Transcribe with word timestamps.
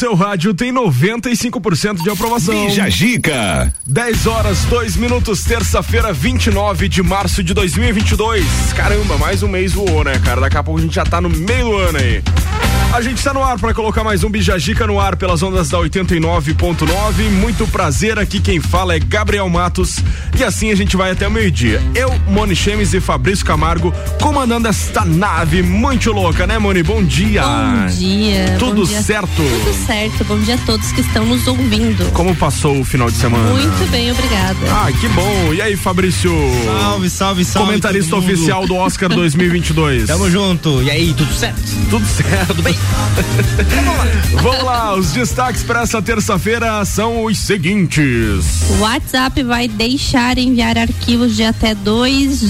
seu 0.00 0.14
rádio 0.14 0.54
tem 0.54 0.72
95% 0.72 2.02
de 2.02 2.08
aprovação. 2.08 2.54
Bija 2.54 2.88
Gica. 2.88 3.70
10 3.86 4.26
horas, 4.26 4.64
2 4.64 4.96
minutos, 4.96 5.44
terça-feira, 5.44 6.10
29 6.10 6.88
de 6.88 7.02
março 7.02 7.44
de 7.44 7.52
2022. 7.52 8.46
Caramba, 8.74 9.18
mais 9.18 9.42
um 9.42 9.48
mês 9.48 9.74
voou, 9.74 10.02
né, 10.02 10.18
cara? 10.24 10.40
Daqui 10.40 10.56
a 10.56 10.62
pouco 10.62 10.80
a 10.80 10.82
gente 10.82 10.94
já 10.94 11.04
tá 11.04 11.20
no 11.20 11.28
meio 11.28 11.66
do 11.66 11.76
ano 11.76 11.98
aí. 11.98 12.22
A 12.92 13.00
gente 13.00 13.18
está 13.18 13.32
no 13.32 13.42
ar 13.42 13.56
para 13.56 13.72
colocar 13.72 14.02
mais 14.02 14.24
um 14.24 14.28
Bijagica 14.28 14.84
no 14.84 14.98
ar 14.98 15.14
pelas 15.14 15.42
ondas 15.44 15.68
da 15.68 15.78
89.9. 15.78 17.30
Muito 17.30 17.64
prazer, 17.68 18.18
aqui 18.18 18.40
quem 18.40 18.60
fala 18.60 18.96
é 18.96 18.98
Gabriel 18.98 19.48
Matos 19.48 19.98
e 20.36 20.42
assim 20.42 20.72
a 20.72 20.74
gente 20.74 20.96
vai 20.96 21.12
até 21.12 21.28
o 21.28 21.30
meio-dia. 21.30 21.80
Eu, 21.94 22.12
Moni 22.26 22.54
Chemes 22.56 22.92
e 22.92 23.00
Fabrício 23.00 23.44
Camargo 23.46 23.94
comandando 24.20 24.66
esta 24.66 25.04
nave 25.04 25.62
muito 25.62 26.10
louca, 26.10 26.48
né, 26.48 26.58
Moni? 26.58 26.82
Bom 26.82 27.02
dia. 27.02 27.42
Bom 27.42 27.86
dia. 27.86 28.56
Tudo 28.58 28.80
bom 28.82 28.84
dia. 28.84 29.02
certo? 29.02 29.28
Tudo 29.36 29.86
certo. 29.86 30.24
Bom 30.24 30.38
dia 30.40 30.56
a 30.56 30.58
todos 30.58 30.90
que 30.90 31.00
estão 31.00 31.24
nos 31.24 31.46
ouvindo. 31.46 32.10
Como 32.12 32.34
passou 32.34 32.80
o 32.80 32.84
final 32.84 33.08
de 33.08 33.16
semana? 33.16 33.50
Muito 33.50 33.90
bem, 33.92 34.10
obrigada. 34.10 34.58
Ah, 34.68 34.90
que 35.00 35.08
bom. 35.10 35.54
E 35.54 35.62
aí, 35.62 35.76
Fabrício? 35.76 36.32
Salve, 36.66 37.08
salve, 37.08 37.44
salve. 37.44 37.68
Comentarista 37.68 38.16
oficial 38.16 38.66
do 38.66 38.74
Oscar 38.74 39.08
2022. 39.14 40.08
Tamo 40.08 40.28
junto. 40.28 40.82
E 40.82 40.90
aí, 40.90 41.14
tudo 41.14 41.32
certo? 41.32 41.60
Tudo 41.88 42.04
certo. 42.04 42.48
Tudo 42.48 42.62
bem? 42.62 42.79
Vamos 44.42 44.64
lá, 44.64 44.94
os 44.94 45.12
destaques 45.12 45.62
para 45.62 45.82
essa 45.82 46.00
terça-feira 46.00 46.84
são 46.84 47.24
os 47.24 47.38
seguintes. 47.38 48.62
O 48.70 48.80
WhatsApp 48.80 49.42
vai 49.42 49.68
deixar 49.68 50.38
enviar 50.38 50.78
arquivos 50.78 51.36
de 51.36 51.44
até 51.44 51.74
2 51.74 52.40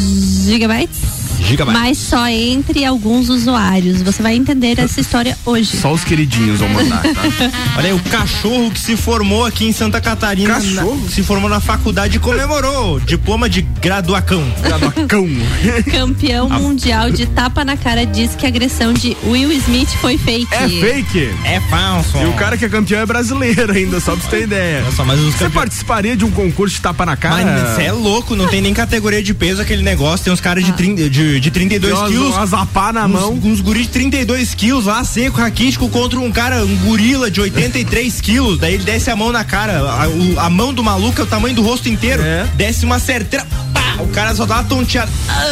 gigabytes 0.46 0.98
Gigabyte. 1.40 1.78
mas 1.78 1.98
só 1.98 2.26
entre 2.28 2.84
alguns 2.84 3.28
usuários. 3.28 4.02
Você 4.02 4.22
vai 4.22 4.34
entender 4.34 4.78
essa 4.78 5.00
história 5.00 5.36
hoje. 5.44 5.76
Só 5.76 5.92
os 5.92 6.04
queridinhos 6.04 6.60
vão 6.60 6.68
mandar, 6.68 7.02
tá? 7.02 7.50
Olha 7.76 7.86
aí, 7.88 7.92
o 7.92 8.00
cachorro 8.10 8.70
que 8.70 8.80
se 8.80 8.96
formou 8.96 9.44
aqui 9.44 9.66
em 9.66 9.72
Santa 9.72 10.00
Catarina. 10.00 10.54
Cachorro? 10.54 11.00
na- 11.02 11.08
se 11.10 11.22
formou 11.22 11.48
na 11.50 11.60
faculdade 11.60 12.16
e 12.16 12.20
comemorou. 12.20 13.00
Diploma 13.00 13.48
de 13.48 13.62
graduacão. 13.62 14.42
Gadocão. 14.62 15.26
Campeão 15.90 16.48
mundial 16.48 17.10
de 17.10 17.26
tapa 17.26 17.64
na 17.64 17.76
cara 17.76 18.04
diz 18.06 18.34
que 18.34 18.44
a 18.46 18.48
agressão 18.48 18.92
de 18.92 19.16
Will 19.24 19.52
Smith 19.52 19.88
foi 20.00 20.18
fake. 20.18 20.46
É 20.54 20.68
fake. 20.68 21.30
É 21.44 21.60
falso. 21.68 22.18
E 22.18 22.26
o 22.26 22.32
cara 22.34 22.56
que 22.56 22.64
é 22.64 22.68
campeão 22.68 23.00
é 23.00 23.06
brasileiro 23.06 23.72
ainda, 23.72 24.00
só 24.00 24.12
pra 24.16 24.22
você 24.24 24.36
ter 24.36 24.42
ideia. 24.44 24.82
Nossa, 24.82 25.04
mas 25.04 25.18
Você 25.20 25.32
campeões. 25.32 25.52
participaria 25.54 26.16
de 26.16 26.24
um 26.24 26.30
concurso 26.30 26.76
de 26.76 26.80
tapa 26.82 27.04
na 27.06 27.16
cara? 27.16 27.44
Mas 27.44 27.74
você 27.74 27.82
é 27.84 27.92
louco, 27.92 28.34
não 28.36 28.46
tem 28.48 28.60
nem 28.60 28.72
categoria 28.74 29.22
de 29.22 29.32
peso 29.34 29.60
aquele 29.62 29.82
negócio. 29.82 30.24
Tem 30.24 30.32
uns 30.32 30.40
caras 30.40 30.64
de, 30.64 30.72
30 30.72 31.08
de, 31.10 31.29
de 31.38 31.50
32 31.50 31.92
Tem 31.92 32.00
umas- 32.02 32.10
quilos. 32.10 32.34
umas 32.36 32.50
zapá 32.50 32.92
na 32.92 33.06
uns, 33.06 33.12
mão. 33.12 33.32
Uns 33.44 33.60
guris 33.60 33.82
de 33.82 33.88
32 33.90 34.54
quilos 34.54 34.86
lá, 34.86 35.04
seco, 35.04 35.38
raquítico, 35.38 35.88
contra 35.90 36.18
um 36.18 36.32
cara, 36.32 36.64
um 36.64 36.76
gorila 36.78 37.30
de 37.30 37.40
83 37.40 38.18
quilos. 38.22 38.58
Daí 38.58 38.74
ele 38.74 38.84
desce 38.84 39.10
a 39.10 39.16
mão 39.16 39.30
na 39.30 39.44
cara. 39.44 39.78
A, 39.80 40.08
o- 40.08 40.40
a 40.40 40.48
mão 40.50 40.72
do 40.72 40.82
maluco 40.82 41.20
é 41.20 41.24
o 41.24 41.26
tamanho 41.26 41.54
do 41.54 41.62
rosto 41.62 41.88
inteiro. 41.88 42.22
É. 42.22 42.46
Desce 42.56 42.84
uma 42.84 42.98
certeira. 42.98 43.46
Pá! 43.72 43.79
O 44.02 44.08
cara 44.12 44.34
só 44.34 44.44
dá 44.46 44.56
uma 44.56 44.64
tonteada. 44.64 45.10
Ah, 45.28 45.44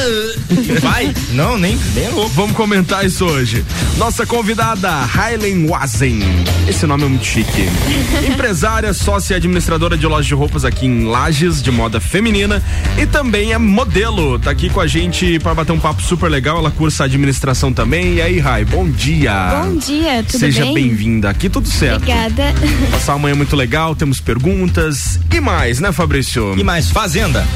Vai? 0.80 1.14
Não, 1.32 1.56
nem, 1.58 1.78
nem 1.94 2.04
é 2.06 2.08
louco. 2.10 2.30
Vamos 2.30 2.56
comentar 2.56 3.04
isso 3.04 3.24
hoje. 3.24 3.64
Nossa 3.96 4.26
convidada, 4.26 4.90
Hailen 5.14 5.66
Wazen. 5.68 6.20
Esse 6.66 6.86
nome 6.86 7.04
é 7.04 7.08
muito 7.08 7.24
chique. 7.24 7.68
Empresária, 8.28 8.92
sócia 8.92 9.34
e 9.34 9.36
administradora 9.36 9.96
de 9.96 10.06
loja 10.06 10.26
de 10.28 10.34
roupas 10.34 10.64
aqui 10.64 10.86
em 10.86 11.04
Lages, 11.04 11.62
de 11.62 11.70
moda 11.70 12.00
feminina. 12.00 12.62
E 12.96 13.06
também 13.06 13.52
é 13.52 13.58
modelo. 13.58 14.38
Tá 14.38 14.50
aqui 14.50 14.68
com 14.70 14.80
a 14.80 14.86
gente 14.86 15.38
para 15.38 15.54
bater 15.54 15.72
um 15.72 15.78
papo 15.80 16.02
super 16.02 16.30
legal. 16.30 16.58
Ela 16.58 16.70
cursa 16.70 17.04
administração 17.04 17.72
também. 17.72 18.14
E 18.14 18.22
aí, 18.22 18.38
Rai, 18.38 18.64
bom 18.64 18.88
dia. 18.88 19.62
Bom 19.64 19.76
dia, 19.76 20.22
tudo 20.26 20.40
Seja 20.40 20.64
bem? 20.64 20.74
bem-vinda. 20.74 21.30
Aqui 21.30 21.48
tudo 21.48 21.68
certo. 21.68 21.96
Obrigada. 22.02 22.54
Passar 22.90 23.12
uma 23.14 23.20
manhã 23.20 23.34
muito 23.34 23.54
legal, 23.56 23.94
temos 23.94 24.20
perguntas 24.20 25.18
e 25.32 25.40
mais, 25.40 25.80
né, 25.80 25.92
Fabrício? 25.92 26.54
E 26.58 26.64
mais, 26.64 26.90
Fazenda. 26.90 27.46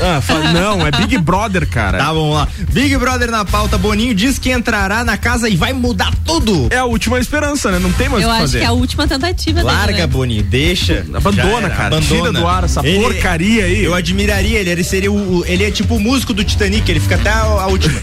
Ah, 0.00 0.20
fa- 0.20 0.34
não, 0.52 0.86
é 0.86 0.90
Big 0.90 1.18
Brother, 1.18 1.66
cara. 1.68 1.98
Tá, 1.98 2.06
vamos 2.12 2.34
lá. 2.34 2.48
Big 2.70 2.96
Brother 2.96 3.30
na 3.30 3.44
pauta. 3.44 3.76
Boninho 3.78 4.14
diz 4.14 4.38
que 4.38 4.50
entrará 4.50 5.04
na 5.04 5.16
casa 5.16 5.48
e 5.48 5.56
vai 5.56 5.72
mudar 5.72 6.12
tudo. 6.24 6.68
É 6.70 6.78
a 6.78 6.84
última 6.84 7.18
esperança, 7.18 7.70
né? 7.70 7.78
Não 7.78 7.92
tem 7.92 8.08
mais 8.08 8.22
o 8.24 8.26
Eu 8.26 8.30
que 8.30 8.34
acho 8.34 8.40
fazer. 8.42 8.58
que 8.60 8.64
é 8.64 8.68
a 8.68 8.72
última 8.72 9.06
tentativa 9.06 9.60
dele, 9.62 9.74
Larga, 9.74 9.98
né? 9.98 10.06
Boninho, 10.06 10.42
deixa. 10.42 11.04
Abandona, 11.14 11.68
cara. 11.70 12.00
Tira 12.00 12.32
do 12.32 12.46
ar 12.46 12.64
essa 12.64 12.82
porcaria 12.82 13.64
aí. 13.64 13.84
Eu 13.84 13.94
admiraria 13.94 14.58
ele, 14.58 14.70
ele 14.70 14.84
seria 14.84 15.10
o, 15.12 15.38
o- 15.40 15.44
ele 15.46 15.64
é 15.64 15.70
tipo 15.70 15.96
o 15.96 16.00
músico 16.00 16.32
do 16.32 16.42
Titanic, 16.44 16.88
ele 16.90 17.00
fica 17.00 17.14
até 17.16 17.30
a, 17.30 17.40
a 17.42 17.66
última. 17.66 17.94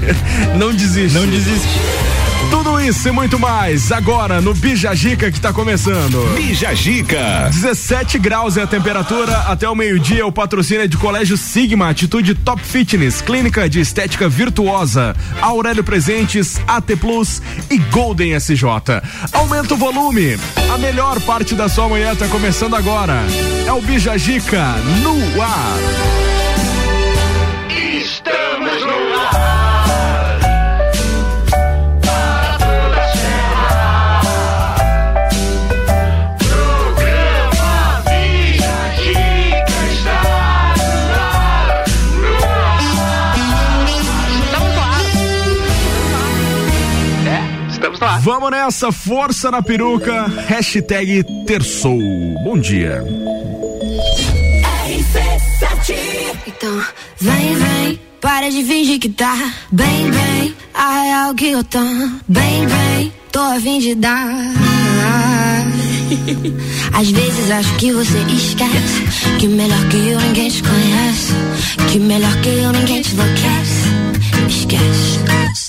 Não 0.58 0.72
desiste. 0.74 1.16
Não 1.18 1.26
desiste. 1.26 1.68
Tudo 2.50 2.80
isso 2.80 3.08
e 3.08 3.12
muito 3.12 3.38
mais 3.38 3.90
agora 3.90 4.40
no 4.40 4.54
Bijagica 4.54 5.30
que 5.30 5.40
tá 5.40 5.52
começando. 5.52 6.34
Bija 6.36 6.74
Gica. 6.74 7.50
17 7.50 8.18
graus 8.18 8.56
é 8.56 8.62
a 8.62 8.66
temperatura, 8.66 9.36
até 9.48 9.68
o 9.68 9.74
meio-dia 9.74 10.26
o 10.26 10.32
patrocínio 10.32 10.84
é 10.84 10.86
de 10.86 10.96
Colégio 10.96 11.36
Sigma, 11.36 11.88
Atitude 11.90 12.34
Top 12.34 12.62
Fitness, 12.62 13.20
Clínica 13.20 13.68
de 13.68 13.80
Estética 13.80 14.28
Virtuosa, 14.28 15.14
Aurélio 15.40 15.84
Presentes, 15.84 16.60
AT 16.66 16.96
Plus 17.00 17.42
e 17.70 17.78
Golden 17.78 18.34
SJ. 18.36 18.62
Aumenta 19.32 19.74
o 19.74 19.76
volume, 19.76 20.38
a 20.72 20.78
melhor 20.78 21.20
parte 21.20 21.54
da 21.54 21.68
sua 21.68 21.88
manhã 21.88 22.14
tá 22.14 22.28
começando 22.28 22.74
agora. 22.74 23.22
É 23.66 23.72
o 23.72 23.80
Bijagica 23.82 24.74
no 25.02 25.42
ar. 25.42 26.55
No 48.00 48.06
ar. 48.06 48.20
Vamos 48.20 48.50
nessa, 48.50 48.92
força 48.92 49.50
na 49.50 49.62
peruca, 49.62 50.26
hashtag 50.48 51.24
terçou. 51.46 51.98
Bom 52.44 52.58
dia. 52.58 53.02
Então, 56.46 56.82
vem, 57.20 57.54
vem, 57.54 58.00
para 58.20 58.50
de 58.50 58.64
fingir 58.64 58.98
que 58.98 59.08
tá 59.08 59.52
bem, 59.70 60.10
bem. 60.10 60.54
A 60.74 61.02
real 61.02 61.34
que 61.34 61.50
eu 61.50 61.64
tô 61.64 61.78
bem, 62.28 62.66
bem, 62.66 63.12
tô 63.32 63.40
a 63.40 63.60
fim 63.60 63.78
de 63.78 63.94
dar. 63.94 64.26
Às 66.92 67.10
vezes 67.10 67.50
acho 67.50 67.76
que 67.76 67.92
você 67.92 68.18
esquece 68.18 69.38
que 69.38 69.48
melhor 69.48 69.88
que 69.88 69.96
eu 69.96 70.20
ninguém 70.20 70.50
te 70.50 70.62
conhece. 70.62 71.32
Que 71.90 71.98
melhor 71.98 72.40
que 72.40 72.48
eu 72.48 72.72
ninguém 72.72 73.02
te 73.02 73.14
enlouquece. 73.14 73.86
Esquece. 74.48 75.65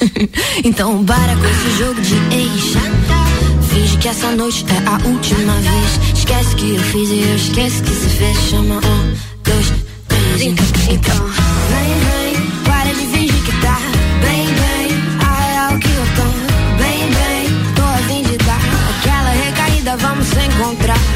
então 0.64 1.04
para 1.04 1.34
com 1.36 1.44
esse 1.46 1.78
jogo 1.78 2.00
de 2.00 2.14
ex. 2.34 2.74
Finge 3.68 3.96
que 3.98 4.08
essa 4.08 4.30
noite 4.32 4.64
é 4.68 4.88
a 4.88 5.08
última 5.08 5.54
vez. 5.54 6.18
Esquece 6.18 6.56
que 6.56 6.74
eu 6.74 6.80
fiz 6.80 7.10
e 7.10 7.22
eu 7.22 7.36
esqueço 7.36 7.82
que 7.82 7.90
se 7.90 8.08
fez. 8.10 8.38
Chama 8.50 8.76
um, 8.76 9.14
dois, 9.44 9.72
três. 10.08 10.42
Então, 10.88 11.26
vem, 11.70 12.34
vem, 12.34 12.62
para 12.64 12.92
de 12.94 13.06
fingir 13.06 13.42
que 13.44 13.60
tá 13.60 13.78
bem, 14.20 14.46
bem. 14.46 14.88
A 15.20 15.40
real 15.50 15.78
que 15.78 15.88
eu 15.88 16.06
tô 16.16 16.22
bem, 16.78 17.10
bem. 17.10 17.74
Tô 17.74 17.82
a 17.82 17.98
fim 18.08 18.22
de 18.22 18.36
dar 18.38 18.60
aquela 18.90 19.30
recaída, 19.30 19.96
vamos 19.96 20.28
encontrar. 20.32 21.07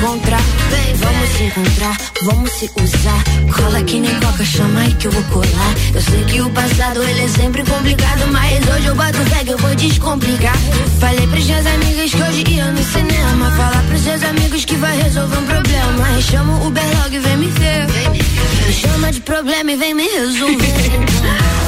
Encontrar. 0.00 0.40
Vamos 0.96 1.28
se 1.30 1.42
encontrar, 1.44 1.96
vamos 2.22 2.50
se 2.52 2.70
usar. 2.82 3.24
Cola 3.54 3.82
que 3.82 4.00
nem 4.00 4.14
coca, 4.20 4.44
chama 4.44 4.80
aí 4.80 4.94
que 4.94 5.06
eu 5.06 5.12
vou 5.12 5.22
colar. 5.24 5.74
Eu 5.94 6.00
sei 6.00 6.24
que 6.24 6.40
o 6.40 6.50
passado 6.50 7.02
ele 7.02 7.24
é 7.24 7.28
sempre 7.28 7.62
complicado, 7.64 8.26
mas 8.32 8.68
hoje 8.68 8.86
eu 8.86 8.94
bato 8.94 9.18
que 9.44 9.50
eu 9.50 9.58
vou 9.58 9.74
descomplicar. 9.74 10.56
Falei 10.98 11.26
pras 11.26 11.44
minhas 11.44 11.66
amigas 11.66 12.10
que 12.10 12.22
hoje 12.22 12.44
ia 12.48 12.70
no 12.72 12.82
cinema. 12.82 13.50
Falar 13.52 13.82
pros 13.88 14.00
seus 14.00 14.22
amigos 14.22 14.64
que 14.64 14.76
vai 14.76 14.96
resolver 15.02 15.36
um 15.36 15.46
problema. 15.46 16.22
Chama 16.22 16.56
o 16.58 16.66
Uber 16.66 16.84
logo 17.02 17.14
e 17.14 17.18
vem 17.18 17.36
me 17.36 17.48
ver. 17.48 17.86
Chama 18.72 19.12
de 19.12 19.20
problema 19.20 19.72
e 19.72 19.76
vem 19.76 19.94
me 19.94 20.08
resolver. 20.08 21.59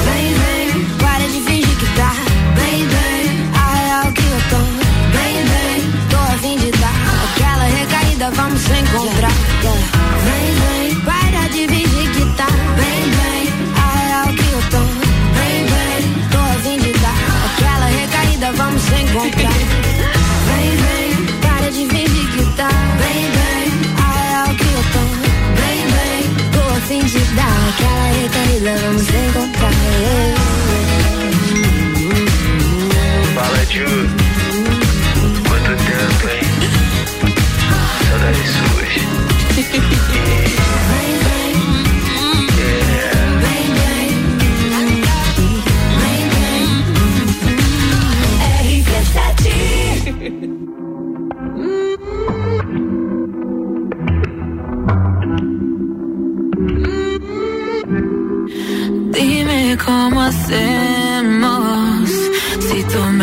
vida 8.23 8.31
vamos 8.31 8.61
se 8.61 8.71
encontrar. 8.71 9.31
Yeah, 9.31 9.63
yeah. 9.63 10.17
Vem, 10.23 10.53
vem, 10.61 10.99
para 11.01 11.47
de 11.49 11.67
fingir 11.67 12.11
que 12.11 12.25
tá. 12.37 12.47
Vem, 12.77 13.01
vem, 13.19 13.45
a 13.75 13.85
real 13.97 14.27
que 14.27 14.47
eu 14.53 14.61
tô. 14.71 14.81
Vem, 15.37 15.59
vem, 15.73 16.03
tô 16.31 16.39
a 16.39 16.55
fim 16.63 16.77
de 16.79 16.91
dar. 16.99 17.17
Aquela 17.45 17.85
recaída 17.85 18.51
vamos 18.53 18.81
se 18.81 18.95
encontrar. 19.01 19.57
vem, 20.47 20.69
vem, 20.83 21.11
para 21.41 21.69
de 21.71 21.85
fingir 21.87 22.27
que 22.31 22.45
tá. 22.55 22.69
Vem, 22.99 23.23
vem, 23.35 23.67
a 23.97 24.07
real 24.21 24.55
que 24.55 24.63
eu 24.63 24.83
tô. 24.93 25.03
Vem, 25.59 25.79
vem, 25.93 26.23
tô 26.51 26.61
a 26.61 26.79
fim 26.87 27.03
de 27.03 27.19
dar. 27.35 27.57
Aquela 27.69 28.07
recaída 28.21 28.71
vamos 28.83 29.05
se 29.05 29.11
tá. 29.11 29.19
encontrar. 29.19 29.73
Fala, 33.35 33.65
Júlio. 33.65 34.22
lugares 38.23 38.49
sujos. 38.49 38.93
Dime 59.11 59.77
cómo 59.85 60.21
hacer 60.21 60.92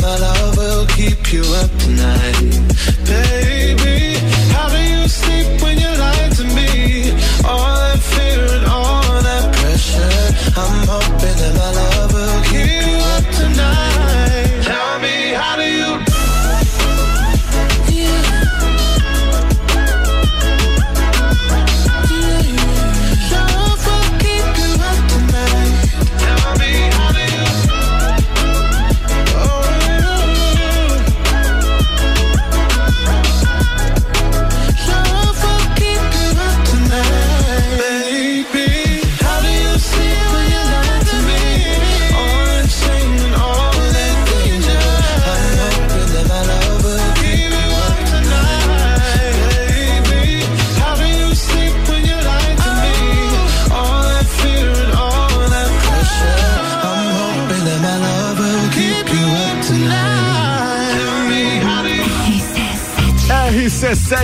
my 0.00 0.16
love 0.18 0.56
will 0.56 0.86
keep 0.86 1.32
you 1.32 1.42
up 1.42 1.70
tonight. 1.78 2.53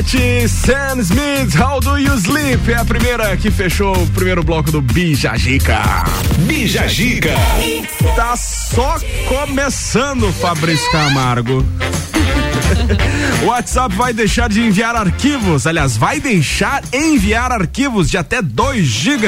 RC7 0.01 0.49
Sam 0.49 1.01
Smith, 1.01 1.55
How 1.61 1.79
Do 1.79 1.99
You 1.99 2.15
Sleep? 2.15 2.73
É 2.73 2.77
a 2.77 2.85
primeira 2.87 3.37
que 3.37 3.51
fechou 3.51 3.95
o 3.95 4.07
primeiro 4.09 4.43
bloco 4.43 4.71
do 4.73 4.81
Bija 4.81 5.37
Gica. 5.37 5.83
Bija 6.47 6.89
Gica. 6.89 7.35
Tá 8.17 8.35
só 8.35 8.97
começando, 9.29 10.33
Fabrício 10.33 10.91
Camargo. 10.91 11.65
O 13.43 13.47
WhatsApp 13.47 13.95
vai 13.95 14.13
deixar 14.13 14.49
de 14.49 14.61
enviar 14.61 14.95
arquivos, 14.95 15.67
aliás, 15.67 15.97
vai 15.97 16.21
deixar 16.21 16.83
enviar 16.93 17.51
arquivos 17.51 18.11
de 18.11 18.17
até 18.17 18.43
2 18.43 18.87
GB, 18.87 19.27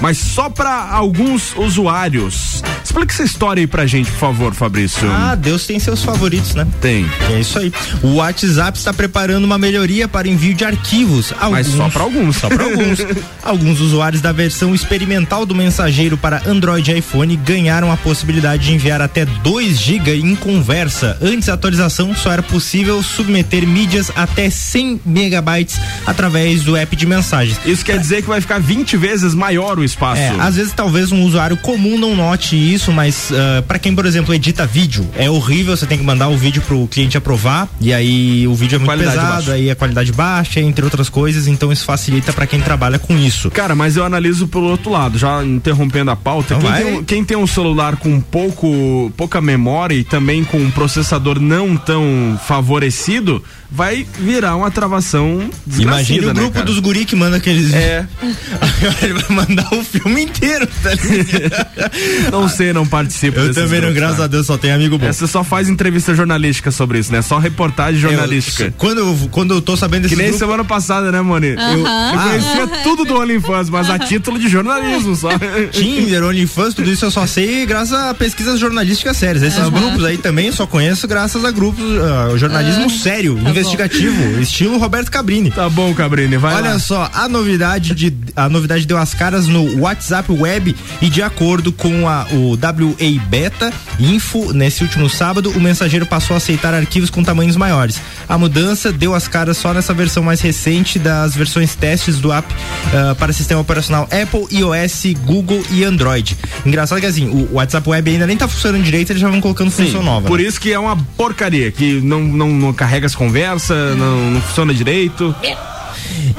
mas 0.00 0.18
só 0.18 0.48
para 0.48 0.88
alguns 0.90 1.54
usuários. 1.56 2.62
Explica 2.90 3.14
essa 3.14 3.22
história 3.22 3.60
aí 3.60 3.68
pra 3.68 3.86
gente, 3.86 4.10
por 4.10 4.18
favor, 4.18 4.52
Fabrício. 4.52 5.08
Ah, 5.08 5.36
Deus 5.36 5.64
tem 5.64 5.78
seus 5.78 6.02
favoritos, 6.02 6.56
né? 6.56 6.66
Tem. 6.80 7.08
É 7.32 7.38
isso 7.38 7.56
aí. 7.56 7.72
O 8.02 8.16
WhatsApp 8.16 8.76
está 8.76 8.92
preparando 8.92 9.44
uma 9.44 9.56
melhoria 9.56 10.08
para 10.08 10.26
envio 10.26 10.54
de 10.54 10.64
arquivos. 10.64 11.32
Mas 11.52 11.68
só 11.68 11.88
pra 11.88 12.02
alguns. 12.02 12.38
Só 12.38 12.48
para 12.48 12.64
alguns. 12.64 12.98
alguns 13.44 13.80
usuários 13.80 14.20
da 14.20 14.32
versão 14.32 14.74
experimental 14.74 15.46
do 15.46 15.54
mensageiro 15.54 16.16
para 16.16 16.42
Android 16.44 16.90
e 16.90 16.98
iPhone 16.98 17.36
ganharam 17.36 17.92
a 17.92 17.96
possibilidade 17.96 18.64
de 18.64 18.74
enviar 18.74 19.00
até 19.00 19.24
2 19.24 19.78
GB 19.78 20.16
em 20.16 20.34
conversa. 20.34 21.16
Antes 21.22 21.46
da 21.46 21.54
atualização, 21.54 22.12
só 22.16 22.32
era 22.32 22.42
possível 22.42 23.00
submeter 23.04 23.68
mídias 23.68 24.10
até 24.16 24.50
100 24.50 25.02
megabytes 25.06 25.78
através 26.04 26.64
do 26.64 26.76
app 26.76 26.96
de 26.96 27.06
mensagens. 27.06 27.60
Isso 27.64 27.84
quer 27.84 27.98
dizer 27.98 28.22
que 28.22 28.28
vai 28.28 28.40
ficar 28.40 28.58
20 28.58 28.96
vezes 28.96 29.32
maior 29.32 29.78
o 29.78 29.84
espaço. 29.84 30.20
É, 30.20 30.30
às 30.40 30.56
vezes 30.56 30.72
talvez 30.72 31.12
um 31.12 31.22
usuário 31.22 31.56
comum 31.56 31.96
não 31.96 32.16
note 32.16 32.56
isso, 32.56 32.79
mas 32.88 33.30
ah, 33.32 33.62
pra 33.62 33.78
quem, 33.78 33.94
por 33.94 34.06
exemplo, 34.06 34.34
edita 34.34 34.66
vídeo, 34.66 35.08
é 35.16 35.28
horrível, 35.28 35.76
você 35.76 35.86
tem 35.86 35.98
que 35.98 36.04
mandar 36.04 36.28
o 36.28 36.36
vídeo 36.36 36.62
pro 36.62 36.86
cliente 36.86 37.16
aprovar, 37.16 37.68
e 37.80 37.92
aí 37.92 38.46
o 38.46 38.54
vídeo 38.54 38.76
é 38.76 38.78
muito 38.78 38.98
pesado, 38.98 39.28
baixa. 39.28 39.52
aí 39.52 39.70
a 39.70 39.76
qualidade 39.76 40.12
baixa, 40.12 40.60
entre 40.60 40.84
outras 40.84 41.08
coisas, 41.08 41.46
então 41.46 41.72
isso 41.72 41.84
facilita 41.84 42.32
pra 42.32 42.46
quem 42.46 42.60
trabalha 42.60 42.98
com 42.98 43.16
isso. 43.18 43.50
Cara, 43.50 43.74
mas 43.74 43.96
eu 43.96 44.04
analiso 44.04 44.48
pelo 44.48 44.68
outro 44.68 44.90
lado, 44.90 45.18
já 45.18 45.44
interrompendo 45.44 46.10
a 46.10 46.16
pauta. 46.16 46.54
Então 46.54 46.60
Quem 46.60 46.82
tem, 46.82 46.94
um, 46.94 47.04
quem 47.04 47.24
tem 47.24 47.36
um 47.36 47.46
celular 47.46 47.96
com 47.96 48.20
pouco, 48.20 49.12
pouca 49.16 49.40
memória 49.40 49.94
e 49.94 50.04
também 50.04 50.44
com 50.44 50.58
um 50.58 50.70
processador 50.70 51.40
não 51.40 51.76
tão 51.76 52.38
favorecido, 52.46 53.42
vai 53.70 54.06
virar 54.18 54.56
uma 54.56 54.70
travação 54.70 55.48
Imagina 55.78 56.24
o 56.24 56.26
né, 56.28 56.34
grupo 56.34 56.54
cara? 56.54 56.66
dos 56.66 56.78
guri 56.78 57.04
que 57.04 57.14
manda 57.14 57.36
aqueles. 57.36 57.72
É, 57.72 58.06
ele 59.02 59.14
vai 59.14 59.36
mandar 59.46 59.72
o 59.72 59.84
filme 59.84 60.22
inteiro, 60.22 60.66
tá 60.82 60.90
ligado? 60.94 62.30
não 62.32 62.48
sei, 62.48 62.69
não 62.72 62.86
participo 62.86 63.38
Eu 63.38 63.52
também 63.54 63.80
não, 63.80 63.88
grupos, 63.88 63.94
graças 63.94 64.18
tá? 64.18 64.24
a 64.24 64.26
Deus, 64.26 64.46
só 64.46 64.56
tenho 64.58 64.74
amigo 64.74 64.98
bom. 64.98 65.06
É, 65.06 65.12
Você 65.12 65.26
só 65.26 65.42
faz 65.44 65.68
entrevista 65.68 66.14
jornalística 66.14 66.70
sobre 66.70 66.98
isso, 66.98 67.12
né? 67.12 67.22
Só 67.22 67.38
reportagem 67.38 68.00
jornalística. 68.00 68.64
Eu- 68.64 68.72
quando, 68.76 68.98
eu, 68.98 69.28
quando 69.30 69.54
eu 69.54 69.60
tô 69.62 69.76
sabendo 69.76 70.02
Que 70.02 70.10
desse 70.10 70.16
nem 70.22 70.26
grupo, 70.30 70.38
semana 70.44 70.64
passada, 70.64 71.10
né, 71.12 71.20
Moni? 71.20 71.48
Eu, 71.48 71.56
eu 71.56 71.86
Aham. 71.86 72.28
conhecia 72.28 72.66
tudo 72.82 73.04
do 73.04 73.16
OnlyFans, 73.18 73.68
mas 73.70 73.88
a 73.90 73.98
título 73.98 74.38
de 74.38 74.48
jornalismo 74.48 75.14
só. 75.16 75.28
Tinder, 75.72 76.24
OnlyFans, 76.24 76.74
tudo 76.74 76.90
isso 76.90 77.04
eu 77.04 77.10
só 77.10 77.26
sei 77.26 77.64
graças 77.66 77.92
a 77.92 78.14
pesquisas 78.14 78.58
jornalísticas 78.58 79.16
sérias. 79.16 79.42
Esses 79.42 79.68
grupos 79.68 80.04
aí 80.04 80.16
também 80.18 80.46
eu 80.48 80.52
só 80.52 80.66
conheço 80.66 81.06
graças 81.08 81.44
a 81.44 81.50
grupos, 81.50 81.84
ah, 82.02 82.36
jornalismo 82.36 82.88
sério, 82.90 83.38
investigativo, 83.38 84.40
estilo 84.40 84.78
Roberto 84.78 85.10
Cabrini. 85.10 85.50
Tá 85.50 85.68
bom, 85.68 85.92
Cabrini, 85.94 86.36
vai 86.36 86.54
Olha 86.54 86.70
lá. 86.72 86.78
só, 86.78 87.10
a 87.12 87.28
novidade 87.28 87.94
de 87.94 88.12
a 88.36 88.48
novidade 88.48 88.86
deu 88.86 88.96
as 88.98 89.14
caras 89.14 89.46
no 89.46 89.80
WhatsApp 89.80 90.30
Web 90.32 90.74
e 91.02 91.08
de 91.08 91.22
acordo 91.22 91.72
com 91.72 92.08
a, 92.08 92.26
o 92.32 92.56
WA 92.60 93.24
Beta 93.28 93.72
Info, 93.98 94.52
nesse 94.52 94.82
último 94.82 95.08
sábado, 95.08 95.50
o 95.50 95.60
mensageiro 95.60 96.06
passou 96.06 96.34
a 96.34 96.36
aceitar 96.38 96.74
arquivos 96.74 97.10
com 97.10 97.22
tamanhos 97.22 97.56
maiores. 97.56 98.00
A 98.28 98.38
mudança 98.38 98.92
deu 98.92 99.14
as 99.14 99.28
caras 99.28 99.56
só 99.56 99.72
nessa 99.74 99.92
versão 99.92 100.22
mais 100.22 100.40
recente 100.40 100.98
das 100.98 101.34
versões 101.34 101.74
testes 101.74 102.18
do 102.18 102.32
app 102.32 102.52
ah, 102.92 103.14
para 103.14 103.32
sistema 103.32 103.60
operacional 103.60 104.04
Apple, 104.04 104.46
iOS, 104.50 105.14
Google 105.24 105.62
e 105.70 105.84
Android. 105.84 106.36
Engraçado 106.64 107.00
que 107.00 107.06
assim, 107.06 107.28
o 107.28 107.54
WhatsApp 107.54 107.88
Web 107.88 108.10
ainda 108.10 108.26
nem 108.26 108.36
tá 108.36 108.48
funcionando 108.48 108.82
direito, 108.82 109.12
eles 109.12 109.20
já 109.20 109.28
vão 109.28 109.40
colocando 109.40 109.70
função 109.70 110.02
nova. 110.02 110.26
Por 110.26 110.38
né? 110.38 110.46
isso 110.46 110.60
que 110.60 110.72
é 110.72 110.78
uma 110.78 110.96
porcaria, 111.16 111.70
que 111.70 112.00
não, 112.00 112.20
não, 112.22 112.48
não 112.48 112.72
carrega 112.72 113.06
as 113.06 113.14
conversas, 113.14 113.96
não, 113.96 114.30
não 114.30 114.40
funciona 114.40 114.72
direito. 114.74 115.34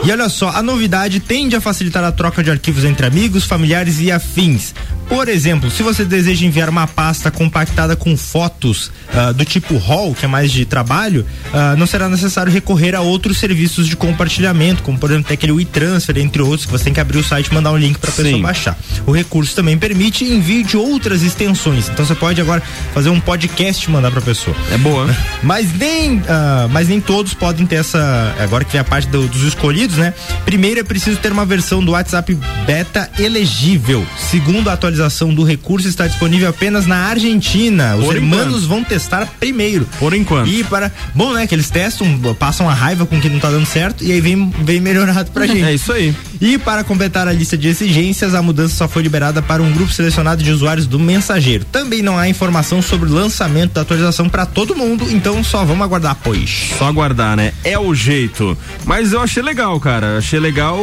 E 0.03 0.11
olha 0.11 0.29
só, 0.29 0.49
a 0.49 0.63
novidade 0.63 1.19
tende 1.19 1.55
a 1.55 1.61
facilitar 1.61 2.03
a 2.03 2.11
troca 2.11 2.43
de 2.43 2.49
arquivos 2.49 2.83
entre 2.83 3.05
amigos, 3.05 3.45
familiares 3.45 3.99
e 3.99 4.11
afins. 4.11 4.73
Por 5.11 5.27
exemplo, 5.27 5.69
se 5.69 5.83
você 5.83 6.05
deseja 6.05 6.45
enviar 6.45 6.69
uma 6.69 6.87
pasta 6.87 7.29
compactada 7.29 7.97
com 7.97 8.15
fotos 8.15 8.89
ah, 9.13 9.33
do 9.33 9.43
tipo 9.43 9.77
RAW, 9.77 10.15
que 10.15 10.23
é 10.23 10.27
mais 10.27 10.49
de 10.49 10.63
trabalho, 10.63 11.25
ah, 11.53 11.75
não 11.77 11.85
será 11.85 12.07
necessário 12.07 12.49
recorrer 12.49 12.95
a 12.95 13.01
outros 13.01 13.37
serviços 13.37 13.87
de 13.89 13.97
compartilhamento, 13.97 14.81
como 14.83 14.97
por 14.97 15.09
exemplo 15.11 15.27
tem 15.27 15.35
aquele 15.35 15.51
WeTransfer, 15.51 16.17
entre 16.17 16.41
outros, 16.41 16.65
que 16.65 16.71
você 16.71 16.85
tem 16.85 16.93
que 16.93 16.99
abrir 17.01 17.17
o 17.17 17.23
site 17.23 17.47
e 17.47 17.53
mandar 17.53 17.73
um 17.73 17.77
link 17.77 17.97
para 17.97 18.09
a 18.09 18.13
pessoa 18.13 18.39
baixar. 18.41 18.77
O 19.05 19.11
recurso 19.11 19.53
também 19.53 19.77
permite 19.77 20.23
envio 20.23 20.63
de 20.63 20.77
outras 20.77 21.23
extensões. 21.23 21.89
Então 21.89 22.05
você 22.05 22.15
pode 22.15 22.39
agora 22.39 22.63
fazer 22.93 23.09
um 23.09 23.19
podcast 23.19 23.85
e 23.85 23.91
mandar 23.91 24.11
para 24.11 24.21
a 24.21 24.23
pessoa. 24.23 24.55
É 24.71 24.77
boa. 24.77 25.13
Mas 25.43 25.73
nem, 25.77 26.21
ah, 26.29 26.69
mas 26.71 26.87
nem 26.87 27.01
todos 27.01 27.33
podem 27.33 27.65
ter 27.65 27.75
essa. 27.77 28.33
Agora 28.39 28.63
que 28.63 28.71
vem 28.71 28.79
a 28.79 28.83
parte 28.85 29.09
do- 29.09 29.27
dos 29.27 29.41
escolhidos, 29.41 29.97
né? 29.97 30.13
Primeiro 30.45 30.79
é 30.79 30.83
preciso 30.83 31.17
ter 31.17 31.31
uma 31.33 31.45
versão 31.45 31.83
do 31.83 31.91
WhatsApp 31.91 32.33
beta 32.65 33.09
elegível. 33.19 34.05
Segundo 34.29 34.69
a 34.69 34.73
atualização 34.73 35.00
do 35.33 35.43
recurso, 35.43 35.87
está 35.87 36.07
disponível 36.07 36.49
apenas 36.49 36.85
na 36.85 36.97
Argentina. 37.07 37.95
Os 37.95 38.05
Por 38.05 38.15
hermanos 38.15 38.65
vão 38.65 38.83
testar 38.83 39.25
primeiro. 39.39 39.87
Por 39.99 40.13
enquanto. 40.13 40.49
E 40.49 40.63
para. 40.63 40.91
Bom, 41.13 41.33
né? 41.33 41.47
Que 41.47 41.55
eles 41.55 41.69
testam, 41.69 42.07
passam 42.37 42.69
a 42.69 42.73
raiva 42.73 43.05
com 43.05 43.17
o 43.17 43.21
que 43.21 43.29
não 43.29 43.39
tá 43.39 43.49
dando 43.49 43.65
certo 43.65 44.03
e 44.03 44.11
aí 44.11 44.21
vem, 44.21 44.51
vem 44.63 44.79
melhorado 44.79 45.31
pra 45.31 45.45
gente. 45.47 45.63
É 45.63 45.73
isso 45.73 45.91
aí. 45.91 46.15
E 46.41 46.57
para 46.57 46.83
completar 46.83 47.27
a 47.27 47.31
lista 47.31 47.55
de 47.55 47.67
exigências, 47.67 48.33
a 48.33 48.41
mudança 48.41 48.75
só 48.75 48.87
foi 48.87 49.03
liberada 49.03 49.43
para 49.43 49.61
um 49.61 49.71
grupo 49.71 49.93
selecionado 49.93 50.43
de 50.43 50.51
usuários 50.51 50.87
do 50.87 50.99
mensageiro. 50.99 51.63
Também 51.65 52.01
não 52.01 52.17
há 52.17 52.27
informação 52.27 52.81
sobre 52.81 53.07
o 53.09 53.13
lançamento 53.13 53.73
da 53.73 53.81
atualização 53.81 54.27
para 54.27 54.45
todo 54.45 54.75
mundo, 54.75 55.05
então 55.11 55.43
só 55.43 55.63
vamos 55.63 55.83
aguardar, 55.83 56.17
pois. 56.23 56.71
Só 56.79 56.87
aguardar, 56.87 57.37
né? 57.37 57.53
É 57.63 57.77
o 57.77 57.93
jeito. 57.93 58.57
Mas 58.85 59.13
eu 59.13 59.21
achei 59.21 59.43
legal, 59.43 59.79
cara. 59.79 60.17
Achei 60.17 60.39
legal. 60.39 60.79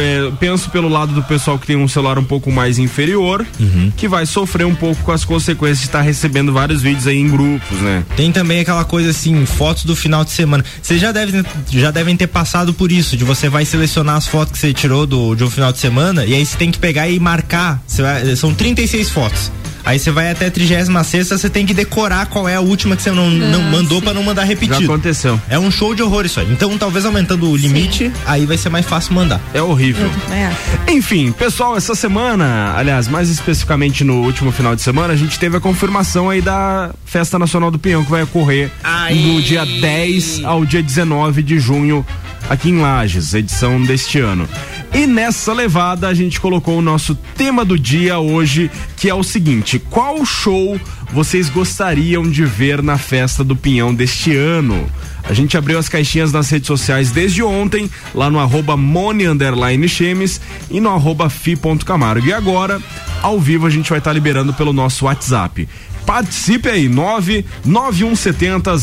é, 0.00 0.32
penso 0.40 0.70
pelo 0.70 0.88
lado 0.88 1.12
do 1.12 1.22
pessoal 1.22 1.58
que 1.58 1.66
tem 1.66 1.76
um 1.76 1.86
celular 1.86 2.18
um 2.18 2.24
pouco 2.24 2.50
mais 2.50 2.78
inferior, 2.78 3.46
que 3.96 4.08
vai 4.08 4.24
sofrer 4.24 4.64
um 4.64 4.74
pouco 4.74 5.02
com 5.02 5.12
as 5.12 5.24
consequências 5.24 5.80
de 5.80 5.86
estar 5.86 6.00
recebendo 6.00 6.52
vários 6.52 6.80
vídeos 6.80 7.06
aí 7.06 7.18
em 7.18 7.28
grupos, 7.28 7.78
né? 7.80 8.04
Tem 8.16 8.32
também 8.32 8.60
aquela 8.60 8.84
coisa 8.84 9.10
assim, 9.10 9.44
fotos 9.44 9.84
do 9.84 9.94
final 9.94 10.24
de 10.24 10.30
semana. 10.30 10.64
Vocês 10.80 11.00
já 11.00 11.12
devem, 11.12 11.44
já 11.70 11.90
devem 11.90 12.16
ter 12.16 12.28
passado 12.28 12.72
por 12.72 12.90
isso, 12.90 13.16
de 13.16 13.24
você 13.24 13.48
vai 13.48 13.64
selecionar 13.64 14.16
as 14.16 14.26
fotos 14.26 14.52
que 14.52 14.58
você 14.58 14.72
tirou 14.72 15.01
do, 15.06 15.34
de 15.34 15.44
um 15.44 15.50
final 15.50 15.72
de 15.72 15.78
semana 15.78 16.24
e 16.24 16.34
aí 16.34 16.44
você 16.44 16.56
tem 16.56 16.70
que 16.70 16.78
pegar 16.78 17.08
e 17.08 17.18
marcar. 17.18 17.82
Vai- 17.98 18.34
são 18.36 18.54
36 18.54 19.10
fotos. 19.10 19.50
Aí 19.84 19.98
você 19.98 20.12
vai 20.12 20.30
até 20.30 20.46
a 20.46 20.50
36 20.50 21.28
você 21.28 21.50
tem 21.50 21.66
que 21.66 21.74
decorar 21.74 22.26
qual 22.26 22.48
é 22.48 22.54
a 22.54 22.60
última 22.60 22.94
que 22.94 23.02
você 23.02 23.10
não, 23.10 23.28
não 23.28 23.60
Ah, 23.60 23.64
mandou 23.72 23.98
sim. 23.98 24.04
pra 24.04 24.14
não 24.14 24.22
mandar 24.22 24.42
Já 24.42 24.46
repetido. 24.46 24.84
aconteceu. 24.84 25.40
É 25.48 25.58
um 25.58 25.72
show 25.72 25.92
de 25.92 26.00
horror 26.00 26.24
isso 26.24 26.38
aí. 26.38 26.46
Então, 26.52 26.78
talvez 26.78 27.04
aumentando 27.04 27.50
o 27.50 27.56
limite, 27.56 28.12
aí 28.24 28.46
vai 28.46 28.56
ser 28.56 28.68
mais 28.68 28.86
fácil 28.86 29.12
mandar. 29.12 29.40
É 29.52 29.60
horrível. 29.60 30.08
É. 30.30 30.92
Enfim, 30.92 31.32
pessoal, 31.32 31.76
essa 31.76 31.96
semana, 31.96 32.74
aliás, 32.76 33.08
mais 33.08 33.28
especificamente 33.28 34.04
no 34.04 34.22
último 34.22 34.52
final 34.52 34.76
de 34.76 34.82
semana, 34.82 35.14
a 35.14 35.16
gente 35.16 35.36
teve 35.36 35.56
a 35.56 35.60
confirmação 35.60 36.30
aí 36.30 36.40
da 36.40 36.90
Festa 37.04 37.36
Nacional 37.36 37.68
do 37.68 37.78
Pinhão 37.78 38.04
que 38.04 38.10
vai 38.10 38.22
ocorrer 38.22 38.70
Aí. 38.84 39.20
do 39.34 39.42
dia 39.42 39.66
10 39.66 40.44
ao 40.44 40.64
dia 40.64 40.80
19 40.82 41.42
de 41.42 41.58
junho 41.58 42.06
aqui 42.52 42.68
em 42.68 42.80
Lages, 42.80 43.32
edição 43.32 43.82
deste 43.82 44.20
ano. 44.20 44.46
E 44.92 45.06
nessa 45.06 45.54
levada 45.54 46.06
a 46.06 46.12
gente 46.12 46.38
colocou 46.38 46.78
o 46.78 46.82
nosso 46.82 47.14
tema 47.14 47.64
do 47.64 47.78
dia 47.78 48.18
hoje, 48.18 48.70
que 48.94 49.08
é 49.08 49.14
o 49.14 49.22
seguinte: 49.22 49.78
qual 49.78 50.24
show 50.26 50.78
vocês 51.10 51.48
gostariam 51.48 52.28
de 52.28 52.44
ver 52.44 52.82
na 52.82 52.98
Festa 52.98 53.42
do 53.42 53.56
Pinhão 53.56 53.94
deste 53.94 54.36
ano? 54.36 54.86
A 55.24 55.32
gente 55.32 55.56
abriu 55.56 55.78
as 55.78 55.88
caixinhas 55.88 56.30
nas 56.32 56.50
redes 56.50 56.66
sociais 56.66 57.10
desde 57.10 57.42
ontem, 57.42 57.88
lá 58.14 58.28
no 58.28 58.38
arroba 58.38 58.76
Mone 58.76 59.24
Chemes 59.88 60.40
e 60.70 60.78
no 60.78 60.90
arroba 60.90 61.30
fi.camargo. 61.30 62.26
E 62.26 62.32
agora, 62.34 62.82
ao 63.22 63.40
vivo, 63.40 63.66
a 63.66 63.70
gente 63.70 63.88
vai 63.88 63.98
estar 63.98 64.12
liberando 64.12 64.52
pelo 64.52 64.74
nosso 64.74 65.06
WhatsApp. 65.06 65.66
Participe 66.04 66.68
aí, 66.68 66.88
99170 66.88 68.76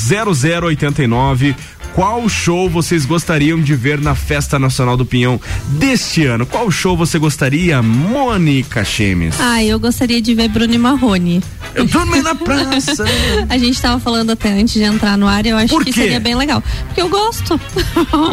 0089. 0.61 1.55
Qual 1.93 2.29
show 2.29 2.69
vocês 2.69 3.05
gostariam 3.05 3.60
de 3.60 3.75
ver 3.75 4.00
na 4.00 4.15
Festa 4.15 4.58
Nacional 4.58 4.96
do 4.96 5.05
Pinhão 5.05 5.39
deste 5.67 6.25
ano? 6.25 6.46
Qual 6.46 6.69
show 6.72 6.96
você 6.96 7.19
gostaria, 7.19 7.81
Mônica 7.81 8.86
Chemes? 8.86 9.36
Ah, 9.39 9.62
eu 9.63 9.79
gostaria 9.79 10.22
de 10.22 10.34
ver 10.34 10.48
Bruno 10.48 10.74
e 10.74 10.77
Marrone. 10.77 11.41
Eu 11.75 11.86
dormi 11.86 12.22
na 12.22 12.34
praça. 12.36 13.03
A 13.50 13.58
gente 13.58 13.81
tava 13.81 14.00
falando 14.00 14.31
até 14.31 14.50
antes 14.50 14.74
de 14.75 14.84
entrar 14.84 15.17
no 15.17 15.27
ar 15.27 15.46
eu 15.46 15.58
acho 15.58 15.77
que 15.79 15.91
seria 15.91 16.19
bem 16.19 16.36
legal. 16.36 16.63
Porque 16.88 17.01
eu 17.01 17.10
gosto. 17.10 17.60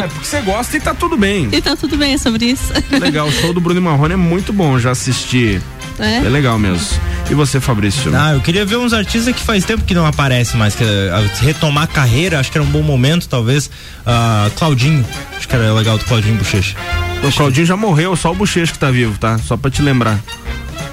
É 0.01 0.07
porque 0.07 0.25
você 0.25 0.41
gosta 0.41 0.77
e 0.77 0.79
tá 0.79 0.93
tudo 0.93 1.17
bem. 1.17 1.49
e 1.51 1.61
tá 1.61 1.75
tudo 1.75 1.97
bem 1.97 2.17
sobre 2.17 2.45
isso. 2.45 2.71
Legal, 2.99 3.27
o 3.27 3.31
show 3.31 3.53
do 3.53 3.59
Bruno 3.59 3.79
e 3.79 3.83
Marrone 3.83 4.13
é 4.13 4.17
muito 4.17 4.53
bom, 4.53 4.79
já 4.79 4.91
assisti. 4.91 5.59
É 5.99 6.17
É? 6.17 6.21
legal 6.21 6.57
mesmo. 6.59 6.85
E 7.29 7.33
você, 7.33 7.59
Fabrício? 7.59 8.11
Ah, 8.15 8.33
eu 8.33 8.41
queria 8.41 8.65
ver 8.65 8.77
uns 8.77 8.93
artistas 8.93 9.35
que 9.35 9.41
faz 9.41 9.65
tempo 9.65 9.83
que 9.83 9.93
não 9.93 10.05
aparece 10.05 10.55
mais, 10.55 10.75
que 10.75 10.83
ah, 10.83 11.21
retomar 11.41 11.83
a 11.85 11.87
carreira, 11.87 12.39
acho 12.39 12.51
que 12.51 12.57
era 12.57 12.65
um 12.65 12.69
bom 12.69 12.83
momento, 12.83 13.27
talvez. 13.27 13.69
Ah, 14.05 14.49
Claudinho, 14.55 15.05
acho 15.37 15.47
que 15.47 15.55
era 15.55 15.73
legal 15.73 15.97
do 15.97 16.05
Claudinho 16.05 16.35
Bochecha. 16.37 16.75
O 17.23 17.31
Claudinho 17.33 17.65
já 17.65 17.75
morreu, 17.75 18.15
só 18.15 18.31
o 18.31 18.35
Bochecha 18.35 18.71
que 18.71 18.79
tá 18.79 18.91
vivo, 18.91 19.17
tá? 19.17 19.37
Só 19.39 19.57
pra 19.57 19.71
te 19.71 19.81
lembrar. 19.81 20.19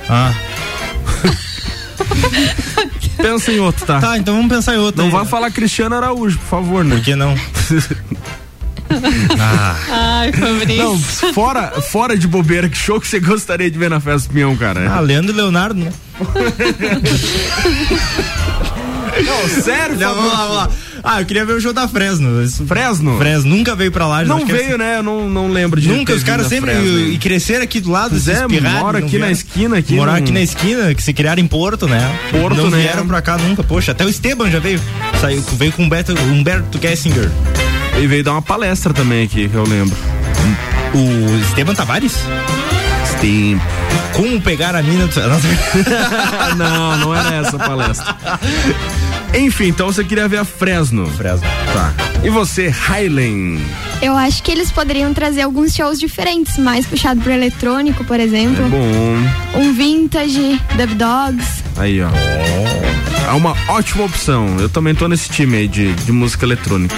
Ah, 0.08 0.32
Pensa 3.16 3.52
em 3.52 3.60
outro, 3.60 3.86
tá? 3.86 4.00
tá, 4.00 4.18
então 4.18 4.34
vamos 4.34 4.50
pensar 4.52 4.74
em 4.74 4.78
outro. 4.78 4.98
Não 5.00 5.06
aí. 5.06 5.12
vai 5.12 5.24
falar 5.24 5.50
Cristiano 5.50 5.94
Araújo, 5.94 6.36
por 6.38 6.46
favor, 6.48 6.84
né? 6.84 6.96
Por 6.96 7.04
que 7.04 7.14
não? 7.14 7.34
ah, 9.40 9.76
Ai, 9.90 10.32
Fabrício. 10.32 10.84
Não, 10.84 10.98
fora, 11.32 11.80
fora 11.80 12.16
de 12.16 12.26
bobeira, 12.26 12.68
que 12.68 12.76
show 12.76 13.00
que 13.00 13.06
você 13.08 13.20
gostaria 13.20 13.70
de 13.70 13.78
ver 13.78 13.90
na 13.90 14.00
festa 14.00 14.28
do 14.28 14.34
Pinhão, 14.34 14.56
cara? 14.56 14.90
ah, 14.90 15.00
Leandro 15.00 15.32
e 15.32 15.36
Leonardo, 15.36 15.78
né? 15.80 15.92
Não, 19.22 19.62
sério, 19.62 19.96
Não, 19.98 20.14
vamos 20.14 20.32
lá, 20.32 20.38
vamos 20.38 20.56
lá. 20.56 20.68
Ah, 21.02 21.20
eu 21.20 21.26
queria 21.26 21.44
ver 21.44 21.52
o 21.52 21.60
show 21.60 21.72
da 21.72 21.86
Fresno. 21.86 22.42
Isso- 22.42 22.64
Fresno? 22.66 23.18
Fresno 23.18 23.54
nunca 23.54 23.74
veio 23.76 23.92
pra 23.92 24.06
lá. 24.06 24.24
Não 24.24 24.44
veio, 24.46 24.74
era- 24.74 24.78
né? 24.78 24.98
Eu 24.98 25.02
não, 25.02 25.28
não 25.28 25.48
lembro 25.48 25.80
de 25.80 25.88
Nunca, 25.88 26.12
ter 26.12 26.18
os 26.18 26.24
caras 26.24 26.48
vindo 26.48 26.64
a 26.64 26.66
sempre 26.72 26.80
Fresno. 26.88 27.08
e, 27.12 27.18
cresceram 27.18 27.62
aqui 27.62 27.80
do 27.80 27.90
lado. 27.90 28.18
Se 28.18 28.30
é, 28.30 28.34
espirraram, 28.34 28.80
mora 28.80 28.98
não 29.00 29.06
aqui 29.06 29.18
na 29.18 29.26
vieram. 29.26 29.32
esquina, 29.32 29.78
aqui 29.78 29.94
Morar 29.94 30.14
aqui 30.16 30.32
na 30.32 30.40
esquina, 30.40 30.94
que 30.94 31.02
se 31.02 31.12
criaram 31.12 31.42
em 31.42 31.46
Porto, 31.46 31.86
né? 31.86 32.00
Porto, 32.30 32.56
não 32.56 32.70
né? 32.70 32.78
vieram 32.82 33.06
pra 33.06 33.20
cá 33.20 33.36
nunca. 33.36 33.62
Poxa, 33.62 33.92
até 33.92 34.04
o 34.04 34.08
Esteban 34.08 34.50
já 34.50 34.58
veio. 34.58 34.80
Saiu, 35.20 35.42
veio 35.52 35.72
com 35.72 35.82
o 35.82 35.86
Humberto, 36.32 36.78
Kessinger. 36.78 37.30
E 38.00 38.06
veio 38.06 38.24
dar 38.24 38.32
uma 38.32 38.42
palestra 38.42 38.92
também 38.92 39.24
aqui, 39.24 39.48
que 39.48 39.54
eu 39.54 39.64
lembro. 39.64 39.96
O 40.94 41.40
Esteban 41.48 41.74
Tavares? 41.74 42.14
Steam. 43.18 43.60
Como 44.12 44.40
pegar 44.40 44.74
a 44.74 44.82
mina 44.82 45.06
do... 45.06 45.20
Nossa, 45.28 45.48
não, 46.56 46.96
não 46.98 47.14
era 47.14 47.34
essa 47.36 47.56
a 47.56 47.58
palestra. 47.58 48.16
Enfim, 49.36 49.68
então 49.68 49.86
você 49.86 50.04
queria 50.04 50.28
ver 50.28 50.38
a 50.38 50.44
Fresno. 50.44 51.06
Fresno. 51.06 51.46
Tá. 51.72 51.92
E 52.22 52.30
você, 52.30 52.68
Highland? 52.68 53.60
Eu 54.00 54.16
acho 54.16 54.42
que 54.42 54.50
eles 54.52 54.70
poderiam 54.70 55.12
trazer 55.12 55.42
alguns 55.42 55.74
shows 55.74 55.98
diferentes, 55.98 56.56
mais 56.58 56.86
puxado 56.86 57.20
pro 57.20 57.32
eletrônico, 57.32 58.04
por 58.04 58.18
É 58.20 58.22
exemplo. 58.22 58.66
bom. 58.68 59.58
Um 59.60 59.72
vintage, 59.72 60.60
Dub 60.76 60.94
Dogs. 60.94 61.64
Aí, 61.76 62.00
ó. 62.00 62.08
É 63.28 63.32
uma 63.32 63.56
ótima 63.68 64.04
opção. 64.04 64.56
Eu 64.60 64.68
também 64.68 64.94
tô 64.94 65.08
nesse 65.08 65.28
time 65.30 65.56
aí 65.56 65.68
de, 65.68 65.92
de 65.94 66.12
música 66.12 66.44
eletrônica. 66.46 66.94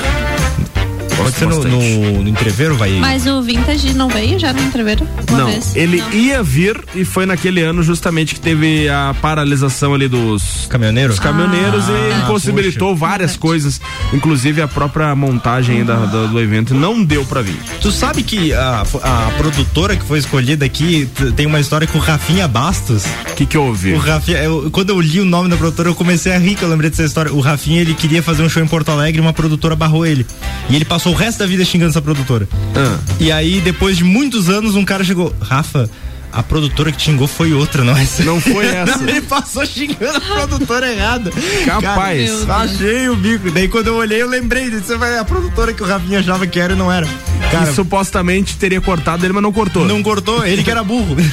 Pode 1.27 1.37
ser 1.37 1.47
no, 1.47 1.63
no, 1.65 2.23
no 2.23 2.29
entreveiro, 2.29 2.77
vai... 2.77 2.91
Mas 2.99 3.27
o 3.27 3.43
Vintage 3.43 3.95
não 3.95 4.09
veio 4.09 4.39
já 4.39 4.53
no 4.53 4.61
entreveiro? 4.63 5.07
Uma 5.29 5.39
Não, 5.39 5.47
vez? 5.47 5.75
ele 5.75 6.03
ia 6.13 6.43
vir 6.43 6.79
e 6.95 7.05
foi 7.05 7.27
naquele 7.27 7.63
ano 7.63 7.83
justamente 7.83 8.35
que 8.35 8.41
teve 8.41 8.89
a 8.89 9.15
paralisação 9.21 9.95
ali 9.95 10.09
dos 10.09 10.67
Caminhoneiro? 10.69 11.11
dos 11.11 11.19
caminhoneiros 11.21 11.85
e 11.89 11.93
Ah, 11.93 12.23
impossibilitou 12.25 12.95
várias 12.95 13.33
Verdade. 13.33 13.39
coisas, 13.39 13.81
inclusive 14.13 14.63
a 14.63 14.69
própria 14.69 15.15
montagem 15.15 15.85
da- 15.85 16.07
da- 16.07 16.27
do 16.27 16.41
evento 16.41 16.75
não 16.75 17.03
deu 17.03 17.25
pra 17.25 17.43
vir. 17.43 17.57
Tu 17.81 17.91
sabe 17.91 18.23
que 18.23 18.53
a, 18.53 18.83
a 19.03 19.31
produtora 19.37 19.97
que 19.97 20.05
foi 20.05 20.19
escolhida 20.19 20.65
aqui 20.65 21.09
tem 21.37 21.47
uma 21.47 21.59
história 21.61 21.87
com 21.87 21.99
o 21.99 22.01
Rafinha 22.01 22.47
Bastos? 22.47 23.05
O 23.31 23.35
que 23.35 23.47
que 23.47 23.59
houve? 23.59 23.93
O 23.95 23.99
Rafinha, 23.99 24.39
eu- 24.39 24.69
quando 24.71 24.91
eu 24.91 25.01
li 25.01 25.21
o 25.21 25.25
nome 25.25 25.49
da 25.49 25.57
produtora, 25.57 25.89
eu 25.89 25.95
comecei 25.95 26.33
a 26.33 26.39
rir, 26.39 26.55
que 26.55 26.63
eu 26.63 26.69
lembrei 26.69 26.91
dessa 26.91 27.03
história. 27.05 27.33
O 27.33 27.41
Rafinha, 27.41 27.81
ele 27.81 27.95
queria 27.95 28.23
fazer 28.23 28.43
um 28.43 28.49
show 28.49 28.63
em 28.63 28.67
Porto 28.67 28.91
Alegre 28.91 29.19
e 29.19 29.21
uma 29.21 29.33
produtora 29.33 29.75
barrou 29.75 30.07
ele. 30.07 30.27
E 30.71 30.77
ele 30.77 30.85
passou 30.85 31.13
o 31.13 31.16
resto 31.17 31.39
da 31.39 31.47
vida 31.47 31.65
xingando 31.65 31.91
essa 31.91 32.03
produtora. 32.03 32.49
Ah. 32.77 32.99
E 33.19 33.33
aí, 33.33 33.61
depois 33.61 33.97
de 33.97 34.05
muitos 34.05 34.49
anos, 34.49 34.75
um 34.75 34.85
cara 34.85 35.03
chegou, 35.03 35.35
Rafa, 35.41 35.91
a 36.33 36.43
produtora 36.43 36.93
que 36.93 37.01
xingou 37.01 37.27
foi 37.27 37.53
outra, 37.53 37.83
não 37.85 37.97
essa. 37.97 38.23
Não 38.25 38.41
foi 38.41 38.67
essa. 38.75 38.99
Não, 38.99 39.09
ele 39.09 39.21
passou 39.23 39.65
xingando 39.67 40.17
a 40.17 40.21
produtora 40.21 40.93
errada. 40.93 41.31
Capaz. 41.65 42.45
Cara, 42.45 42.65
achei 42.65 43.09
o 43.09 43.17
bico. 43.17 43.51
Daí 43.51 43.69
quando 43.69 43.89
eu 43.89 43.97
olhei, 43.97 44.23
eu 44.23 44.29
lembrei 44.29 44.71
disso. 44.71 44.87
Você 44.87 44.97
vai 44.97 45.19
a 45.19 45.25
produtora 45.25 45.73
que 45.73 45.83
o 45.83 45.87
Rafinha 45.87 46.21
achava 46.21 46.47
que 46.47 46.61
era 46.61 46.75
e 46.75 46.77
não 46.77 46.93
era. 46.93 47.07
Cara, 47.51 47.71
e 47.71 47.75
supostamente 47.75 48.57
teria 48.57 48.81
cortado 48.81 49.25
ele, 49.25 49.33
mas 49.33 49.43
não 49.43 49.53
cortou. 49.53 49.85
não 49.85 50.03
cortou, 50.03 50.45
ele 50.45 50.63
que 50.63 50.71
era 50.71 50.83
burro. 50.83 51.17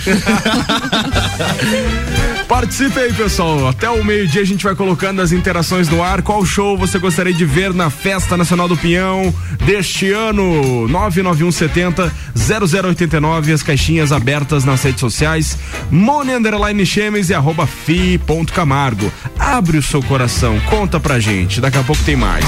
Participe 2.48 3.00
aí, 3.00 3.14
pessoal. 3.14 3.68
Até 3.68 3.90
o 3.90 4.04
meio-dia 4.04 4.42
a 4.42 4.46
gente 4.46 4.64
vai 4.64 4.76
colocando 4.76 5.22
as 5.22 5.32
interações 5.32 5.90
no 5.90 6.04
ar. 6.04 6.22
Qual 6.22 6.46
show 6.46 6.78
você 6.78 7.00
gostaria 7.00 7.34
de 7.34 7.46
ver 7.46 7.74
na 7.74 7.90
Festa 7.90 8.38
Nacional 8.38 8.68
do 8.68 8.78
Pinhão 8.78 9.34
deste 9.66 10.12
ano? 10.12 10.88
99170 10.88 12.12
0089, 12.36 13.54
as 13.54 13.64
caixinhas 13.64 14.12
abertas 14.12 14.64
nas 14.66 14.82
redes 14.94 15.00
sociais. 15.00 15.58
Mone 15.90 16.34
Underline 16.34 16.86
Chemes 16.86 17.30
e 17.30 17.34
arroba 17.34 17.66
fi 17.66 18.18
ponto 18.18 18.54
Camargo. 18.54 19.12
Abre 19.38 19.78
o 19.78 19.84
seu 19.84 20.02
coração, 20.04 20.60
conta 20.70 21.00
pra 21.00 21.20
gente. 21.20 21.60
Daqui 21.60 21.78
a 21.78 21.84
pouco 21.84 22.02
tem 22.04 22.16
mais. 22.16 22.46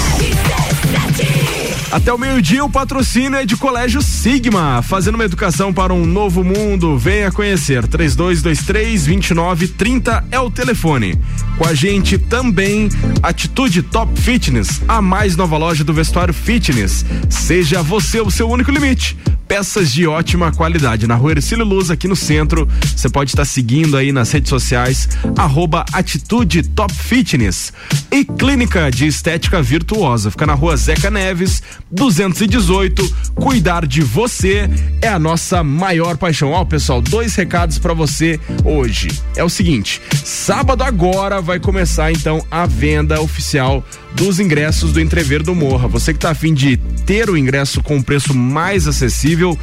Até 1.95 2.11
o 2.11 2.17
meio-dia, 2.17 2.61
o 2.61 2.69
patrocínio 2.69 3.39
é 3.39 3.45
de 3.45 3.55
Colégio 3.55 4.01
Sigma, 4.01 4.81
fazendo 4.81 5.15
uma 5.15 5.23
educação 5.23 5.71
para 5.71 5.93
um 5.93 6.05
novo 6.05 6.43
mundo. 6.43 6.97
Venha 6.97 7.31
conhecer. 7.31 7.87
3223-2930 7.87 10.25
é 10.29 10.37
o 10.37 10.51
telefone. 10.51 11.17
Com 11.57 11.65
a 11.65 11.73
gente 11.73 12.17
também, 12.17 12.89
Atitude 13.23 13.81
Top 13.81 14.11
Fitness, 14.19 14.81
a 14.89 15.01
mais 15.01 15.37
nova 15.37 15.55
loja 15.55 15.85
do 15.85 15.93
vestuário 15.93 16.33
fitness. 16.33 17.05
Seja 17.29 17.81
você 17.81 18.19
o 18.19 18.29
seu 18.29 18.49
único 18.49 18.71
limite. 18.71 19.15
Peças 19.47 19.93
de 19.93 20.07
ótima 20.07 20.51
qualidade. 20.51 21.05
Na 21.05 21.15
rua 21.15 21.33
Ercílio 21.33 21.63
Luz, 21.63 21.91
aqui 21.91 22.07
no 22.07 22.15
centro. 22.15 22.67
Você 22.95 23.07
pode 23.07 23.29
estar 23.29 23.45
seguindo 23.45 23.95
aí 23.95 24.11
nas 24.11 24.31
redes 24.31 24.49
sociais, 24.49 25.07
arroba 25.37 25.85
Atitude 25.93 26.63
Top 26.69 26.91
Fitness. 26.91 27.71
E 28.11 28.25
Clínica 28.25 28.89
de 28.89 29.05
Estética 29.05 29.61
Virtuosa. 29.61 30.31
Fica 30.31 30.47
na 30.47 30.55
rua 30.55 30.75
Zeca 30.75 31.11
Neves, 31.11 31.61
218. 31.95 33.15
Cuidar 33.33 33.87
de 33.87 34.01
você 34.01 34.69
é 35.01 35.07
a 35.07 35.17
nossa 35.17 35.63
maior 35.63 36.17
paixão. 36.17 36.51
Ó, 36.51 36.63
pessoal, 36.65 37.01
dois 37.01 37.35
recados 37.35 37.79
para 37.79 37.93
você 37.93 38.39
hoje. 38.63 39.09
É 39.35 39.43
o 39.43 39.49
seguinte: 39.49 40.01
sábado 40.23 40.83
agora 40.83 41.41
vai 41.41 41.59
começar 41.59 42.11
então 42.11 42.45
a 42.51 42.65
venda 42.65 43.19
oficial 43.21 43.83
dos 44.13 44.39
ingressos 44.39 44.93
do 44.93 45.01
Entrever 45.01 45.41
do 45.41 45.55
Morra. 45.55 45.87
Você 45.87 46.13
que 46.13 46.19
tá 46.19 46.31
afim 46.31 46.53
de 46.53 46.77
ter 47.05 47.29
o 47.29 47.37
ingresso 47.37 47.81
com 47.81 48.01
preço 48.01 48.33
mais 48.33 48.87
acessível, 48.87 49.57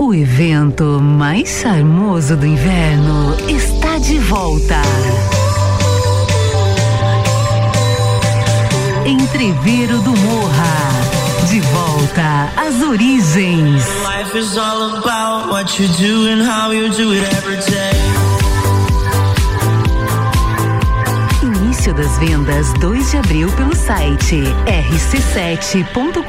O 0.00 0.14
evento 0.14 1.00
mais 1.02 1.48
charmoso 1.60 2.36
do 2.36 2.46
inverno 2.46 3.34
está 3.48 3.98
de 3.98 4.16
volta. 4.18 4.80
Entreveiro 9.04 9.98
do 9.98 10.16
Morra. 10.16 11.48
De 11.50 11.60
volta 11.60 12.52
às 12.56 12.80
origens. 12.82 13.82
Life 14.04 14.38
is 14.38 14.56
all 14.56 14.98
about 14.98 15.50
what 15.50 15.82
you 15.82 15.88
do 15.88 16.28
and 16.28 16.42
how 16.42 16.72
you 16.72 16.90
do 16.90 17.12
it 17.12 17.24
every 17.34 17.56
day. 17.56 18.37
Início 21.88 21.94
das 21.94 22.18
vendas 22.18 22.72
2 22.74 23.10
de 23.10 23.16
abril 23.16 23.48
pelo 23.52 23.74
site 23.74 24.42
rc7.com.br. 24.66 26.28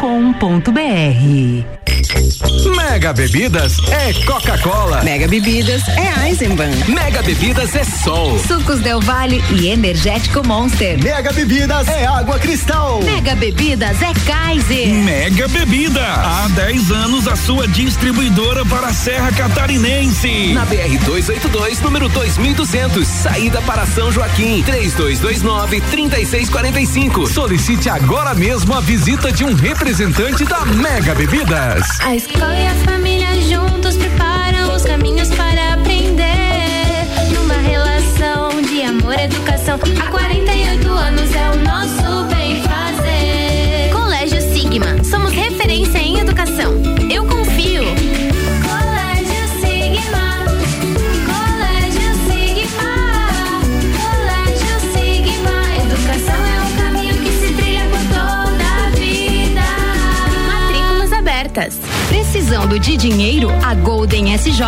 Mega 2.78 3.14
Bebidas 3.14 3.78
é 3.90 4.14
Coca-Cola. 4.26 5.04
Mega 5.04 5.28
Bebidas 5.28 5.82
é 5.90 6.28
Eisenbahn. 6.28 6.72
Mega 6.88 7.22
Bebidas 7.22 7.76
é 7.76 7.84
Sol. 7.84 8.40
Sucos 8.40 8.80
Del 8.80 9.02
Vale 9.02 9.44
e 9.52 9.68
Energético 9.68 10.46
Monster. 10.48 10.98
Mega 11.04 11.34
Bebidas 11.34 11.88
é 11.90 12.06
Água 12.06 12.40
Cristal. 12.40 13.02
Mega 13.02 13.36
Bebidas 13.36 14.02
é 14.02 14.14
Kaiser. 14.26 14.88
Mega 14.88 15.48
Bebida. 15.50 16.06
Há 16.06 16.48
10 16.56 16.92
anos 16.92 17.28
a 17.28 17.36
sua 17.36 17.68
distribuidora 17.68 18.66
para 18.66 18.88
a 18.88 18.94
Serra 18.94 19.32
Catarinense. 19.32 20.54
Na 20.54 20.64
BR 20.66 20.98
282, 21.06 21.82
número 21.82 22.08
2200, 22.10 23.06
saída 23.06 23.62
para 23.64 23.86
São 23.86 24.12
Joaquim. 24.12 24.64
3229 24.64 25.49
3645. 25.50 27.28
Solicite 27.28 27.90
agora 27.90 28.36
mesmo 28.36 28.74
a 28.76 28.82
visita 28.82 29.32
de 29.32 29.44
um 29.44 29.54
representante 29.54 30.46
da 30.46 30.64
Mega 30.66 31.16
Bebidas. 31.16 32.00
A 32.02 32.16
escola 32.16 32.56
e 32.56 32.68
a 32.68 32.76
família 32.76 33.28
juntos 33.42 33.98
preparam 33.98 34.76
os 34.76 34.84
caminhos 34.84 35.30
para 35.30 35.74
aprender. 35.74 37.08
Numa 37.34 37.56
relação 37.56 38.62
de 38.62 38.84
amor 38.84 39.16
e 39.16 39.24
educação. 39.24 39.80
Há 40.00 40.12
48 40.12 40.90
anos 40.90 41.36
é 41.36 41.50
o 41.50 41.56
nosso 41.64 42.19
de 62.80 62.98
dinheiro? 62.98 63.50
A 63.64 63.76
Golden 63.76 64.36
SJ 64.36 64.62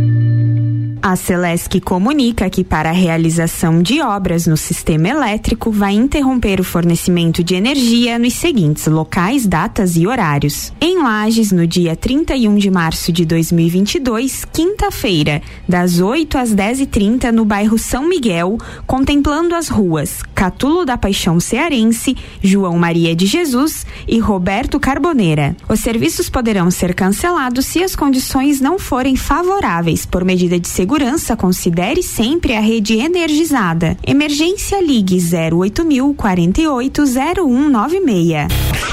A 1.03 1.15
Celesc 1.15 1.81
comunica 1.81 2.47
que 2.47 2.63
para 2.63 2.89
a 2.89 2.93
realização 2.93 3.81
de 3.81 3.99
obras 4.01 4.45
no 4.45 4.55
sistema 4.55 5.09
elétrico 5.09 5.71
vai 5.71 5.93
interromper 5.93 6.61
o 6.61 6.63
fornecimento 6.63 7.43
de 7.43 7.55
energia 7.55 8.19
nos 8.19 8.33
seguintes 8.33 8.85
locais, 8.85 9.47
datas 9.47 9.97
e 9.97 10.05
horários. 10.05 10.71
Em 10.79 11.01
Lages, 11.01 11.51
no 11.51 11.65
dia 11.65 11.95
31 11.95 12.55
de 12.55 12.69
março 12.69 13.11
de 13.11 13.25
2022, 13.25 14.45
quinta-feira, 14.53 15.41
das 15.67 15.99
8 15.99 16.37
às 16.37 16.53
10h30 16.53 17.31
no 17.31 17.45
bairro 17.45 17.79
São 17.79 18.07
Miguel, 18.07 18.59
contemplando 18.85 19.55
as 19.55 19.69
ruas 19.69 20.21
Catulo 20.35 20.85
da 20.85 20.99
Paixão 20.99 21.39
Cearense, 21.39 22.15
João 22.43 22.77
Maria 22.77 23.15
de 23.15 23.25
Jesus 23.25 23.87
e 24.07 24.19
Roberto 24.19 24.79
Carboneira. 24.79 25.55
Os 25.67 25.79
serviços 25.79 26.29
poderão 26.29 26.69
ser 26.69 26.93
cancelados 26.93 27.65
se 27.65 27.83
as 27.83 27.95
condições 27.95 28.61
não 28.61 28.77
forem 28.77 29.15
favoráveis 29.15 30.05
por 30.05 30.23
medida 30.23 30.59
de 30.59 30.67
segurança 30.67 30.90
segurança, 30.91 31.37
considere 31.37 32.03
sempre 32.03 32.53
a 32.53 32.59
rede 32.59 32.97
energizada. 32.97 33.95
Emergência 34.05 34.83
Ligue 34.83 35.21
08000 35.21 36.13
48 36.13 37.03
0196. 37.05 38.47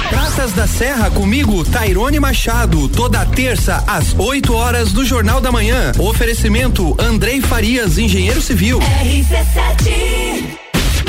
Praças 0.08 0.52
da 0.52 0.68
Serra 0.68 1.10
comigo, 1.10 1.64
Tairone 1.64 2.20
Machado, 2.20 2.88
toda 2.88 3.26
terça 3.26 3.82
às 3.84 4.14
8 4.16 4.54
horas 4.54 4.92
do 4.92 5.04
Jornal 5.04 5.40
da 5.40 5.50
Manhã. 5.50 5.90
Oferecimento 5.98 6.94
Andrei 7.00 7.40
Farias, 7.40 7.98
engenheiro 7.98 8.40
civil. 8.40 8.78
RC7 8.78 10.56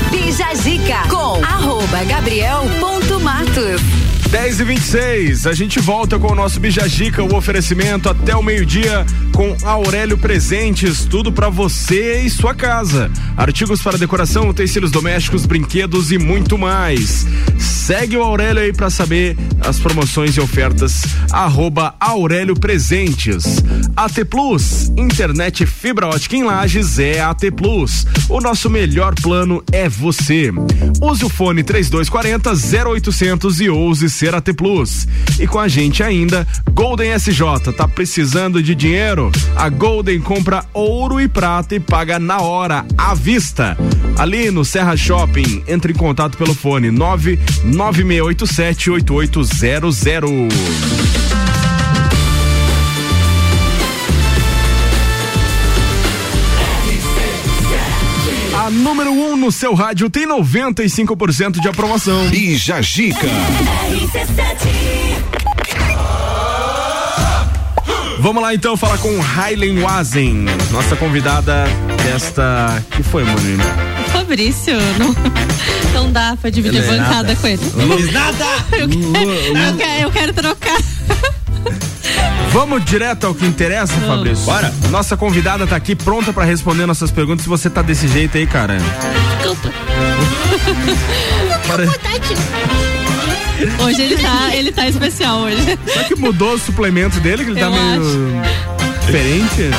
Bija 0.10 0.56
Zica 0.56 1.08
com 1.08 1.40
arroba 1.46 2.04
gabriel.matos. 2.06 4.09
10 4.32 4.60
e 4.60 4.64
26 4.64 5.48
a 5.48 5.54
gente 5.54 5.80
volta 5.80 6.20
com 6.20 6.32
o 6.32 6.36
nosso 6.36 6.60
Bijagica, 6.60 7.24
o 7.24 7.36
oferecimento 7.36 8.08
até 8.08 8.36
o 8.36 8.44
meio-dia 8.44 9.04
com 9.34 9.56
Aurélio 9.64 10.18
Presentes, 10.18 11.06
tudo 11.06 11.32
para 11.32 11.50
você 11.50 12.22
e 12.22 12.30
sua 12.30 12.54
casa. 12.54 13.10
Artigos 13.36 13.82
para 13.82 13.98
decoração, 13.98 14.50
utensílios 14.50 14.92
domésticos, 14.92 15.46
brinquedos 15.46 16.12
e 16.12 16.18
muito 16.18 16.58
mais. 16.58 17.26
Segue 17.58 18.18
o 18.18 18.22
Aurélio 18.22 18.62
aí 18.62 18.74
para 18.74 18.90
saber 18.90 19.36
as 19.62 19.80
promoções 19.80 20.36
e 20.36 20.42
ofertas. 20.42 21.04
Arroba 21.32 21.96
Aurélio 22.00 22.54
Presentes. 22.54 23.64
AT 23.96 24.26
Plus, 24.26 24.92
internet 24.98 25.66
fibra 25.66 26.08
ótica 26.08 26.36
em 26.36 26.44
Lages 26.44 27.00
é 27.00 27.22
AT 27.22 27.50
Plus. 27.56 28.06
O 28.28 28.40
nosso 28.42 28.70
melhor 28.70 29.16
plano 29.16 29.64
é 29.72 29.88
você. 29.90 30.52
Use 31.02 31.26
o 31.26 31.30
fone 31.30 31.64
3240 31.64 32.52
0800 32.90 33.62
e 33.62 33.70
ouse 33.70 34.10
ser 34.20 34.36
AT 34.36 34.54
Plus. 34.54 35.08
E 35.40 35.48
com 35.48 35.58
a 35.58 35.70
gente 35.70 36.04
ainda, 36.04 36.46
Golden 36.72 37.14
SJ, 37.18 37.72
tá 37.76 37.88
precisando 37.88 38.62
de 38.62 38.76
dinheiro? 38.76 39.32
A 39.56 39.70
Golden 39.70 40.20
compra 40.20 40.66
ouro 40.74 41.22
e 41.22 41.30
prata 41.30 41.74
e 41.76 41.80
paga 41.80 42.20
na 42.20 42.42
hora, 42.42 42.86
à 42.98 43.16
vista. 43.16 43.78
Ali 44.18 44.52
no 44.52 44.66
Serra 44.66 44.98
Shopping, 44.98 45.64
entre 45.68 45.94
em 45.94 45.96
contato 45.96 46.38
pelo 46.38 46.54
fone 46.54 46.92
99687 46.92 48.90
número 58.90 59.12
1 59.12 59.32
um 59.34 59.38
no 59.38 59.52
seu 59.52 59.76
rádio 59.76 60.10
tem 60.10 60.28
95% 60.28 61.60
de 61.62 61.68
aprovação. 61.68 62.28
Bija 62.30 62.82
Gica. 62.82 63.28
Vamos 68.18 68.42
lá 68.42 68.54
então 68.54 68.76
falar 68.76 68.98
com 68.98 69.22
Hailen 69.22 69.80
Wazen, 69.80 70.46
nossa 70.72 70.96
convidada 70.96 71.66
desta. 72.04 72.84
que 72.92 73.04
foi, 73.04 73.24
Monina? 73.24 73.64
Fabrício, 74.12 74.74
não, 74.98 75.16
não 75.94 76.12
dá 76.12 76.36
pra 76.42 76.50
dividir 76.50 76.84
é 76.84 76.88
bancada 76.88 77.36
com 77.36 77.48
ele. 77.48 77.62
Lu- 77.76 78.12
Nada! 78.12 78.46
Eu 78.74 78.90
quero, 78.90 79.58
eu 79.58 79.78
quero, 79.78 80.02
eu 80.02 80.12
quero 80.12 80.34
trocar. 80.34 80.78
Vamos 82.52 82.84
direto 82.84 83.26
ao 83.28 83.36
que 83.36 83.46
interessa, 83.46 83.94
Fabrício? 83.94 84.46
Bora. 84.46 84.74
Nossa 84.90 85.16
convidada 85.16 85.68
tá 85.68 85.76
aqui 85.76 85.96
pronta 85.96 86.34
pra 86.34 86.44
responder 86.44 86.86
nossas 86.86 87.12
perguntas. 87.12 87.44
Se 87.44 87.50
você 87.50 87.70
tá 87.70 87.82
desse 87.82 88.08
jeito 88.08 88.38
aí, 88.38 88.48
cara. 88.48 88.78
Desculpa. 89.38 89.70
Para- 91.68 91.86
Hoje 93.84 94.02
ele 94.02 94.18
tá, 94.18 94.56
ele 94.56 94.72
tá 94.72 94.88
especial 94.88 95.40
hoje. 95.42 95.78
Será 95.86 96.06
que 96.06 96.16
mudou 96.16 96.54
o 96.54 96.58
suplemento 96.60 97.20
dele? 97.20 97.44
Que 97.44 97.52
ele 97.52 97.60
tá 97.60 97.66
Eu 97.66 97.72
meio 97.72 98.42
diferente? 99.02 99.70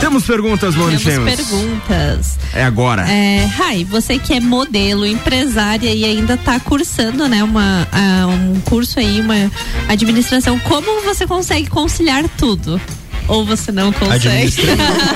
Temos 0.00 0.24
perguntas, 0.24 0.74
Moni 0.74 0.98
Temos 0.98 1.02
Chemos. 1.02 1.34
perguntas. 1.34 2.38
É 2.54 2.64
agora. 2.64 3.08
É, 3.08 3.44
Rai, 3.46 3.84
você 3.84 4.18
que 4.18 4.34
é 4.34 4.40
modelo, 4.40 5.06
empresária 5.06 5.92
e 5.92 6.04
ainda 6.04 6.36
tá 6.36 6.60
cursando, 6.60 7.28
né, 7.28 7.42
uma, 7.42 7.86
ah, 7.92 8.26
um 8.26 8.60
curso 8.60 8.98
aí, 8.98 9.20
uma 9.20 9.50
administração, 9.88 10.58
como 10.60 11.02
você 11.02 11.26
consegue 11.26 11.68
conciliar 11.68 12.28
tudo? 12.38 12.80
Ou 13.28 13.44
você 13.44 13.72
não 13.72 13.92
consegue? 13.92 14.52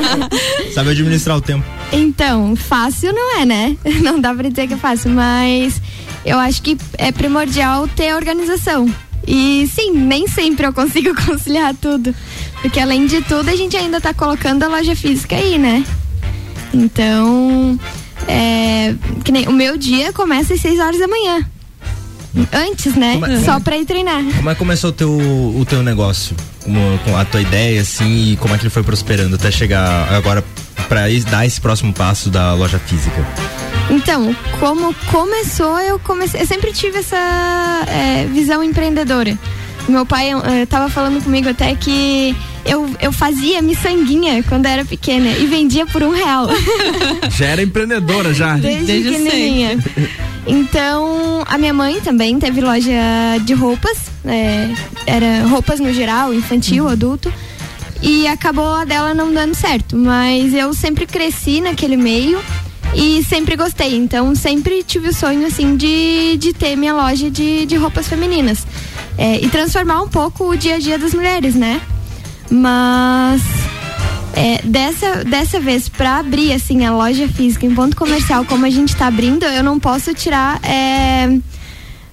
Sabe 0.75 0.91
administrar 0.91 1.37
o 1.37 1.41
tempo. 1.41 1.65
Então, 1.93 2.57
fácil 2.57 3.13
não 3.13 3.39
é, 3.39 3.45
né? 3.45 3.77
Não 4.03 4.21
dá 4.21 4.35
pra 4.35 4.49
dizer 4.49 4.67
que 4.67 4.75
é 4.75 4.77
fácil, 4.77 5.11
mas 5.11 5.81
eu 6.25 6.39
acho 6.39 6.63
que 6.63 6.77
é 6.99 7.13
primordial 7.13 7.87
ter 7.89 8.15
organização. 8.15 8.93
E 9.33 9.65
sim, 9.69 9.93
nem 9.93 10.27
sempre 10.27 10.67
eu 10.67 10.73
consigo 10.73 11.15
conciliar 11.25 11.73
tudo. 11.81 12.13
Porque 12.61 12.81
além 12.81 13.07
de 13.07 13.23
tudo, 13.23 13.49
a 13.49 13.55
gente 13.55 13.77
ainda 13.77 14.01
tá 14.01 14.13
colocando 14.13 14.65
a 14.65 14.69
loja 14.69 14.97
física 14.97 15.37
aí, 15.37 15.57
né? 15.57 15.85
Então, 16.75 17.79
é, 18.27 18.95
que 19.25 19.31
nem, 19.31 19.47
o 19.49 19.53
meu 19.53 19.77
dia 19.77 20.13
começa 20.13 20.55
às 20.55 20.61
6 20.61 20.81
horas 20.81 20.99
da 20.99 21.07
manhã. 21.07 21.47
Antes, 22.53 22.95
né? 22.95 23.15
Como 23.15 23.27
é- 23.27 23.41
Só 23.41 23.59
pra 23.61 23.77
ir 23.77 23.85
treinar. 23.87 24.23
Como 24.37 24.51
é 24.51 24.55
que 24.55 24.59
começou 24.59 24.91
o 24.91 24.93
teu, 24.93 25.11
o 25.11 25.65
teu 25.69 25.83
negócio? 25.83 26.37
Como, 26.63 26.79
com 27.05 27.17
a 27.17 27.25
tua 27.25 27.41
ideia, 27.41 27.81
assim, 27.81 28.33
e 28.33 28.37
como 28.37 28.55
é 28.55 28.59
que 28.59 28.65
ele 28.65 28.71
foi 28.71 28.83
prosperando 28.83 29.35
até 29.37 29.51
chegar 29.51 30.13
agora 30.13 30.45
es- 31.11 31.25
dar 31.25 31.47
esse 31.47 31.61
próximo 31.61 31.93
passo 31.93 32.31
da 32.31 32.55
loja 32.55 32.79
física? 32.79 33.27
Então, 33.91 34.35
como 34.59 34.95
começou, 35.11 35.79
eu 35.81 35.99
comecei. 35.99 36.41
Eu 36.43 36.47
sempre 36.47 36.73
tive 36.73 36.99
essa 36.99 37.17
é, 37.89 38.27
visão 38.33 38.63
empreendedora. 38.63 39.37
Meu 39.89 40.07
pai 40.07 40.31
estava 40.63 40.89
falando 40.89 41.23
comigo 41.25 41.49
até 41.49 41.75
que 41.75 42.37
eu, 42.65 42.89
eu 43.01 43.11
fazia 43.11 43.61
miçanguinha 43.61 44.43
quando 44.45 44.67
era 44.67 44.85
pequena 44.85 45.31
e 45.31 45.47
vendia 45.47 45.85
por 45.87 46.03
um 46.03 46.11
real. 46.11 46.47
Já 47.37 47.47
era 47.47 47.63
empreendedora 47.63 48.33
já. 48.33 48.55
Desde, 48.57 48.87
pequenininha. 49.03 49.79
Então, 50.47 51.43
a 51.47 51.59
minha 51.59 51.73
mãe 51.73 52.01
também 52.01 52.39
teve 52.39 52.61
loja 52.61 52.93
de 53.45 53.55
roupas, 53.55 53.99
é, 54.25 54.69
era 55.07 55.47
roupas 55.49 55.81
no 55.81 55.93
geral, 55.93 56.33
infantil, 56.33 56.89
adulto. 56.89 57.33
E 58.03 58.27
acabou 58.27 58.75
a 58.75 58.85
dela 58.85 59.15
não 59.15 59.33
dando 59.33 59.55
certo. 59.55 59.97
Mas 59.97 60.55
eu 60.55 60.73
sempre 60.73 61.07
cresci 61.07 61.61
naquele 61.61 61.97
meio 61.97 62.41
e 62.95 63.23
sempre 63.25 63.57
gostei. 63.57 63.97
Então, 63.97 64.35
sempre 64.35 64.83
tive 64.83 65.09
o 65.09 65.15
sonho, 65.15 65.47
assim, 65.47 65.77
de, 65.77 66.37
de 66.39 66.53
ter 66.53 66.77
minha 66.77 66.95
loja 66.95 67.31
de, 67.31 67.67
de 67.67 67.77
roupas 67.77 68.09
femininas. 68.09 68.67
É, 69.19 69.37
e 69.37 69.49
transformar 69.49 70.03
um 70.03 70.09
pouco 70.09 70.51
o 70.51 70.57
dia 70.57 70.77
a 70.77 70.79
dia 70.79 70.99
das 70.99 71.13
mulheres, 71.13 71.55
né? 71.55 71.81
Mas 72.51 73.43
é, 74.35 74.61
dessa, 74.65 75.25
dessa 75.25 75.61
vez, 75.61 75.89
pra 75.89 76.19
abrir 76.19 76.53
assim 76.53 76.85
a 76.87 76.93
loja 76.93 77.29
física 77.29 77.67
em 77.67 77.75
ponto 77.75 77.97
comercial, 77.97 78.45
como 78.45 78.65
a 78.65 78.71
gente 78.71 78.97
tá 78.97 79.07
abrindo, 79.07 79.45
eu 79.45 79.63
não 79.63 79.79
posso 79.79 80.15
tirar. 80.15 80.59
é, 80.65 81.39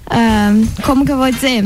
ah, 0.09 0.51
como 0.83 1.05
que 1.05 1.11
eu 1.11 1.17
vou 1.17 1.31
dizer? 1.31 1.65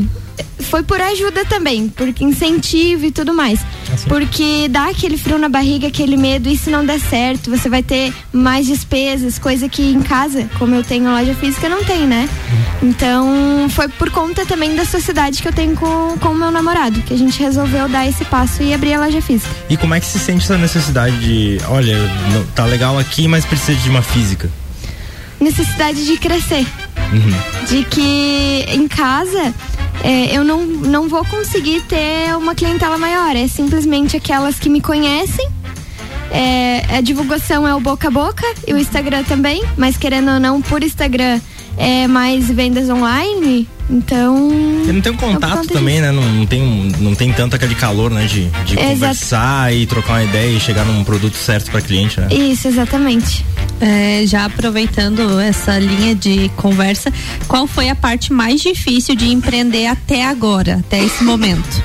Foi 0.60 0.82
por 0.82 0.98
ajuda 1.00 1.44
também, 1.44 1.88
porque 1.88 2.24
incentivo 2.24 3.04
e 3.04 3.10
tudo 3.10 3.34
mais. 3.34 3.60
Porque 4.08 4.68
dá 4.70 4.88
aquele 4.88 5.18
frio 5.18 5.38
na 5.38 5.48
barriga, 5.48 5.88
aquele 5.88 6.16
medo, 6.16 6.48
e 6.48 6.56
se 6.56 6.70
não 6.70 6.84
der 6.84 6.98
certo, 6.98 7.50
você 7.50 7.68
vai 7.68 7.82
ter 7.82 8.12
mais 8.32 8.66
despesas, 8.66 9.38
coisa 9.38 9.68
que 9.68 9.82
em 9.82 10.00
casa, 10.00 10.48
como 10.58 10.74
eu 10.74 10.82
tenho 10.82 11.10
loja 11.10 11.34
física, 11.34 11.68
não 11.68 11.84
tem, 11.84 12.06
né? 12.06 12.26
Então, 12.82 13.68
foi 13.70 13.88
por 13.88 14.10
conta 14.10 14.46
também 14.46 14.74
da 14.74 14.84
sociedade 14.84 15.42
que 15.42 15.48
eu 15.48 15.52
tenho 15.52 15.74
com 15.76 16.16
com 16.18 16.28
o 16.28 16.34
meu 16.34 16.50
namorado, 16.50 17.02
que 17.02 17.12
a 17.12 17.18
gente 17.18 17.38
resolveu 17.42 17.88
dar 17.88 18.06
esse 18.06 18.24
passo 18.24 18.62
e 18.62 18.72
abrir 18.72 18.94
a 18.94 19.00
loja 19.00 19.20
física. 19.20 19.54
E 19.68 19.76
como 19.76 19.94
é 19.94 20.00
que 20.00 20.06
se 20.06 20.18
sente 20.18 20.44
essa 20.44 20.56
necessidade 20.56 21.18
de, 21.18 21.58
olha, 21.68 21.96
tá 22.54 22.64
legal 22.64 22.98
aqui, 22.98 23.26
mas 23.28 23.44
precisa 23.44 23.78
de 23.78 23.90
uma 23.90 24.02
física? 24.02 24.50
Necessidade 25.40 26.06
de 26.06 26.16
crescer. 26.16 26.66
Uhum. 27.12 27.66
de 27.66 27.84
que 27.84 28.64
em 28.68 28.88
casa 28.88 29.52
é, 30.02 30.36
eu 30.36 30.44
não, 30.44 30.64
não 30.64 31.08
vou 31.08 31.24
conseguir 31.24 31.80
ter 31.82 32.36
uma 32.36 32.54
clientela 32.54 32.98
maior. 32.98 33.36
É 33.36 33.46
simplesmente 33.46 34.16
aquelas 34.16 34.58
que 34.58 34.68
me 34.68 34.80
conhecem. 34.80 35.48
É, 36.30 36.96
a 36.96 37.00
divulgação 37.00 37.68
é 37.68 37.74
o 37.74 37.80
boca 37.80 38.08
a 38.08 38.10
boca 38.10 38.46
e 38.66 38.72
o 38.72 38.78
Instagram 38.78 39.22
também, 39.24 39.62
mas 39.76 39.98
querendo 39.98 40.30
ou 40.30 40.40
não, 40.40 40.62
por 40.62 40.82
Instagram 40.82 41.38
é 41.76 42.06
mais 42.06 42.48
vendas 42.48 42.88
online. 42.88 43.68
Então. 43.90 44.48
E 44.88 44.92
não 44.92 45.00
tem 45.00 45.12
um 45.12 45.16
contato 45.16 45.58
conta 45.58 45.74
também, 45.74 46.00
né? 46.00 46.10
Não, 46.10 46.22
não 46.22 46.46
tem, 46.46 46.92
não 46.98 47.14
tem 47.14 47.32
tanto 47.32 47.56
aquele 47.56 47.74
calor, 47.74 48.10
né? 48.10 48.24
De, 48.24 48.48
de 48.64 48.76
conversar 48.76 49.74
e 49.74 49.84
trocar 49.86 50.14
uma 50.14 50.24
ideia 50.24 50.56
e 50.56 50.60
chegar 50.60 50.84
num 50.86 51.04
produto 51.04 51.34
certo 51.34 51.70
pra 51.70 51.80
cliente, 51.80 52.18
né? 52.18 52.28
Isso, 52.30 52.68
exatamente. 52.68 53.44
É, 53.84 54.24
já 54.26 54.44
aproveitando 54.44 55.40
essa 55.40 55.76
linha 55.76 56.14
de 56.14 56.48
conversa, 56.50 57.12
qual 57.48 57.66
foi 57.66 57.88
a 57.88 57.96
parte 57.96 58.32
mais 58.32 58.60
difícil 58.60 59.16
de 59.16 59.32
empreender 59.32 59.86
até 59.86 60.24
agora, 60.24 60.76
até 60.76 61.02
esse 61.02 61.24
momento? 61.24 61.82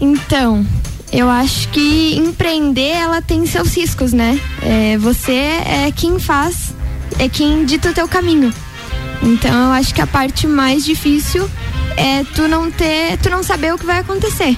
Então, 0.00 0.64
eu 1.12 1.28
acho 1.28 1.68
que 1.70 2.16
empreender 2.16 2.90
ela 2.90 3.20
tem 3.20 3.44
seus 3.44 3.76
riscos, 3.76 4.12
né? 4.12 4.40
É, 4.62 4.96
você 4.98 5.32
é 5.32 5.92
quem 5.94 6.20
faz, 6.20 6.72
é 7.18 7.28
quem 7.28 7.64
dita 7.64 7.90
o 7.90 7.92
teu 7.92 8.06
caminho. 8.06 8.54
Então 9.22 9.66
eu 9.66 9.72
acho 9.72 9.94
que 9.94 10.00
a 10.00 10.06
parte 10.06 10.46
mais 10.46 10.84
difícil 10.84 11.48
é 11.96 12.24
tu 12.34 12.46
não 12.46 12.70
ter, 12.70 13.16
tu 13.18 13.30
não 13.30 13.42
saber 13.42 13.72
o 13.72 13.78
que 13.78 13.86
vai 13.86 13.98
acontecer. 13.98 14.56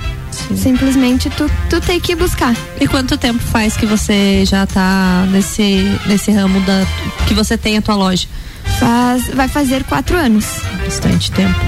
Simplesmente 0.57 1.29
tu, 1.31 1.51
tu 1.70 1.81
tem 1.81 2.01
que 2.01 2.14
buscar. 2.14 2.55
E 2.81 2.87
quanto 2.87 3.16
tempo 3.16 3.40
faz 3.40 3.77
que 3.77 3.87
você 3.87 4.44
já 4.44 4.66
tá 4.66 5.27
nesse, 5.31 5.85
nesse 6.07 6.31
ramo 6.31 6.61
da 6.61 6.87
que 7.27 7.35
você 7.35 7.57
tem 7.57 7.77
a 7.79 7.83
tua 7.83 7.94
loja? 7.94 8.27
Faz, 8.79 9.29
vai 9.29 9.49
fazer 9.49 9.85
quatro 9.85 10.16
anos. 10.16 10.44
Bastante 10.85 11.31
tempo. 11.33 11.59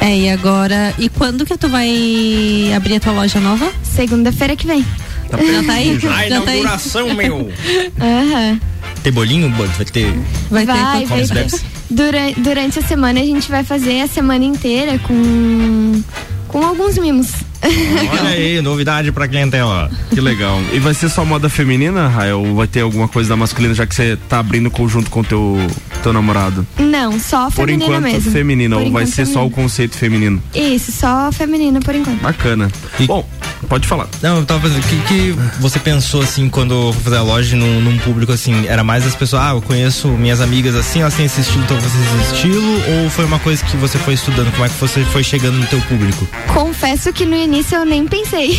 É, 0.00 0.16
e 0.16 0.30
agora. 0.30 0.94
E 0.98 1.08
quando 1.08 1.44
que 1.44 1.56
tu 1.56 1.68
vai 1.68 2.72
abrir 2.76 2.96
a 2.96 3.00
tua 3.00 3.12
loja 3.12 3.40
nova? 3.40 3.70
Segunda-feira 3.82 4.54
que 4.54 4.66
vem. 4.66 4.84
Já 5.30 5.62
tá 5.64 5.72
aí? 5.72 5.90
A 5.96 5.98
Já 5.98 6.08
tá 6.08 6.16
aí? 6.18 6.26
inauguração, 6.60 7.14
meu! 7.14 7.50
Aham. 8.00 8.60
Tem 9.02 9.12
bolinho? 9.12 9.48
Bo- 9.50 9.64
Vai 9.66 9.84
ter. 9.86 10.12
Vai, 10.50 10.64
Vai, 10.66 11.00
ter 11.00 11.06
vai 11.26 11.44
ter. 11.44 11.60
Durante, 11.90 12.40
durante 12.40 12.78
a 12.78 12.82
semana 12.82 13.20
a 13.20 13.24
gente 13.24 13.48
vai 13.50 13.62
fazer 13.64 14.00
a 14.02 14.06
semana 14.08 14.44
inteira 14.44 14.98
com, 15.00 16.02
com 16.48 16.64
alguns 16.64 16.98
mimos. 16.98 17.28
Olha 17.66 18.30
aí, 18.30 18.60
novidade 18.62 19.10
pra 19.12 19.26
clientela. 19.28 19.90
Que 20.10 20.20
legal. 20.20 20.60
E 20.72 20.78
vai 20.78 20.94
ser 20.94 21.08
só 21.08 21.24
moda 21.24 21.48
feminina, 21.48 22.08
Rael? 22.08 22.40
Ou 22.42 22.54
vai 22.54 22.66
ter 22.66 22.80
alguma 22.80 23.08
coisa 23.08 23.28
da 23.30 23.36
masculina, 23.36 23.74
já 23.74 23.86
que 23.86 23.94
você 23.94 24.16
tá 24.28 24.38
abrindo 24.38 24.70
conjunto 24.70 25.10
com 25.10 25.22
teu, 25.22 25.56
teu 26.02 26.12
namorado? 26.12 26.66
Não, 26.78 27.18
só 27.18 27.46
Por 27.50 27.66
feminina 27.66 27.84
enquanto, 27.84 28.02
mesmo. 28.02 28.32
feminina, 28.32 28.76
Por 28.76 28.84
ou 28.86 28.92
vai 28.92 29.02
enquanto, 29.02 29.14
ser 29.14 29.26
só 29.26 29.44
o 29.46 29.50
conceito 29.50 29.96
feminino? 29.96 30.42
Isso, 30.54 30.92
só 30.92 31.30
feminina 31.32 31.80
por 31.80 31.94
enquanto. 31.94 32.20
Bacana. 32.20 32.70
Bom, 33.06 33.28
pode 33.68 33.86
falar. 33.86 34.08
Não, 34.22 34.38
eu 34.38 34.46
tava 34.46 34.60
pensando, 34.68 34.84
o 34.84 34.88
que, 34.88 35.00
que 35.08 35.34
você 35.60 35.78
pensou 35.78 36.22
assim 36.22 36.48
quando 36.48 36.92
foi 36.92 37.02
fazer 37.02 37.16
a 37.16 37.22
loja 37.22 37.56
num, 37.56 37.80
num 37.80 37.98
público 37.98 38.32
assim? 38.32 38.66
Era 38.66 38.84
mais 38.84 39.06
as 39.06 39.14
pessoas, 39.14 39.42
ah, 39.42 39.50
eu 39.50 39.62
conheço 39.62 40.08
minhas 40.08 40.40
amigas 40.40 40.74
assim, 40.74 41.00
elas 41.00 41.14
têm 41.14 41.26
esse 41.26 41.40
estilo, 41.40 41.64
então 41.64 41.80
você 41.80 41.96
tem 41.98 42.20
esse 42.22 42.34
estilo? 42.34 43.02
Ou 43.02 43.10
foi 43.10 43.24
uma 43.24 43.38
coisa 43.38 43.64
que 43.64 43.76
você 43.76 43.98
foi 43.98 44.14
estudando? 44.14 44.50
Como 44.52 44.64
é 44.64 44.68
que 44.68 44.78
você 44.78 45.04
foi 45.06 45.22
chegando 45.24 45.58
no 45.58 45.66
teu 45.66 45.80
público? 45.82 46.26
Confesso 46.52 47.12
que 47.12 47.24
no 47.24 47.36
início 47.36 47.76
eu 47.76 47.84
nem 47.84 48.06
pensei. 48.06 48.58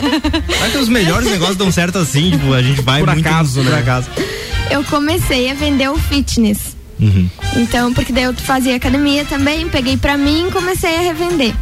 Mas 0.60 0.72
que 0.72 0.78
os 0.78 0.88
melhores 0.88 1.28
negócios 1.30 1.56
dão 1.56 1.70
certo 1.70 1.98
assim, 1.98 2.30
tipo, 2.30 2.52
a 2.52 2.62
gente 2.62 2.80
vai 2.82 3.00
Por 3.02 3.12
muito 3.12 3.26
acaso, 3.26 3.62
por 3.62 3.70
né? 3.70 3.78
acaso. 3.78 4.08
eu 4.70 4.82
comecei 4.84 5.50
a 5.50 5.54
vender 5.54 5.88
o 5.88 5.96
fitness. 5.98 6.76
Uhum. 6.98 7.28
Então, 7.56 7.92
porque 7.92 8.10
daí 8.12 8.24
eu 8.24 8.32
fazia 8.34 8.74
academia 8.76 9.24
também, 9.26 9.68
peguei 9.68 9.96
pra 9.98 10.16
mim 10.16 10.48
e 10.48 10.50
comecei 10.50 10.96
a 10.96 11.00
revender. 11.00 11.54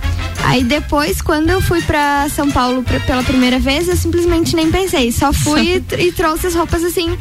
Aí 0.46 0.62
depois, 0.62 1.20
quando 1.22 1.48
eu 1.50 1.60
fui 1.60 1.80
pra 1.82 2.28
São 2.28 2.50
Paulo 2.50 2.82
pra- 2.82 3.00
pela 3.00 3.22
primeira 3.22 3.58
vez, 3.58 3.88
eu 3.88 3.96
simplesmente 3.96 4.54
nem 4.54 4.70
pensei. 4.70 5.10
Só 5.10 5.32
fui 5.32 5.82
e, 5.92 5.94
e 6.08 6.12
trouxe 6.12 6.46
as 6.48 6.54
roupas 6.54 6.84
assim, 6.84 7.16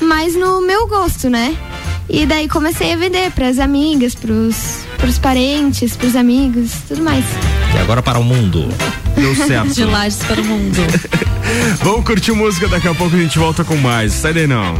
mais 0.00 0.34
no 0.36 0.60
meu 0.60 0.86
gosto, 0.86 1.28
né? 1.28 1.56
E 2.08 2.24
daí 2.24 2.48
comecei 2.48 2.92
a 2.92 2.96
vender 2.96 3.30
pras 3.32 3.58
amigas, 3.58 4.14
pros, 4.14 4.78
pros 4.96 5.18
parentes, 5.18 5.94
pros 5.96 6.16
amigos, 6.16 6.70
tudo 6.86 7.02
mais. 7.02 7.24
E 7.74 7.78
agora 7.78 8.00
para 8.02 8.18
o 8.18 8.24
mundo. 8.24 8.68
Deu 9.16 9.34
certo. 9.34 9.74
De 9.74 9.84
lajes 9.84 10.22
para 10.24 10.40
o 10.40 10.44
mundo. 10.44 10.78
Vamos 11.82 12.04
curtir 12.06 12.32
música, 12.32 12.68
daqui 12.68 12.88
a 12.88 12.94
pouco 12.94 13.14
a 13.14 13.18
gente 13.18 13.38
volta 13.38 13.64
com 13.64 13.76
mais. 13.76 14.12
Sai 14.12 14.32
daí 14.32 14.46
não. 14.46 14.74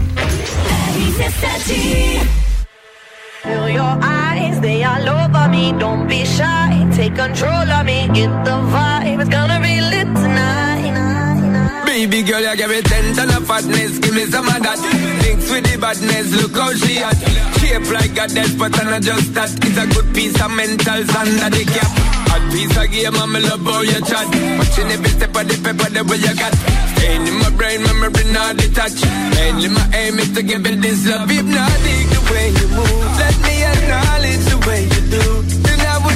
Feel 3.43 3.69
your 3.69 3.99
eyes, 4.03 4.61
they 4.61 4.83
all 4.85 5.01
over 5.09 5.49
me. 5.49 5.73
Don't 5.79 6.07
be 6.09 6.25
shy, 6.25 6.78
take 6.99 7.15
control 7.15 7.71
of 7.79 7.87
me. 7.87 8.11
Get 8.11 8.33
the 8.45 8.57
vibe, 8.75 9.21
it's 9.23 9.31
gonna 9.31 9.61
be 9.63 9.75
lit 9.81 10.11
tonight. 10.19 11.87
Baby 11.87 12.23
girl, 12.27 12.43
you 12.43 12.57
give 12.57 12.71
me 12.71 12.83
ten 12.83 13.15
ton 13.15 13.31
of 13.31 13.47
fatness, 13.47 13.99
give 14.03 14.15
me 14.15 14.25
some 14.27 14.49
of 14.51 14.59
that. 14.67 14.79
Mix 15.23 15.39
with 15.51 15.65
the 15.71 15.79
badness, 15.79 16.29
look 16.43 16.57
how 16.59 16.75
she 16.75 16.99
hot. 16.99 17.19
Shape 17.59 17.87
like 17.95 18.19
a 18.19 18.27
death, 18.27 18.55
but 18.59 18.75
I'm 18.81 18.91
not 18.91 19.03
just 19.03 19.33
that. 19.35 19.51
It's 19.63 19.79
a 19.79 19.87
good 19.95 20.09
piece 20.13 20.39
of 20.43 20.51
mental 20.51 21.03
under 21.19 21.51
the 21.55 21.65
cap. 21.71 21.91
Hot 22.31 22.45
piece 22.51 22.77
of 22.77 22.91
game, 22.91 23.15
I'm 23.15 23.35
love 23.47 23.63
how 23.63 23.83
you 23.87 24.01
chat. 24.03 24.27
Watching 24.59 24.91
every 24.91 25.11
step 25.15 25.37
of 25.39 25.45
the 25.47 25.57
paper, 25.63 25.89
the 25.95 26.03
way 26.03 26.19
you 26.19 26.35
got. 26.35 26.55
Staying 26.99 27.27
in 27.31 27.37
my 27.39 27.51
brain, 27.55 27.79
memory 27.87 28.27
not 28.35 28.59
detached. 28.59 29.07
Mainly 29.39 29.71
my 29.71 29.87
aim 29.95 30.19
is 30.19 30.35
to 30.35 30.43
give 30.43 30.67
it 30.67 30.83
this 30.83 31.07
love. 31.07 31.31
Hypnotic 31.31 32.07
the 32.11 32.21
way 32.27 32.47
you 32.59 32.67
move. 32.75 33.07
Let 33.23 33.37
me 33.47 33.55
acknowledge 33.71 34.45
the 34.51 34.59
way 34.67 34.83
you 34.83 35.03
do 35.15 35.38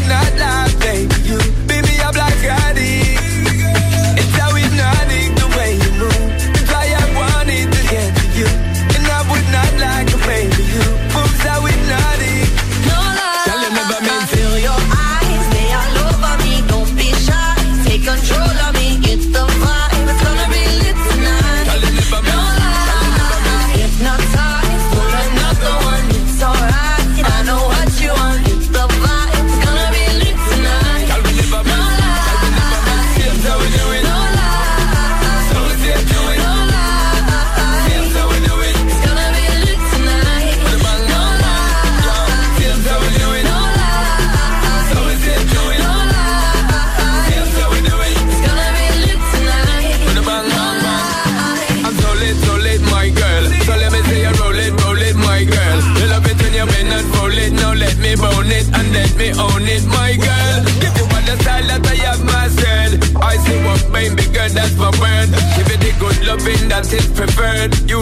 not 0.09 0.33
like 0.38 0.79
they. 0.79 1.12
Is 66.92 67.07
preferred. 67.07 67.72
You 67.88 68.02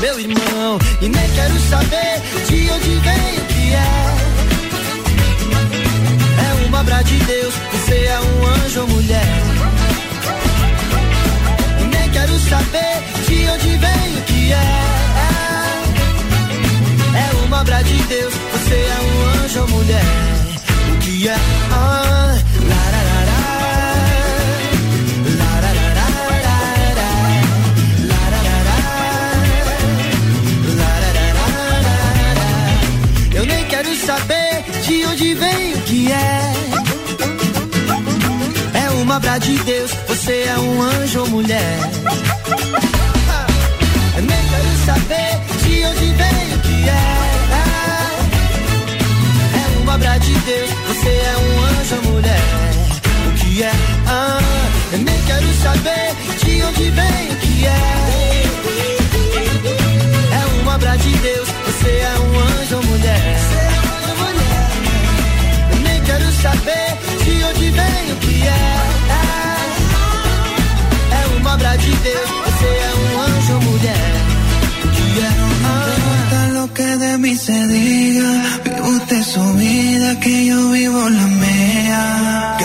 Meu 0.00 0.20
irmão. 0.20 0.78
E 1.00 1.08
nem 1.08 1.30
quero 1.30 1.58
saber 1.68 2.22
de 2.48 2.70
onde 2.70 2.96
vem 3.00 3.38
o 3.38 3.44
que 3.46 3.74
é. 3.74 3.88
É 6.48 6.66
uma 6.66 6.80
obra 6.80 7.02
de 7.02 7.16
Deus, 7.24 7.54
você 7.72 7.94
é 8.04 8.20
um 8.20 8.46
anjo 8.46 8.80
ou 8.82 8.88
mulher. 8.88 9.26
E 11.80 11.84
nem 11.84 12.10
quero 12.10 12.38
saber 12.38 13.02
de 13.26 13.48
onde 13.48 13.76
vem 13.76 14.18
o 14.18 14.22
que 14.22 14.52
é. 14.52 14.56
É 17.14 17.44
uma 17.44 17.60
obra 17.60 17.82
de 17.82 18.02
Deus, 18.04 18.34
você 18.52 18.74
é 18.74 18.98
um 19.02 19.44
anjo 19.44 19.60
ou 19.60 19.68
mulher. 19.68 20.04
O 20.92 20.98
que 20.98 21.28
é? 21.28 21.36
Ah, 21.72 22.38
lá, 22.68 22.90
lá, 22.92 23.02
lá. 23.02 23.07
obra 39.18 39.38
de 39.38 39.58
Deus, 39.64 39.90
você 40.06 40.44
é 40.44 40.56
um 40.60 40.80
anjo 40.80 41.20
ou 41.20 41.28
mulher. 41.28 41.78
É 44.14 44.18
eu 44.18 44.22
nem 44.22 44.48
quero 44.48 44.76
saber 44.86 45.40
de 45.64 45.84
onde 45.86 46.12
vem 46.14 46.54
o 46.54 46.58
que 46.60 46.88
é. 46.88 46.92
É 49.56 49.78
uma 49.82 49.94
obra 49.94 50.18
de 50.18 50.34
Deus, 50.34 50.70
você 50.86 51.08
é 51.08 51.36
um 51.36 51.60
anjo 51.64 51.96
ou 51.96 52.02
mulher. 52.12 52.40
O 53.26 53.32
que 53.38 53.62
é? 53.64 53.72
Ah, 54.06 54.38
é 54.92 54.94
eu 54.94 54.98
nem 55.00 55.20
quero 55.22 55.52
saber 55.64 56.14
de 56.44 56.62
onde 56.62 56.90
vem 56.90 57.32
o 57.32 57.36
que 57.40 57.66
é. 57.66 58.44
É 60.32 60.62
uma 60.62 60.74
obra 60.76 60.96
de 60.96 61.10
Deus, 61.18 61.48
você 61.66 61.88
é 61.88 62.14
um 62.20 62.38
anjo 62.38 62.76
ou 62.76 62.82
mulher 62.84 63.18
é 63.20 63.38
saber 66.40 66.96
de 67.24 67.44
onde 67.44 67.70
vem 67.70 68.12
o 68.12 68.16
que 68.16 68.46
é. 68.46 68.87
de 71.88 71.96
Deus 72.08 72.30
você 72.44 72.68
é 72.88 72.90
um 73.00 73.20
anjo 73.26 73.54
ou 73.54 73.60
mulher. 73.70 74.12
Que 74.94 75.06
é 75.20 75.32
um 75.46 75.54
ah. 75.66 76.50
lo 76.56 76.68
que 76.76 76.88
de 77.04 77.18
mí 77.18 77.34
se 77.36 77.58
diga, 77.74 78.32
vive 78.64 78.80
usted 78.94 79.22
su 79.22 79.44
vida, 79.54 80.08
que 80.20 80.46
yo 80.46 80.70
vivo 80.70 81.08
la 81.08 81.26
mía. 81.42 82.57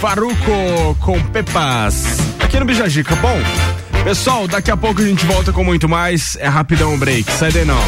Faruco 0.00 0.94
com 1.00 1.20
Pepas. 1.32 2.18
Aqui 2.40 2.60
no 2.60 2.66
Bijagica, 2.66 3.16
bom? 3.16 3.38
Pessoal, 4.04 4.46
daqui 4.46 4.70
a 4.70 4.76
pouco 4.76 5.00
a 5.00 5.04
gente 5.04 5.24
volta 5.24 5.52
com 5.52 5.64
muito 5.64 5.88
mais. 5.88 6.36
É 6.38 6.46
rapidão 6.48 6.94
o 6.94 6.98
break, 6.98 7.30
sai 7.32 7.50
daí 7.50 7.64
não. 7.64 7.80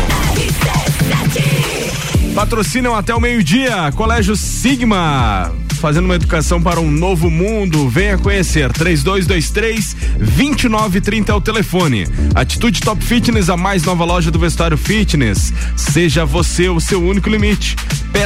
Patrocinam 2.35 2.95
até 2.95 3.15
o 3.15 3.21
meio-dia, 3.21 3.93
Colégio 3.95 4.37
Sigma. 4.37 5.53
Fazendo 5.81 6.07
uma 6.07 6.15
educação 6.15 6.61
para 6.61 6.81
um 6.81 6.91
novo 6.91 7.31
mundo. 7.31 7.89
Venha 7.89 8.19
conhecer. 8.19 8.73
3223 8.73 9.95
2930 10.19 11.31
é 11.31 11.35
o 11.35 11.41
telefone. 11.41 12.09
Atitude 12.35 12.81
Top 12.81 13.05
Fitness, 13.05 13.49
a 13.49 13.57
mais 13.57 13.85
nova 13.85 14.05
loja 14.05 14.31
do 14.31 14.39
vestuário 14.39 14.77
fitness. 14.77 15.53
Seja 15.77 16.25
você 16.25 16.69
o 16.69 16.81
seu 16.81 17.03
único 17.03 17.29
limite. 17.29 17.77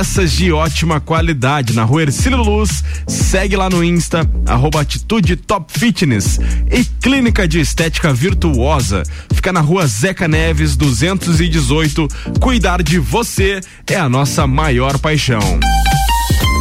Peças 0.03 0.33
de 0.33 0.51
ótima 0.51 0.99
qualidade 0.99 1.75
na 1.75 1.85
rua 1.85 2.03
Ercílio 2.03 2.43
Luz. 2.43 2.83
Segue 3.07 3.55
lá 3.55 3.71
no 3.71 3.85
Insta, 3.85 4.29
arroba 4.49 4.81
Atitude 4.81 5.37
Top 5.37 5.73
Fitness. 5.79 6.41
E 6.69 6.85
Clínica 7.01 7.47
de 7.47 7.61
Estética 7.61 8.13
Virtuosa. 8.13 9.05
Fica 9.33 9.53
na 9.53 9.61
rua 9.61 9.87
Zeca 9.87 10.27
Neves, 10.27 10.75
218. 10.75 12.09
Cuidar 12.41 12.83
de 12.83 12.99
você 12.99 13.61
é 13.87 13.95
a 13.95 14.09
nossa 14.09 14.45
maior 14.45 14.99
paixão. 14.99 15.61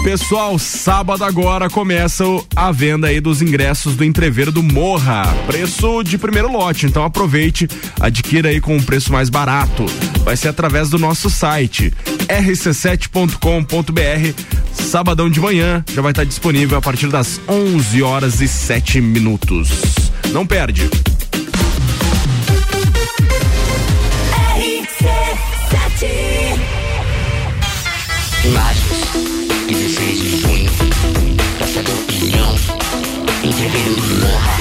Pessoal, 0.03 0.59
sábado 0.59 1.23
agora 1.23 1.67
começa 1.67 2.23
a 2.55 2.71
venda 2.71 3.07
aí 3.07 3.19
dos 3.19 3.41
ingressos 3.41 3.95
do 3.95 4.03
Entreveiro 4.03 4.51
do 4.51 4.61
Morra. 4.61 5.23
Preço 5.47 6.03
de 6.03 6.15
primeiro 6.15 6.51
lote, 6.51 6.85
então 6.85 7.03
aproveite, 7.03 7.67
adquira 7.99 8.49
aí 8.49 8.61
com 8.61 8.75
um 8.75 8.83
preço 8.83 9.11
mais 9.11 9.31
barato. 9.31 9.87
Vai 10.23 10.37
ser 10.37 10.49
através 10.49 10.91
do 10.91 10.99
nosso 10.99 11.27
site 11.27 11.91
rc7.com.br. 12.27 14.43
Sabadão 14.73 15.29
de 15.29 15.39
manhã 15.39 15.83
já 15.93 16.01
vai 16.01 16.11
estar 16.11 16.25
disponível 16.25 16.77
a 16.77 16.81
partir 16.81 17.07
das 17.07 17.39
11 17.47 18.03
horas 18.03 18.41
e 18.41 18.47
7 18.47 19.01
minutos. 19.01 19.69
Não 20.31 20.45
perde. 20.45 20.89
Lages, 28.43 29.05
16 29.67 30.19
de 30.19 30.41
junho, 30.41 30.71
Praça 31.59 31.83
da 31.83 31.93
Opinião, 31.93 32.55
Entreveiro 33.43 33.95
do 33.95 34.01
Morra, 34.19 34.60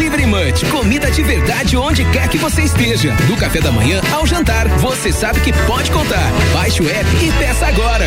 Delivery 0.00 0.24
Munch, 0.24 0.64
comida 0.70 1.10
de 1.10 1.22
verdade 1.22 1.76
onde 1.76 2.06
quer 2.06 2.26
que 2.26 2.38
você 2.38 2.62
esteja. 2.62 3.12
Do 3.26 3.36
café 3.36 3.60
da 3.60 3.70
manhã 3.70 4.00
ao 4.10 4.26
jantar, 4.26 4.66
você 4.78 5.12
sabe 5.12 5.40
que 5.40 5.52
pode 5.66 5.90
contar. 5.90 6.32
Baixe 6.54 6.82
o 6.82 6.88
app 6.88 7.06
e 7.22 7.30
peça 7.32 7.66
agora. 7.66 8.06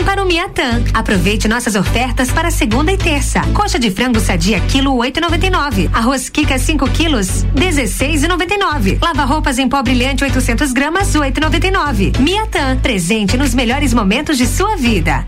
para 0.03 0.23
o 0.23 0.25
Miatan. 0.25 0.83
Aproveite 0.93 1.47
nossas 1.47 1.75
ofertas 1.75 2.31
para 2.31 2.51
segunda 2.51 2.91
e 2.91 2.97
terça. 2.97 3.41
Coxa 3.53 3.79
de 3.79 3.91
frango 3.91 4.19
sadia 4.19 4.59
quilo 4.61 4.95
8,99. 4.97 5.89
Arroz 5.93 6.29
Kika 6.29 6.57
5 6.57 6.89
quilos 6.91 7.45
16,99. 7.55 8.99
Lava 9.01 9.23
roupas 9.23 9.59
em 9.59 9.67
pó 9.67 9.81
brilhante 9.81 10.23
800 10.23 10.71
gramas 10.73 11.13
8,99. 11.13 12.19
Miatan, 12.19 12.77
presente 12.77 13.37
nos 13.37 13.53
melhores 13.53 13.93
momentos 13.93 14.37
de 14.37 14.47
sua 14.47 14.75
vida. 14.75 15.27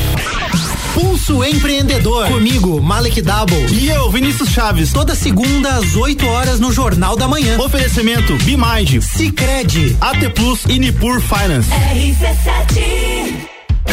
Pulso 0.93 1.43
Empreendedor. 1.43 2.27
Comigo, 2.27 2.81
Malek 2.81 3.21
Double. 3.21 3.65
E 3.71 3.89
eu, 3.89 4.09
Vinícius 4.11 4.49
Chaves. 4.49 4.91
Toda 4.91 5.15
segunda 5.15 5.69
às 5.75 5.95
8 5.95 6.25
horas 6.27 6.59
no 6.59 6.71
Jornal 6.71 7.15
da 7.15 7.27
Manhã. 7.27 7.57
Oferecimento 7.59 8.35
Bimind, 8.43 9.01
Cicred, 9.01 9.95
AT 10.01 10.29
Plus 10.35 10.65
e 10.67 10.77
Nipur 10.77 11.21
Finance. 11.21 11.69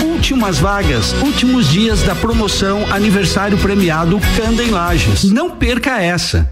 Últimas 0.03 0.59
vagas, 0.59 1.13
últimos 1.23 1.71
dias 1.71 2.03
da 2.03 2.15
promoção 2.15 2.85
aniversário 2.93 3.57
premiado 3.59 4.21
Canda 4.37 4.63
em 4.63 4.71
Lages. 4.71 5.25
Não 5.25 5.51
perca 5.51 6.01
essa. 6.03 6.51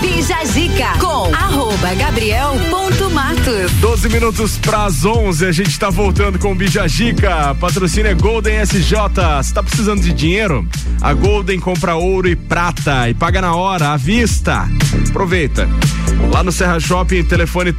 Bija 0.00 0.44
Zica 0.44 0.92
com 1.00 1.34
arroba 1.34 1.94
Gabriel 1.94 2.54
ponto 2.70 3.10
Matos. 3.10 3.72
12 3.80 4.08
minutos 4.08 4.56
para 4.58 4.84
as 4.84 5.04
11, 5.04 5.46
a 5.46 5.52
gente 5.52 5.78
tá 5.78 5.90
voltando 5.90 6.38
com 6.38 6.52
o 6.52 6.54
Bijagica. 6.54 7.54
Patrocínio 7.56 8.10
é 8.10 8.14
Golden 8.14 8.62
SJ. 8.62 8.94
Você 9.42 9.52
tá 9.52 9.62
precisando 9.62 10.00
de 10.00 10.12
dinheiro? 10.12 10.66
A 11.00 11.12
Golden 11.14 11.58
compra 11.58 11.96
ouro 11.96 12.28
e 12.28 12.36
prata 12.36 13.08
e 13.08 13.14
paga 13.14 13.40
na 13.40 13.54
hora, 13.54 13.90
à 13.90 13.96
vista. 13.96 14.68
Aproveita. 15.08 15.68
Lá 16.32 16.42
no 16.42 16.52
Serra 16.52 16.78
Shopping, 16.78 17.24
telefone 17.24 17.70
uh, 17.70 17.74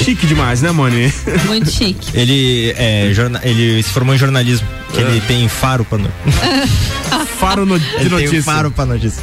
Chique 0.04 0.26
demais, 0.26 0.62
né, 0.62 0.70
Moni? 0.70 1.12
Muito 1.46 1.70
chique. 1.70 2.10
Ele, 2.16 2.74
é, 2.76 3.10
jorna- 3.12 3.40
ele 3.42 3.82
se 3.82 3.90
formou 3.90 4.14
em 4.14 4.18
jornalismo. 4.18 4.66
Que 4.92 5.00
ele 5.00 5.20
tem 5.22 5.48
faro 5.48 5.84
pra 5.84 5.98
no... 5.98 6.08
Faro 7.38 7.66
no, 7.66 7.78
de 7.78 7.86
ele 7.96 8.08
notícia. 8.08 8.30
tem 8.30 8.42
faro 8.42 8.70
pra 8.70 8.86
notícia. 8.86 9.22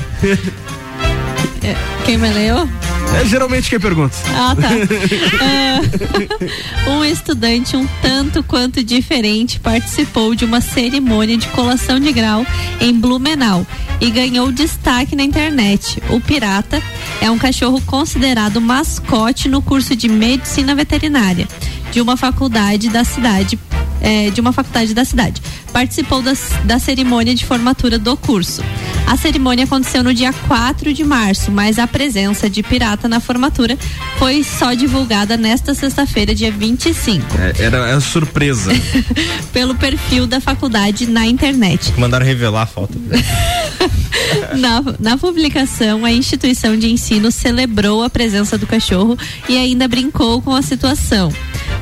É, 1.63 1.75
Quem 2.05 2.17
me 2.17 2.29
leu? 2.29 2.67
É 3.19 3.25
geralmente 3.25 3.69
quem 3.69 3.79
pergunta. 3.79 4.15
Ah, 4.35 4.55
tá. 4.55 4.69
Ah, 5.41 6.89
um 6.89 7.05
estudante 7.05 7.75
um 7.75 7.87
tanto 8.01 8.43
quanto 8.43 8.83
diferente 8.83 9.59
participou 9.59 10.35
de 10.35 10.45
uma 10.45 10.61
cerimônia 10.61 11.37
de 11.37 11.47
colação 11.49 11.99
de 11.99 12.11
grau 12.11 12.45
em 12.79 12.93
Blumenau 12.93 13.65
e 14.01 14.09
ganhou 14.09 14.51
destaque 14.51 15.15
na 15.15 15.23
internet. 15.23 16.01
O 16.09 16.19
Pirata 16.19 16.81
é 17.21 17.29
um 17.29 17.37
cachorro 17.37 17.81
considerado 17.81 18.59
mascote 18.59 19.47
no 19.47 19.61
curso 19.61 19.95
de 19.95 20.09
medicina 20.09 20.75
veterinária 20.75 21.47
de 21.91 22.01
uma 22.01 22.17
faculdade 22.17 22.89
da 22.89 23.03
cidade. 23.03 23.59
É, 24.03 24.29
de 24.29 24.39
uma 24.39 24.51
faculdade 24.53 24.93
da 24.93 25.03
cidade. 25.03 25.41
Participou 25.71 26.21
das- 26.21 26.51
da 26.65 26.77
cerimônia 26.77 27.33
de 27.33 27.43
formatura 27.45 27.97
do 27.97 28.15
curso. 28.15 28.61
A 29.07 29.17
cerimônia 29.17 29.63
aconteceu 29.65 30.03
no 30.03 30.13
dia 30.13 30.31
4 30.47 30.93
de 30.93 31.03
março, 31.03 31.51
mas 31.51 31.79
a 31.79 31.87
presença 31.87 32.47
de 32.49 32.61
pirata 32.61 33.07
na 33.07 33.19
formatura 33.19 33.77
foi 34.19 34.43
só 34.43 34.73
divulgada 34.73 35.35
nesta 35.37 35.73
sexta-feira, 35.73 36.35
dia 36.35 36.51
25, 36.51 37.25
É, 37.39 37.63
era, 37.63 37.77
era 37.77 37.99
surpresa. 38.01 38.71
pelo 39.51 39.73
perfil 39.75 40.27
da 40.27 40.39
faculdade 40.39 41.07
na 41.07 41.25
internet. 41.25 41.93
Mandaram 41.97 42.25
revelar 42.25 42.63
a 42.63 42.65
foto. 42.67 42.93
Na, 44.57 44.83
na 44.99 45.17
publicação, 45.17 46.05
a 46.05 46.11
instituição 46.11 46.77
de 46.77 46.89
ensino 46.91 47.31
celebrou 47.31 48.03
a 48.03 48.09
presença 48.09 48.57
do 48.57 48.65
cachorro 48.67 49.17
e 49.47 49.57
ainda 49.57 49.87
brincou 49.87 50.41
com 50.41 50.53
a 50.55 50.61
situação. 50.61 51.31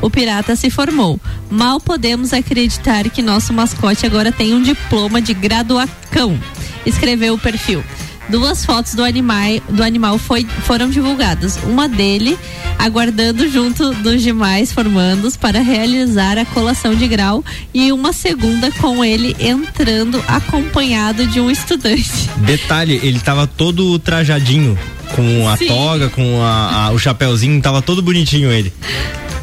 O 0.02 0.10
pirata 0.10 0.56
se 0.56 0.70
formou. 0.70 1.20
Mal 1.50 1.80
podemos 1.80 2.34
acreditar 2.34 3.10
que 3.10 3.22
nosso 3.22 3.54
mascote 3.54 4.06
agora 4.06 4.32
tem 4.32 4.54
um 4.54 4.62
diploma 4.62 5.22
de 5.22 5.34
graduacão, 5.34 6.40
escreveu 6.86 7.34
o 7.34 7.40
perfil. 7.40 7.84
Duas 8.30 8.64
fotos 8.64 8.96
do 8.96 9.04
animal, 9.04 9.60
do 9.70 9.84
animal 9.84 10.18
foi, 10.18 10.46
foram 10.64 10.90
divulgadas. 10.90 11.58
Uma 11.66 11.90
dele 11.90 12.38
aguardando 12.80 13.48
junto 13.50 13.94
dos 13.96 14.22
demais 14.22 14.72
formandos 14.72 15.36
para 15.36 15.60
realizar 15.60 16.38
a 16.38 16.46
colação 16.46 16.96
de 16.96 17.08
grau 17.08 17.44
e 17.74 17.92
uma 17.92 18.14
segunda 18.14 18.72
com 18.72 19.04
ele 19.04 19.36
entrando 19.38 20.24
acompanhado 20.28 21.28
de 21.28 21.42
um 21.42 21.52
estudante. 21.52 22.30
Detalhe, 22.38 23.00
ele 23.04 23.20
tava 23.20 23.46
todo 23.46 24.00
trajadinho. 24.00 24.78
Com 25.16 25.48
a 25.50 25.58
Sim. 25.58 25.68
toga, 25.68 26.10
com 26.10 26.42
a- 26.42 26.86
a- 26.88 26.92
o 26.92 27.00
chapéuzinho, 27.00 27.62
tava 27.62 27.82
todo 27.82 28.02
bonitinho 28.02 28.52
ele. 28.52 28.72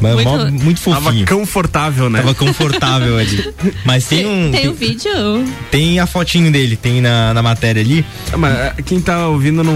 Mas 0.01 0.13
Muito- 0.15 0.29
mó- 0.29 0.63
muito, 0.63 0.81
Tava 0.81 1.01
fofinho. 1.01 1.25
confortável, 1.27 2.09
né? 2.09 2.19
Tava 2.21 2.33
confortável 2.33 3.17
ali. 3.17 3.53
Mas 3.83 4.05
tem 4.05 4.25
um. 4.25 4.49
Tem 4.49 4.67
o 4.69 4.73
vídeo? 4.73 5.11
tem 5.69 5.99
a 5.99 6.07
fotinho 6.07 6.49
dele, 6.51 6.77
tem 6.77 7.01
na, 7.01 7.33
na 7.33 7.43
matéria 7.43 7.81
ali. 7.81 8.05
Ah, 8.31 8.37
Mas 8.37 8.53
é, 8.57 8.73
quem 8.85 9.01
tá 9.01 9.27
ouvindo 9.27 9.61
não, 9.61 9.75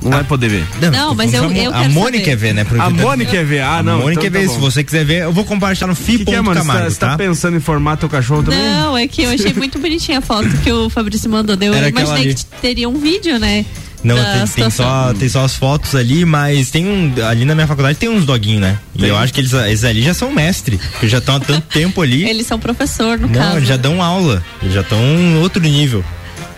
não 0.00 0.10
vai 0.10 0.24
poder 0.24 0.48
ver. 0.48 0.64
Não, 0.90 1.14
mas 1.14 1.34
eu- 1.34 1.44
eu 1.52 1.70
a 1.74 1.80
quero 1.80 1.92
Mônica 1.92 2.24
quer 2.24 2.36
ver, 2.36 2.54
né? 2.54 2.62
A 2.62 2.64
tá- 2.84 2.90
Mônica 2.90 3.30
quer 3.30 3.44
ver. 3.44 3.60
Ah, 3.60 3.78
a 3.78 3.82
não. 3.82 3.98
Mônica 3.98 4.12
então 4.12 4.22
quer 4.22 4.30
tá 4.32 4.38
ver. 4.38 4.48
Se 4.48 4.58
você 4.58 4.82
quiser 4.82 5.04
ver, 5.04 5.24
eu 5.24 5.32
vou 5.32 5.44
compartilhar 5.44 5.88
no 5.88 5.92
O 5.92 5.96
que, 5.96 6.24
que 6.24 6.34
é, 6.34 6.40
mano? 6.40 6.58
Você 6.58 6.66
tá, 6.66 6.72
fi.camargo, 6.72 6.90
você 6.90 6.98
tá 7.00 7.08
tá? 7.10 7.16
pensando 7.18 7.56
em 7.58 7.60
formar 7.60 7.98
teu 7.98 8.08
cachorro 8.08 8.42
também? 8.44 8.58
Não, 8.58 8.96
é 8.96 9.06
que 9.06 9.24
eu 9.24 9.30
achei 9.30 9.52
muito 9.52 9.78
bonitinha 9.78 10.20
a 10.20 10.22
foto 10.22 10.48
que 10.62 10.72
o 10.72 10.88
Fabrício 10.88 11.28
mandou. 11.28 11.54
Eu 11.60 11.74
Era 11.74 11.90
imaginei 11.90 12.22
ali. 12.22 12.34
que 12.34 12.44
teria 12.62 12.88
um 12.88 12.98
vídeo, 12.98 13.38
né? 13.38 13.66
Não, 14.04 14.16
tem, 14.16 14.46
tem 14.46 14.70
só, 14.70 15.14
tem 15.14 15.28
só 15.30 15.44
as 15.44 15.56
fotos 15.56 15.94
ali, 15.94 16.24
mas 16.26 16.70
tem 16.70 16.86
um. 16.86 17.12
Ali 17.26 17.44
na 17.46 17.54
minha 17.54 17.66
faculdade 17.66 17.98
tem 17.98 18.08
uns 18.10 18.26
doguinhos, 18.26 18.60
né? 18.60 18.78
E 18.94 18.98
Tem. 19.00 19.08
eu 19.08 19.16
acho 19.16 19.32
que 19.32 19.40
eles, 19.40 19.52
eles 19.54 19.82
ali 19.82 20.02
já 20.02 20.12
são 20.12 20.30
mestre. 20.30 20.76
Porque 20.92 21.08
já 21.08 21.18
estão 21.18 21.36
há 21.36 21.40
tanto 21.40 21.66
tempo 21.68 22.02
ali. 22.02 22.22
Eles 22.28 22.46
são 22.46 22.58
professor, 22.58 23.18
no 23.18 23.26
Não, 23.28 23.34
caso. 23.34 23.56
eles 23.56 23.68
já 23.68 23.76
dão 23.78 24.02
aula. 24.02 24.44
Eles 24.62 24.74
já 24.74 24.82
estão 24.82 24.98
em 24.98 25.38
outro 25.38 25.62
nível. 25.62 26.04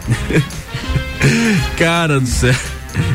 Cara 1.78 2.20
do 2.20 2.26
céu. 2.26 2.54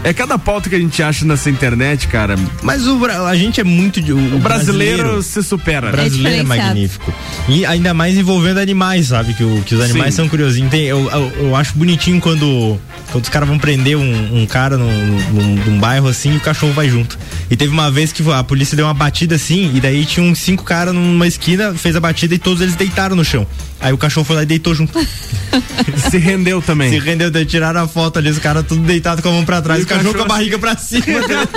É 0.04 0.14
cada 0.14 0.38
pauta 0.38 0.70
que 0.70 0.76
a 0.76 0.80
gente 0.80 1.02
acha 1.04 1.26
nessa 1.26 1.50
internet, 1.50 2.08
cara. 2.08 2.36
Mas 2.62 2.88
o, 2.88 3.04
a 3.06 3.36
gente 3.36 3.60
é 3.62 3.64
muito. 3.64 4.02
de- 4.02 4.14
O, 4.14 4.36
O 4.36 4.40
brasileiro, 4.40 5.22
se 5.22 5.42
supera. 5.44 5.90
O 5.90 5.92
brasileiro 5.92 6.28
é, 6.28 6.42
diferenciado. 6.42 6.68
magnífico. 6.70 7.14
E 7.48 7.66
ainda 7.66 7.94
mais 7.94 8.18
envolvendo 8.18 8.60
animais, 8.60 9.08
sabe? 9.08 9.34
Que, 9.34 9.44
o- 9.44 9.62
que 9.66 9.76
os 9.76 9.82
animais 9.82 10.14
Sim. 10.14 10.18
são 10.18 10.30
curiosinhos. 10.30 10.72
Tem, 10.72 10.82
eu, 10.86 11.10
eu, 11.10 11.32
eu 11.46 11.56
acho 11.56 11.74
bonitinho 11.76 12.20
quando, 12.20 12.80
quando 13.12 13.24
os 13.24 13.30
caras 13.30 13.48
vão 13.48 13.58
prender 13.60 13.96
um, 13.98 14.42
um 14.42 14.46
cara 14.46 14.78
num, 14.78 14.92
num, 15.32 15.56
num 15.66 15.80
bairro 15.80 16.08
assim 16.08 16.34
e 16.34 16.38
o 16.38 16.42
cachorro 16.42 16.74
vai 16.74 16.90
junto. 16.90 17.18
E 17.50 17.56
teve 17.56 17.72
uma 17.72 17.92
vez 17.92 18.12
que 18.12 18.24
a 18.32 18.44
polícia 18.44 18.76
deu 18.76 18.86
uma 18.86 18.94
batida 18.94 19.36
assim, 19.36 19.72
e 19.76 19.80
daí 19.80 20.06
tinha 20.06 20.26
uns 20.26 20.40
cinco 20.40 20.64
caras 20.64 20.94
numa 20.94 21.28
esquina, 21.28 21.74
fez 21.74 21.96
a 21.96 22.00
batida 22.00 22.34
e 22.36 22.40
todos 22.40 22.62
eles 22.62 22.76
deitaram 22.76 23.16
no 23.16 23.24
chão. 23.26 23.46
Aí 23.80 23.92
o 23.92 23.98
cachorro 23.98 24.26
foi 24.26 24.36
lá 24.36 24.44
e 24.44 24.46
deitou 24.46 24.74
junto. 24.76 24.98
Se 26.10 26.18
rendeu 26.18 26.62
também. 26.62 26.90
Se 26.92 27.00
rendeu, 27.00 27.32
tiraram 27.46 27.82
a 27.84 27.88
foto 27.88 28.20
ali, 28.20 28.30
os 28.30 28.38
caras 28.40 28.66
tudo 28.68 28.82
deitados 28.82 29.22
com 29.24 29.30
a 29.30 29.32
mão 29.34 29.44
pra 29.46 29.62
trás, 29.62 29.71
E 29.80 29.84
o 29.84 29.88
cachorro 29.88 30.16
com 30.16 30.24
a 30.24 30.28
barriga 30.28 30.60
pra 30.60 30.76
cima. 30.78 31.06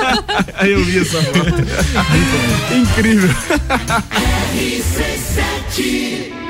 Aí 0.54 0.72
eu 0.72 0.84
vi 0.84 0.98
essa 0.98 1.22
foto. 1.22 1.62
Incrível. 2.74 3.30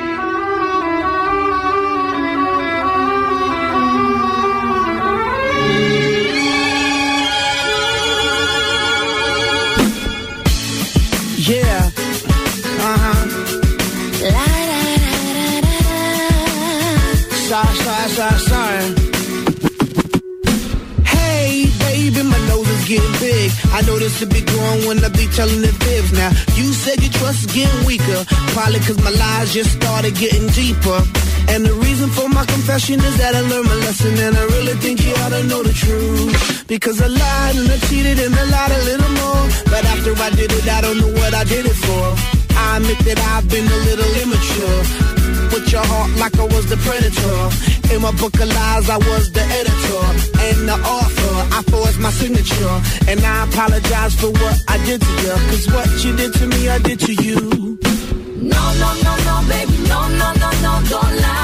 I 23.74 23.82
know 23.82 23.98
this 23.98 24.20
will 24.20 24.30
be 24.30 24.40
growing 24.40 24.86
when 24.86 25.02
I 25.02 25.08
be 25.08 25.26
telling 25.34 25.60
the 25.60 25.74
fibs. 25.82 26.12
Now, 26.14 26.30
you 26.54 26.70
said 26.72 27.02
your 27.02 27.10
trust 27.10 27.42
is 27.42 27.50
getting 27.50 27.84
weaker. 27.84 28.22
Probably 28.54 28.78
cause 28.78 29.02
my 29.02 29.10
lies 29.10 29.52
just 29.52 29.72
started 29.82 30.14
getting 30.14 30.46
deeper. 30.54 31.02
And 31.50 31.66
the 31.66 31.74
reason 31.82 32.08
for 32.10 32.28
my 32.28 32.46
confession 32.46 33.02
is 33.02 33.18
that 33.18 33.34
I 33.34 33.40
learned 33.40 33.66
my 33.66 33.74
lesson 33.82 34.14
and 34.14 34.36
I 34.38 34.44
really 34.54 34.78
think 34.78 35.02
you 35.04 35.12
ought 35.26 35.34
to 35.34 35.42
know 35.50 35.64
the 35.64 35.74
truth. 35.74 36.64
Because 36.68 37.02
I 37.02 37.08
lied 37.08 37.56
and 37.56 37.68
I 37.68 37.78
cheated 37.90 38.20
and 38.22 38.32
I 38.34 38.44
lied 38.46 38.70
a 38.70 38.82
little 38.94 39.12
more. 39.18 39.42
But 39.66 39.82
after 39.90 40.14
I 40.22 40.30
did 40.30 40.52
it, 40.54 40.68
I 40.70 40.80
don't 40.80 40.98
know 41.02 41.10
what 41.10 41.34
I 41.34 41.42
did 41.42 41.66
it 41.66 41.74
for. 41.74 42.06
I 42.54 42.78
admit 42.78 42.98
that 43.10 43.18
I've 43.34 43.50
been 43.50 43.66
a 43.66 43.80
little 43.90 44.12
immature. 44.22 45.13
With 45.64 45.72
your 45.72 45.86
heart 45.86 46.10
like 46.18 46.38
I 46.38 46.44
was 46.44 46.66
the 46.66 46.76
predator. 46.76 47.94
In 47.94 48.02
my 48.02 48.12
book 48.20 48.34
of 48.34 48.48
lies, 48.48 48.90
I 48.90 48.98
was 48.98 49.32
the 49.32 49.40
editor 49.40 50.04
and 50.44 50.68
the 50.68 50.76
author. 50.84 51.34
I 51.56 51.62
forged 51.62 51.98
my 52.00 52.10
signature. 52.10 52.76
And 53.08 53.20
I 53.20 53.48
apologize 53.48 54.14
for 54.14 54.28
what 54.28 54.62
I 54.68 54.76
did 54.84 55.00
to 55.00 55.12
you. 55.24 55.32
Cause 55.48 55.66
what 55.72 56.04
you 56.04 56.14
did 56.16 56.34
to 56.34 56.46
me, 56.48 56.68
I 56.68 56.78
did 56.78 57.00
to 57.00 57.14
you. 57.14 57.78
No, 58.52 58.62
no, 58.82 58.90
no, 59.06 59.12
no, 59.24 59.48
baby, 59.48 59.78
no, 59.88 60.06
no, 60.08 60.32
no, 60.34 60.50
no, 60.60 60.72
don't 60.90 61.16
lie. 61.22 61.43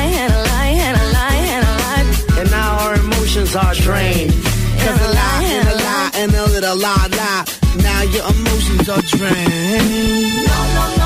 emotions 3.51 3.55
are 3.55 3.83
drained. 3.83 4.31
Cause 4.31 5.01
a 5.01 5.13
lie, 5.13 5.43
and 5.43 5.67
a 5.67 5.75
lie, 5.75 6.11
and 6.15 6.33
a 6.33 6.45
little 6.45 6.77
lie, 6.77 7.07
lie. 7.11 7.45
Now 7.77 8.01
your 8.03 8.25
emotions 8.29 8.89
are 8.89 9.01
drained. 9.01 10.45
No, 10.47 10.59
no, 10.75 10.95
no, 10.97 11.00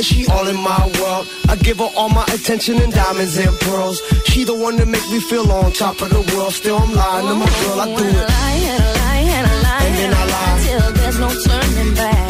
and 0.00 0.06
she 0.06 0.26
all 0.28 0.48
in 0.48 0.56
my 0.56 0.86
world, 0.98 1.28
I 1.46 1.56
give 1.56 1.78
her 1.78 1.90
all 1.94 2.08
my 2.08 2.24
attention 2.32 2.80
and 2.80 2.90
diamonds 2.90 3.36
and 3.36 3.54
pearls. 3.60 4.00
She 4.24 4.44
the 4.44 4.54
one 4.54 4.76
that 4.76 4.88
make 4.88 5.06
me 5.10 5.20
feel 5.20 5.52
on 5.52 5.72
top 5.72 6.00
of 6.00 6.08
the 6.08 6.22
world. 6.34 6.54
Still, 6.54 6.78
I'm 6.78 6.94
lying 6.94 7.26
to 7.26 7.34
my 7.34 7.44
girl. 7.44 7.80
I 7.80 7.86
do 7.86 7.92
it. 7.92 8.14
and 8.14 8.16
a 8.16 8.96
lie 8.96 9.24
and 9.36 9.46
a 9.46 9.56
lie 9.62 9.84
And 9.84 9.94
then 9.98 10.14
I 10.14 10.24
lie. 10.24 10.64
till 10.64 10.92
there's 10.94 11.18
no 11.18 11.28
turning 11.28 11.94
back. 11.94 12.29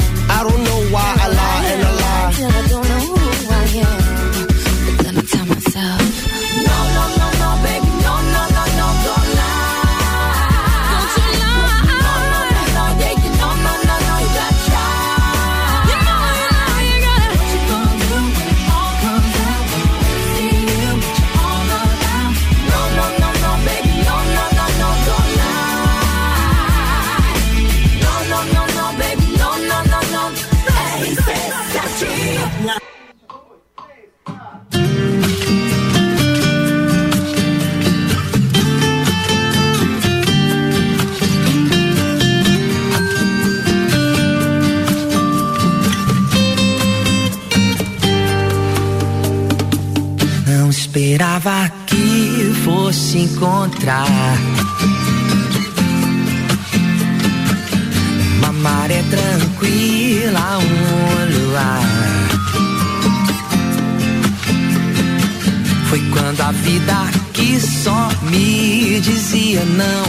Esperava 50.90 51.70
que 51.86 52.52
fosse 52.64 53.18
encontrar 53.18 54.06
uma 58.38 58.52
maré 58.52 59.02
tranquila, 59.10 60.58
um 60.58 61.48
luar. 61.48 61.89
Foi 65.90 66.00
quando 66.12 66.40
a 66.40 66.52
vida 66.52 66.92
aqui 66.92 67.58
só 67.58 68.10
me 68.30 69.00
dizia 69.00 69.64
não, 69.64 70.04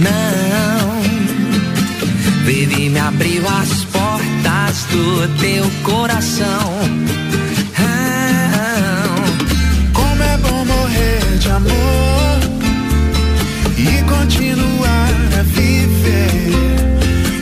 não. 0.00 1.02
E 2.50 2.88
me 2.88 2.98
abriu 2.98 3.42
as 3.46 3.84
portas 3.84 4.86
do 4.90 5.28
teu 5.38 5.70
coração. 5.82 6.72
Como 9.92 10.22
é 10.22 10.38
bom 10.38 10.64
morrer 10.64 11.20
de 11.38 11.50
amor 11.50 12.38
e 13.76 14.02
continuar 14.04 15.10
a 15.38 15.42
viver. 15.42 16.50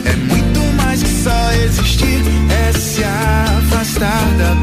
É 0.03 0.15
muito 0.17 0.59
mais 0.75 1.01
que 1.01 1.23
só 1.23 1.51
existir, 1.63 2.23
é 2.49 2.73
se 2.73 3.05
afastar 3.05 4.25
da 4.37 4.60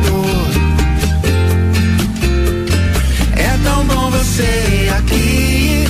você 4.39 4.89
aqui, 4.97 5.85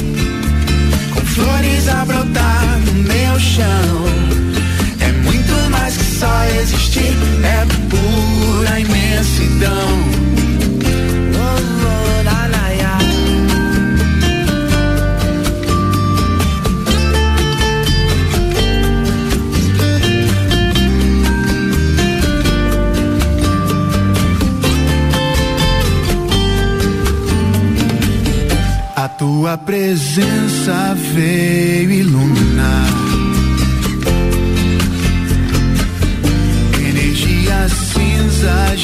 com 1.12 1.20
flores 1.20 1.86
a 1.86 2.04
brotar 2.06 2.78
no 2.86 2.92
meu 2.94 3.38
chão. 3.38 4.06
É 5.00 5.12
muito 5.22 5.70
mais 5.70 5.98
que 5.98 6.04
só 6.04 6.44
existir, 6.58 7.14
é 7.44 7.66
pura 7.90 8.80
imensidão. 8.80 10.17
Presença 29.68 30.96
veio 31.12 31.90
iluminar. 31.90 32.88
Energias 36.88 37.72
cinzas 37.92 38.80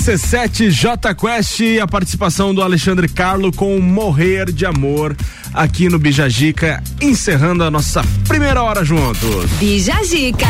RC7 0.00 0.70
J 0.70 1.14
Quest 1.14 1.60
e 1.60 1.78
a 1.78 1.86
participação 1.86 2.54
do 2.54 2.62
Alexandre 2.62 3.06
Carlo 3.06 3.52
com 3.52 3.78
Morrer 3.80 4.50
de 4.50 4.64
Amor 4.64 5.14
aqui 5.52 5.90
no 5.90 5.98
Bijagica, 5.98 6.82
encerrando 7.02 7.62
a 7.62 7.70
nossa 7.70 8.02
primeira 8.26 8.62
hora 8.62 8.82
juntos. 8.82 9.50
Bijagica. 9.58 10.46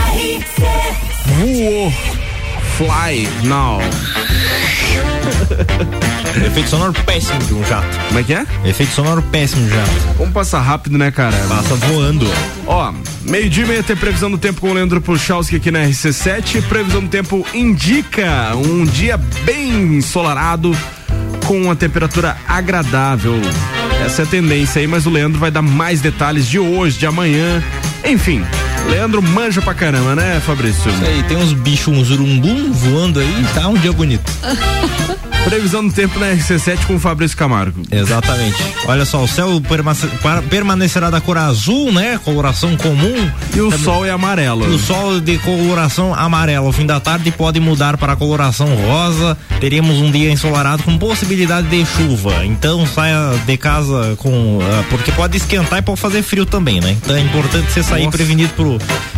Voou. 1.27 2.30
Fly 2.81 3.29
now. 3.45 3.79
Efeito 6.47 6.71
sonoro 6.71 6.95
péssimo 7.05 7.39
de 7.41 7.53
um 7.53 7.63
jato. 7.63 7.87
Como 8.09 8.19
é 8.19 8.23
que 8.23 8.33
é? 8.33 8.47
Efeito 8.65 8.93
sonoro 8.93 9.21
péssimo 9.21 9.69
de 9.69 9.75
jato. 9.75 9.91
Vamos 10.17 10.33
passar 10.33 10.63
rápido, 10.63 10.97
né, 10.97 11.11
cara? 11.11 11.37
Passa 11.47 11.75
voando. 11.75 12.27
Ó, 12.67 12.91
meio-dia 13.21 13.65
e 13.65 13.67
meia 13.67 13.83
tem 13.83 13.95
previsão 13.95 14.31
do 14.31 14.39
tempo 14.39 14.63
com 14.63 14.71
o 14.71 14.73
Leandro 14.73 14.99
Puchalski 14.99 15.57
aqui 15.57 15.71
na 15.71 15.81
RC7. 15.81 16.63
Previsão 16.63 17.03
do 17.03 17.09
tempo 17.09 17.47
indica 17.53 18.57
um 18.57 18.87
dia 18.87 19.19
bem 19.45 19.97
ensolarado 19.97 20.75
com 21.45 21.61
uma 21.61 21.77
temperatura 21.77 22.35
agradável. 22.49 23.35
Essa 24.03 24.23
é 24.23 24.25
a 24.25 24.29
tendência 24.29 24.81
aí, 24.81 24.87
mas 24.87 25.05
o 25.05 25.11
Leandro 25.11 25.39
vai 25.39 25.51
dar 25.51 25.61
mais 25.61 26.01
detalhes 26.01 26.49
de 26.49 26.59
hoje, 26.59 26.99
de 26.99 27.05
amanhã. 27.05 27.63
Enfim, 28.03 28.43
Leandro 28.89 29.23
manja 29.23 29.61
pra 29.63 29.75
caramba, 29.75 30.15
né, 30.15 30.41
Fabrício? 30.45 30.91
Isso 30.91 31.05
aí, 31.05 31.23
tem 31.25 31.37
uns 31.37 31.53
bichos, 31.53 31.89
uns 31.97 32.11
urumbum 32.11 32.73
voando 32.73 33.21
aí, 33.21 33.47
tá 33.55 33.69
um 33.69 33.75
dia 33.75 33.93
bonito. 33.93 34.31
Previsão 35.45 35.87
do 35.87 35.93
tempo 35.93 36.19
na 36.19 36.27
RC7 36.33 36.87
com 36.87 36.97
o 36.97 37.01
Fabrício 37.01 37.37
Camargo. 37.37 37.83
Exatamente. 37.91 38.63
Olha 38.87 39.05
só, 39.07 39.23
o 39.25 39.27
céu 39.27 39.61
permanecerá 40.51 41.09
da 41.11 41.21
cor 41.21 41.39
azul, 41.39 41.91
né? 41.91 42.21
Coloração 42.23 42.77
comum. 42.77 43.31
E 43.57 43.61
o 43.61 43.71
sol 43.77 44.05
é 44.05 44.11
amarelo. 44.11 44.67
O 44.67 44.79
sol 44.79 45.19
de 45.19 45.39
coloração 45.39 46.15
amarela. 46.15 46.67
Ao 46.67 46.73
fim 46.73 46.85
da 46.85 47.01
tarde 47.01 47.31
pode 47.31 47.59
mudar 47.59 47.97
para 47.97 48.15
coloração 48.17 48.69
rosa. 48.75 49.37
Teremos 49.61 49.97
um 49.97 50.11
dia 50.11 50.31
ensolarado 50.31 50.83
com 50.83 50.97
possibilidade 50.99 51.69
de 51.69 51.87
chuva. 51.87 52.45
Então 52.45 52.87
saia 52.87 53.35
de 53.47 53.57
casa 53.57 54.15
com. 54.19 54.59
ah, 54.63 54.85
porque 54.91 55.11
pode 55.11 55.39
esquentar 55.39 55.79
e 55.79 55.83
pode 55.83 56.01
fazer 56.01 56.23
frio 56.23 56.45
também, 56.45 56.81
né? 56.81 56.97
Então 57.03 57.17
é 57.17 57.21
importante 57.21 57.73
você 57.73 57.83
sair 57.83 58.05
Nossa. 58.05 58.17
prevenido 58.17 58.53
pro. 58.55 58.70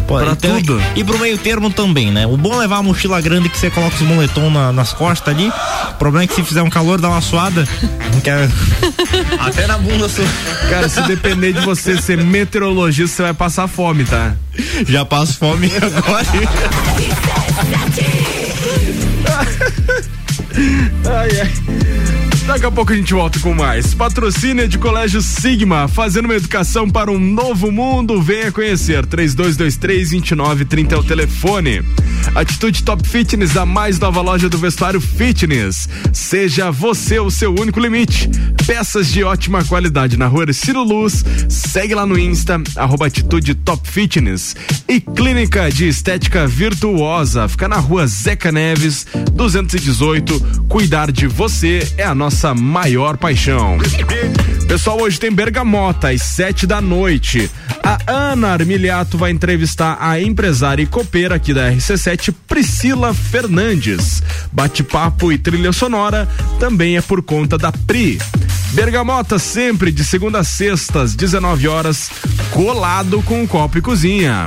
Pode- 0.06 0.24
Pra 0.24 0.32
então, 0.32 0.60
tudo. 0.60 0.82
E 0.94 1.02
pro 1.04 1.18
meio 1.18 1.36
termo 1.38 1.70
também, 1.70 2.10
né? 2.10 2.26
O 2.26 2.36
bom 2.36 2.54
é 2.54 2.58
levar 2.58 2.76
a 2.78 2.82
mochila 2.82 3.20
grande 3.20 3.48
que 3.48 3.58
você 3.58 3.70
coloca 3.70 3.94
os 3.96 4.02
moletom 4.02 4.50
na- 4.50 4.72
nas 4.72 4.92
costas 4.92 5.34
ali. 5.34 5.48
O 5.48 5.94
problema 5.98 6.24
é 6.24 6.26
que 6.26 6.34
se 6.34 6.42
fizer 6.44 6.62
um 6.62 6.70
calor, 6.70 7.00
dá 7.00 7.08
uma 7.08 7.20
suada. 7.20 7.66
Até 9.40 9.66
na 9.66 9.78
bunda 9.78 10.08
sua. 10.08 10.24
Cara, 10.70 10.88
se 10.88 11.00
depender 11.02 11.52
de 11.52 11.60
você 11.60 12.00
ser 12.00 12.22
meteorologista, 12.22 13.16
você 13.16 13.22
vai 13.22 13.34
passar 13.34 13.66
fome, 13.68 14.04
tá? 14.04 14.34
Já 14.86 15.04
passo 15.04 15.38
fome 15.38 15.70
agora. 15.76 16.26
Ai, 21.04 21.40
ai. 21.40 22.21
Daqui 22.46 22.66
a 22.66 22.70
pouco 22.72 22.92
a 22.92 22.96
gente 22.96 23.14
volta 23.14 23.38
com 23.38 23.54
mais. 23.54 23.94
Patrocínio 23.94 24.66
de 24.66 24.76
Colégio 24.76 25.22
Sigma, 25.22 25.86
fazendo 25.86 26.24
uma 26.24 26.34
educação 26.34 26.90
para 26.90 27.10
um 27.10 27.18
novo 27.18 27.70
mundo. 27.70 28.20
Venha 28.20 28.50
conhecer. 28.50 29.06
3223-2930 29.06 30.92
é 30.92 30.96
o 30.96 31.04
telefone. 31.04 31.84
Atitude 32.34 32.82
Top 32.82 33.06
Fitness, 33.08 33.56
a 33.56 33.64
mais 33.64 34.00
nova 34.00 34.20
loja 34.20 34.48
do 34.48 34.58
vestuário 34.58 35.00
fitness. 35.00 35.88
Seja 36.12 36.72
você 36.72 37.20
o 37.20 37.30
seu 37.30 37.54
único 37.54 37.78
limite. 37.78 38.28
Peças 38.66 39.06
de 39.12 39.22
ótima 39.22 39.64
qualidade 39.64 40.16
na 40.16 40.26
rua 40.26 40.52
Ciro 40.52 40.82
Luz. 40.82 41.24
Segue 41.48 41.94
lá 41.94 42.04
no 42.04 42.18
Insta, 42.18 42.60
arroba 42.74 43.06
Atitude 43.06 43.54
Top 43.54 43.88
Fitness. 43.88 44.56
E 44.88 45.00
Clínica 45.00 45.70
de 45.70 45.86
Estética 45.86 46.46
Virtuosa. 46.48 47.48
Fica 47.48 47.68
na 47.68 47.76
rua 47.76 48.04
Zeca 48.08 48.50
Neves, 48.50 49.06
218. 49.32 50.64
Cuidar 50.68 51.12
de 51.12 51.28
você 51.28 51.86
é 51.96 52.04
a 52.04 52.14
nossa 52.14 52.31
maior 52.54 53.16
paixão. 53.16 53.78
Pessoal, 54.66 55.02
hoje 55.02 55.20
tem 55.20 55.30
Bergamota, 55.30 56.08
às 56.08 56.22
sete 56.22 56.66
da 56.66 56.80
noite. 56.80 57.50
A 57.82 57.98
Ana 58.06 58.48
Armiliato 58.48 59.18
vai 59.18 59.30
entrevistar 59.30 59.98
a 60.00 60.20
empresária 60.20 60.82
e 60.82 60.86
copeira 60.86 61.34
aqui 61.34 61.52
da 61.52 61.70
RC7, 61.70 62.34
Priscila 62.48 63.12
Fernandes. 63.12 64.22
Bate-papo 64.50 65.30
e 65.30 65.36
trilha 65.36 65.72
sonora 65.72 66.28
também 66.58 66.96
é 66.96 67.02
por 67.02 67.22
conta 67.22 67.58
da 67.58 67.70
Pri. 67.70 68.18
Bergamota 68.72 69.38
sempre 69.38 69.92
de 69.92 70.04
segunda 70.04 70.38
a 70.38 70.44
sexta, 70.44 71.02
às 71.02 71.14
19 71.14 71.68
horas, 71.68 72.10
colado 72.50 73.22
com 73.22 73.42
o 73.42 73.48
copo 73.48 73.76
e 73.76 73.82
cozinha. 73.82 74.46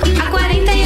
Há 0.00 0.30
48 0.30 0.77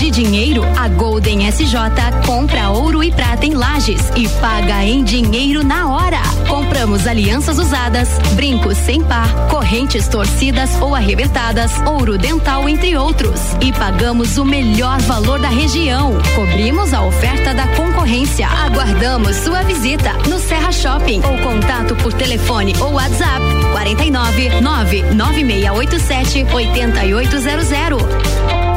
de 0.00 0.10
dinheiro? 0.10 0.62
A 0.78 0.88
Golden 0.88 1.46
SJ 1.50 1.76
compra 2.24 2.70
ouro 2.70 3.04
e 3.04 3.12
prata 3.12 3.44
em 3.44 3.52
lajes 3.52 4.00
e 4.16 4.26
paga 4.40 4.82
em 4.82 5.04
dinheiro 5.04 5.62
na 5.62 5.92
hora. 5.92 6.22
Compramos 6.48 7.06
alianças 7.06 7.58
usadas, 7.58 8.08
brincos 8.34 8.78
sem 8.78 9.02
par, 9.02 9.28
correntes 9.50 10.08
torcidas 10.08 10.70
ou 10.80 10.94
arrebentadas, 10.94 11.72
ouro 11.86 12.16
dental, 12.16 12.66
entre 12.66 12.96
outros. 12.96 13.38
E 13.60 13.70
pagamos 13.72 14.38
o 14.38 14.44
melhor 14.44 14.98
valor 15.02 15.38
da 15.38 15.50
região. 15.50 16.12
Cobrimos 16.34 16.94
a 16.94 17.02
oferta 17.02 17.52
da 17.52 17.68
concorrência. 17.68 18.46
Aguardamos 18.46 19.36
sua 19.36 19.62
visita 19.64 20.14
no 20.30 20.38
Serra 20.38 20.72
Shopping 20.72 21.20
ou 21.20 21.36
contato 21.46 21.94
por 21.96 22.14
telefone 22.14 22.72
ou 22.80 22.94
WhatsApp 22.94 23.44
49 23.72 24.60
99687 24.62 26.46
8800. 26.50 28.69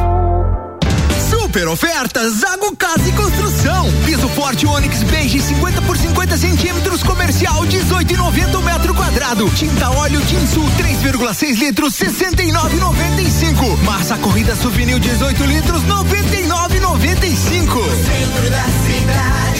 Super 1.54 1.68
ofertas 1.68 2.40
Zago 2.40 2.74
Casa 2.74 3.08
e 3.08 3.12
Construção. 3.12 3.86
Piso 4.04 4.28
forte 4.30 4.66
Onix 4.66 5.04
Beige 5.04 5.40
50 5.40 5.82
por 5.82 5.96
50 5.96 6.36
centímetros 6.36 7.04
comercial 7.04 7.62
18,90 7.62 8.60
metro 8.60 8.92
quadrado. 8.92 9.48
Tinta 9.50 9.88
óleo 9.90 10.20
Tinsul 10.22 10.68
3,6 10.76 11.56
litros 11.56 11.94
69,95. 11.94 13.76
Massa 13.84 14.16
corrida 14.16 14.56
Suvinil 14.56 14.98
18 14.98 15.44
litros 15.44 15.84
99,95. 15.84 17.84
Centro 18.02 18.50
da 18.50 18.64
cidade 18.84 19.53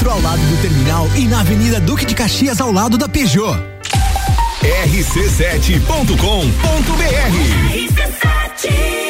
centro, 0.00 0.10
ao 0.10 0.20
lado 0.20 0.40
do 0.40 0.62
terminal 0.62 1.06
e 1.14 1.26
na 1.26 1.40
Avenida 1.40 1.78
Duque 1.80 2.04
de 2.06 2.14
Caxias, 2.14 2.60
ao 2.60 2.72
lado 2.72 2.96
da 2.96 3.08
Peugeot. 3.08 3.56
rc7.com.br 4.62 5.80
RC7. 8.58 9.09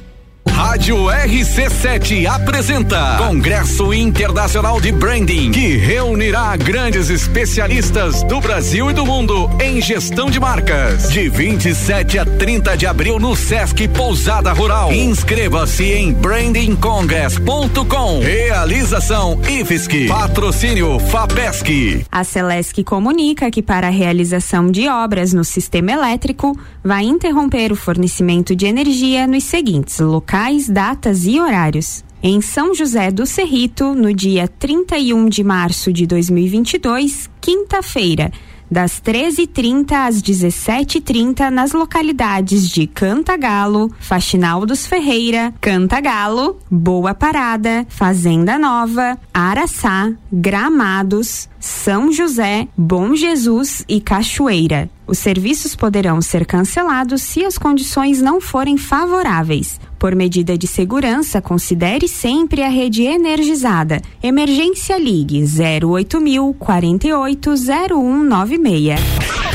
Rádio 0.61 1.05
RC7 1.05 2.27
apresenta 2.27 3.17
Congresso 3.17 3.91
Internacional 3.91 4.79
de 4.79 4.91
Branding, 4.91 5.51
que 5.51 5.75
reunirá 5.75 6.55
grandes 6.55 7.09
especialistas 7.09 8.21
do 8.23 8.39
Brasil 8.39 8.91
e 8.91 8.93
do 8.93 9.03
mundo 9.03 9.49
em 9.59 9.81
gestão 9.81 10.29
de 10.29 10.39
marcas. 10.39 11.09
De 11.09 11.27
27 11.29 12.19
a 12.19 12.25
30 12.25 12.77
de 12.77 12.85
abril 12.85 13.17
no 13.17 13.35
Sesc 13.35 13.87
Pousada 13.87 14.53
Rural. 14.53 14.93
Inscreva-se 14.93 15.83
em 15.83 16.13
brandingcongress.com. 16.13 18.19
Realização 18.19 19.41
IFSC. 19.41 20.07
Patrocínio 20.07 20.99
FAPESC. 20.99 22.05
A 22.11 22.23
Celesc 22.23 22.83
comunica 22.83 23.49
que 23.49 23.63
para 23.63 23.87
a 23.87 23.91
realização 23.91 24.69
de 24.69 24.87
obras 24.87 25.33
no 25.33 25.43
sistema 25.43 25.91
elétrico 25.91 26.55
vai 26.83 27.03
interromper 27.03 27.71
o 27.71 27.75
fornecimento 27.75 28.55
de 28.55 28.67
energia 28.67 29.25
nos 29.25 29.45
seguintes 29.45 29.99
locais, 29.99 30.50
datas 30.67 31.25
e 31.25 31.39
horários. 31.39 32.03
Em 32.23 32.39
São 32.39 32.75
José 32.75 33.09
do 33.09 33.25
Cerrito, 33.25 33.95
no 33.95 34.13
dia 34.13 34.47
31 34.47 35.27
de 35.27 35.43
março 35.43 35.91
de 35.91 36.05
2022, 36.05 37.29
quinta-feira, 37.41 38.31
das 38.69 39.01
13h30 39.01 39.91
às 39.91 40.21
17h30 40.21 41.49
nas 41.49 41.73
localidades 41.73 42.69
de 42.69 42.87
Cantagalo, 42.87 43.91
Faxinal 43.99 44.65
dos 44.65 44.85
Ferreira, 44.85 45.53
Cantagalo, 45.59 46.57
Boa 46.69 47.13
Parada, 47.13 47.85
Fazenda 47.89 48.57
Nova, 48.57 49.17
Araçá, 49.33 50.13
Gramados, 50.31 51.49
São 51.59 52.13
José, 52.13 52.67
Bom 52.77 53.13
Jesus 53.13 53.83
e 53.89 53.99
Cachoeira. 53.99 54.89
Os 55.07 55.17
serviços 55.17 55.75
poderão 55.75 56.21
ser 56.21 56.45
cancelados 56.45 57.21
se 57.21 57.43
as 57.43 57.57
condições 57.57 58.21
não 58.21 58.39
forem 58.39 58.77
favoráveis. 58.77 59.77
Por 59.99 60.15
medida 60.15 60.57
de 60.57 60.67
segurança, 60.67 61.41
considere 61.41 62.07
sempre 62.07 62.63
a 62.63 62.69
rede 62.69 63.03
energizada. 63.03 64.01
Emergência 64.23 64.97
Ligue 64.97 65.43
08000 65.43 66.55
480196. 66.57 69.50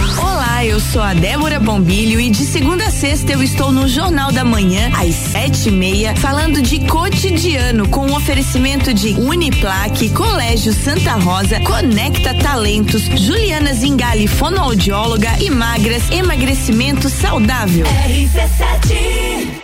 Olá, 0.57 0.65
eu 0.65 0.81
sou 0.81 1.03
a 1.03 1.13
Débora 1.13 1.61
Bombilho 1.61 2.19
e 2.19 2.31
de 2.31 2.43
segunda 2.47 2.87
a 2.87 2.91
sexta 2.91 3.31
eu 3.31 3.43
estou 3.43 3.71
no 3.71 3.87
Jornal 3.87 4.33
da 4.33 4.43
Manhã, 4.43 4.91
às 4.97 5.15
sete 5.15 5.69
e 5.69 5.71
meia, 5.71 6.17
falando 6.17 6.63
de 6.63 6.81
cotidiano, 6.87 7.87
com 7.91 8.07
o 8.07 8.17
oferecimento 8.17 8.95
de 8.95 9.09
Uniplaque, 9.21 10.09
Colégio 10.15 10.73
Santa 10.73 11.13
Rosa, 11.13 11.61
Conecta 11.61 12.33
Talentos, 12.33 13.03
Juliana 13.03 13.75
Zingali, 13.75 14.27
fonoaudióloga 14.27 15.29
e 15.43 15.51
magras, 15.51 16.11
emagrecimento 16.11 17.11
saudável. 17.11 17.85
RC7 17.85 19.61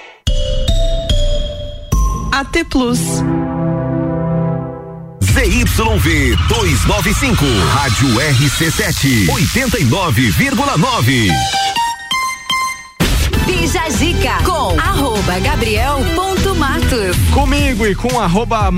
AT 2.32 2.64
Plus. 2.68 3.00
ZYV 5.32 6.36
295, 6.48 7.46
Rádio 7.74 8.20
RC7, 8.20 9.26
89,9. 9.26 11.32
Bija 13.46 13.90
Zica 13.90 14.42
com 14.44 14.76
arroba 14.78 15.38
Gabriel 15.38 16.04
ponto 16.14 16.41
Matos. 16.62 17.16
Comigo 17.32 17.84
e 17.84 17.92
com 17.92 18.20
arroba 18.20 18.70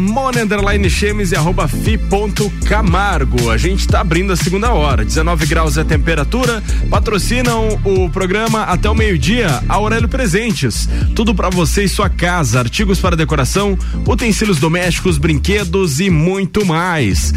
Chemes 0.89 1.33
e 1.33 1.37
arroba 1.37 1.69
Fi 1.69 1.99
ponto 1.99 2.49
Camargo. 2.67 3.51
A 3.51 3.59
gente 3.59 3.87
tá 3.87 4.01
abrindo 4.01 4.33
a 4.33 4.37
segunda 4.37 4.73
hora. 4.73 5.05
19 5.05 5.45
graus 5.45 5.77
é 5.77 5.83
a 5.83 5.85
temperatura. 5.85 6.63
Patrocinam 6.89 7.79
o 7.85 8.09
programa 8.09 8.63
até 8.63 8.89
o 8.89 8.95
meio-dia. 8.95 9.63
Aurélio 9.69 10.09
Presentes. 10.09 10.89
Tudo 11.15 11.35
para 11.35 11.51
você 11.51 11.85
e 11.85 11.89
sua 11.89 12.09
casa. 12.09 12.61
Artigos 12.61 13.01
para 13.01 13.17
decoração, 13.17 13.77
utensílios 14.07 14.59
domésticos, 14.59 15.19
brinquedos 15.19 16.01
e 16.01 16.09
muito 16.09 16.65
mais. 16.65 17.35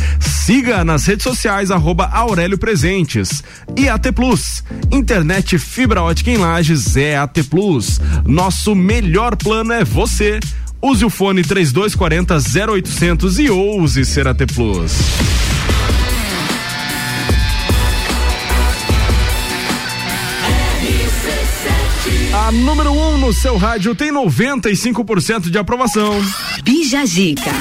Siga 0.47 0.85
nas 0.85 1.05
redes 1.05 1.23
sociais 1.23 1.71
arroba 1.71 2.05
Aurélio 2.05 2.57
Presentes. 2.57 3.43
E 3.75 3.89
AT 3.89 4.13
Plus. 4.13 4.63
Internet 4.89 5.59
fibra 5.59 6.01
ótica 6.01 6.31
em 6.31 6.37
lajes 6.37 6.95
é 6.95 7.17
AT 7.17 7.43
Plus. 7.49 7.99
Nosso 8.25 8.73
melhor 8.73 9.35
plano 9.35 9.73
é 9.73 9.83
você. 9.83 10.36
Use 10.81 11.03
o 11.03 11.09
fone 11.09 11.41
3240 11.41 12.37
0800 12.71 13.39
e 13.39 13.49
ouse 13.49 14.05
ser 14.05 14.27
AT 14.27 14.45
Plus. 14.53 14.91
A 22.33 22.51
número 22.51 22.91
1 22.91 23.07
um 23.13 23.17
no 23.17 23.33
seu 23.33 23.57
rádio 23.57 23.95
tem 23.95 24.11
95% 24.11 25.49
de 25.49 25.57
aprovação. 25.57 26.13
Bija 26.63 27.05
Zica. 27.05 27.51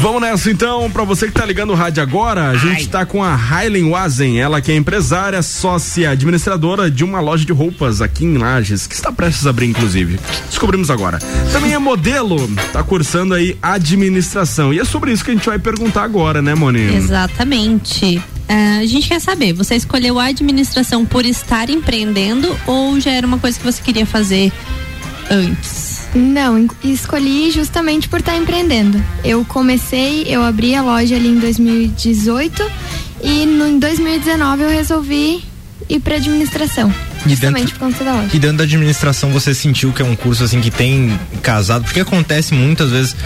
Vamos 0.00 0.20
nessa 0.20 0.50
então, 0.50 0.90
pra 0.90 1.04
você 1.04 1.26
que 1.26 1.32
tá 1.32 1.44
ligando 1.44 1.70
o 1.70 1.74
rádio 1.74 2.02
agora, 2.02 2.50
a 2.50 2.56
gente 2.56 2.88
tá 2.88 3.04
com 3.04 3.22
a 3.24 3.34
Hailen 3.34 3.90
Wazen, 3.90 4.38
ela 4.38 4.60
que 4.60 4.70
é 4.70 4.76
empresária, 4.76 5.42
sócia, 5.42 6.10
administradora 6.10 6.90
de 6.90 7.02
uma 7.02 7.20
loja 7.20 7.44
de 7.44 7.52
roupas 7.52 8.00
aqui 8.00 8.24
em 8.24 8.36
Lages, 8.36 8.86
que 8.86 8.94
está 8.94 9.10
prestes 9.10 9.46
a 9.46 9.50
abrir 9.50 9.66
inclusive. 9.66 10.20
Descobrimos 10.48 10.90
agora. 10.90 11.18
Também 11.52 11.72
é 11.72 11.78
modelo, 11.78 12.48
tá 12.72 12.82
cursando 12.82 13.34
aí 13.34 13.58
administração. 13.60 14.72
E 14.72 14.78
é 14.78 14.84
sobre 14.84 15.12
isso 15.12 15.24
que 15.24 15.30
a 15.30 15.34
gente 15.34 15.46
vai 15.46 15.58
perguntar 15.58 16.04
agora, 16.04 16.40
né, 16.40 16.54
Moni? 16.54 16.94
Exatamente. 16.94 18.22
Ah, 18.48 18.78
a 18.80 18.86
gente 18.86 19.08
quer 19.08 19.20
saber, 19.20 19.52
você 19.54 19.74
escolheu 19.74 20.20
a 20.20 20.26
administração 20.26 21.04
por 21.04 21.24
estar 21.24 21.68
empreendendo 21.68 22.56
ou 22.66 23.00
já 23.00 23.10
era 23.10 23.26
uma 23.26 23.38
coisa 23.38 23.58
que 23.58 23.64
você 23.64 23.82
queria 23.82 24.06
fazer 24.06 24.52
antes? 25.30 25.95
Não, 26.14 26.66
escolhi 26.82 27.50
justamente 27.50 28.08
por 28.08 28.20
estar 28.20 28.36
empreendendo. 28.36 29.02
Eu 29.24 29.44
comecei, 29.44 30.24
eu 30.28 30.42
abri 30.42 30.74
a 30.74 30.82
loja 30.82 31.16
ali 31.16 31.28
em 31.28 31.38
2018 31.38 32.62
e 33.22 33.44
no, 33.44 33.66
em 33.66 33.78
2019 33.78 34.62
eu 34.62 34.70
resolvi 34.70 35.44
ir 35.88 36.00
para 36.00 36.16
administração. 36.16 36.92
E 37.26 37.30
Justamente 37.30 37.60
dentro- 37.66 37.78
por 37.78 37.86
conta 37.86 38.04
da 38.04 38.12
loja. 38.14 38.28
E 38.32 38.38
dentro 38.38 38.56
da 38.58 38.64
administração 38.64 39.30
você 39.30 39.52
sentiu 39.54 39.92
que 39.92 40.00
é 40.00 40.04
um 40.04 40.14
curso 40.16 40.44
assim 40.44 40.60
que 40.60 40.70
tem 40.70 41.18
casado? 41.42 41.84
Porque 41.84 42.00
acontece 42.00 42.54
muitas 42.54 42.90
vezes, 42.90 43.16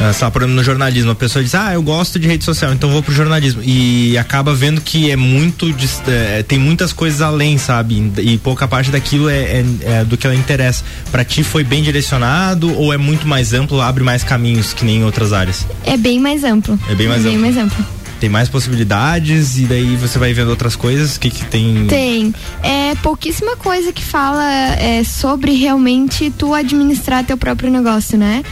ah, 0.00 0.12
sabe, 0.12 0.32
por 0.32 0.42
exemplo, 0.42 0.56
no 0.56 0.62
jornalismo, 0.64 1.10
a 1.10 1.14
pessoa 1.14 1.42
diz, 1.42 1.54
ah, 1.54 1.72
eu 1.74 1.82
gosto 1.82 2.18
de 2.18 2.26
rede 2.28 2.44
social, 2.44 2.72
então 2.72 2.90
vou 2.90 3.02
pro 3.02 3.12
jornalismo. 3.12 3.60
E 3.64 4.16
acaba 4.16 4.54
vendo 4.54 4.80
que 4.80 5.10
é 5.10 5.16
muito, 5.16 5.74
eh, 6.06 6.44
tem 6.46 6.58
muitas 6.58 6.92
coisas 6.92 7.20
além, 7.20 7.58
sabe? 7.58 8.12
E 8.18 8.38
pouca 8.38 8.66
parte 8.68 8.90
daquilo 8.90 9.28
é, 9.28 9.34
é- 9.38 9.64
é 10.00 10.04
do 10.04 10.16
que 10.16 10.26
ela 10.26 10.36
interessa. 10.36 10.84
Pra 11.10 11.24
ti 11.24 11.42
foi 11.42 11.64
bem 11.64 11.82
direcionado 11.82 12.72
ou 12.76 12.92
é 12.92 12.96
muito 12.96 13.26
mais 13.26 13.52
amplo, 13.52 13.80
abre 13.80 14.04
mais 14.04 14.22
caminhos 14.22 14.72
que 14.72 14.84
nem 14.84 14.98
em 14.98 15.04
outras 15.04 15.32
áreas? 15.32 15.66
É 15.84 15.96
bem 15.96 16.20
mais 16.20 16.44
amplo. 16.44 16.78
É 16.88 16.94
bem 16.94 17.08
mais 17.08 17.22
bem 17.22 17.32
amplo. 17.36 17.40
mais 17.42 17.56
amplo. 17.56 17.84
Tem 18.20 18.28
mais 18.28 18.48
possibilidades 18.48 19.58
e 19.58 19.62
daí 19.62 19.96
você 19.96 20.18
vai 20.18 20.32
vendo 20.32 20.48
outras 20.48 20.74
coisas, 20.74 21.16
o 21.16 21.20
que 21.20 21.30
que 21.30 21.44
tem... 21.44 21.86
Tem. 21.86 22.34
É 22.62 22.94
pouquíssima 22.96 23.56
coisa 23.56 23.92
que 23.92 24.02
fala 24.02 24.44
é, 24.44 25.04
sobre 25.04 25.52
realmente 25.54 26.32
tu 26.36 26.52
administrar 26.52 27.24
teu 27.24 27.36
próprio 27.36 27.70
negócio, 27.70 28.18
né? 28.18 28.42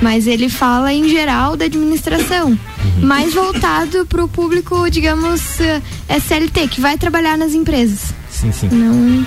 Mas 0.00 0.26
ele 0.26 0.48
fala 0.48 0.92
em 0.92 1.08
geral 1.08 1.56
da 1.56 1.64
administração. 1.64 2.50
Uhum. 2.50 3.06
Mais 3.06 3.32
voltado 3.32 4.06
pro 4.06 4.28
público, 4.28 4.88
digamos, 4.90 5.58
eh, 5.58 5.80
é 6.08 6.20
CLT, 6.20 6.68
que 6.68 6.80
vai 6.80 6.98
trabalhar 6.98 7.38
nas 7.38 7.54
empresas. 7.54 8.12
Sim, 8.30 8.52
sim. 8.52 8.68
Não, 8.70 9.26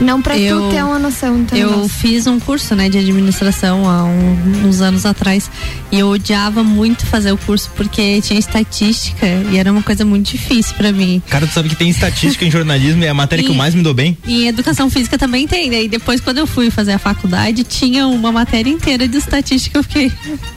não 0.00 0.22
pra 0.22 0.38
Eu- 0.38 0.62
tu 0.62 0.70
ter 0.74 0.82
uma 0.84 0.98
noção. 0.98 1.44
teu 1.44 1.58
Eu 1.58 1.70
negócio. 1.70 1.88
fiz 1.90 2.26
um 2.26 2.38
curso, 2.38 2.74
né, 2.74 2.88
de 2.88 2.98
administração 2.98 3.88
há 3.88 4.04
um- 4.04 4.66
uns 4.68 4.80
anos 4.80 5.04
atrás 5.04 5.50
e 5.90 5.98
eu 5.98 6.08
odiava 6.08 6.62
muito 6.62 7.04
fazer 7.06 7.32
o 7.32 7.36
curso 7.36 7.70
porque 7.76 8.20
tinha 8.20 8.38
estatística 8.38 9.26
e 9.50 9.56
era 9.58 9.70
uma 9.72 9.82
coisa 9.82 10.04
muito 10.04 10.30
difícil 10.30 10.74
pra 10.76 10.92
mim. 10.92 11.22
Cara, 11.28 11.46
tu 11.46 11.52
sabe 11.52 11.68
que 11.68 11.74
tem 11.76 11.88
estatística 11.88 12.44
em 12.44 12.50
jornalismo 12.50 13.02
e 13.02 13.06
é 13.06 13.08
a 13.08 13.14
matéria 13.14 13.42
que 13.44 13.50
eu 13.50 13.54
E- 13.54 13.58
mais 13.58 13.74
me 13.74 13.82
dou 13.82 13.94
bem? 13.94 14.16
E 14.26 14.44
em 14.44 14.48
educação 14.48 14.88
física 14.90 15.18
também 15.18 15.46
tem, 15.46 15.68
né? 15.70 15.82
E 15.84 15.88
depois, 15.88 16.20
quando 16.20 16.38
eu 16.38 16.46
fui 16.46 16.70
fazer 16.70 16.92
a 16.92 16.98
faculdade, 16.98 17.64
tinha 17.64 18.06
uma 18.06 18.30
matéria 18.30 18.70
inteira 18.70 19.08
de 19.08 19.16
estatística. 19.18 19.78
Eu 19.78 19.82
fiquei. 19.82 20.12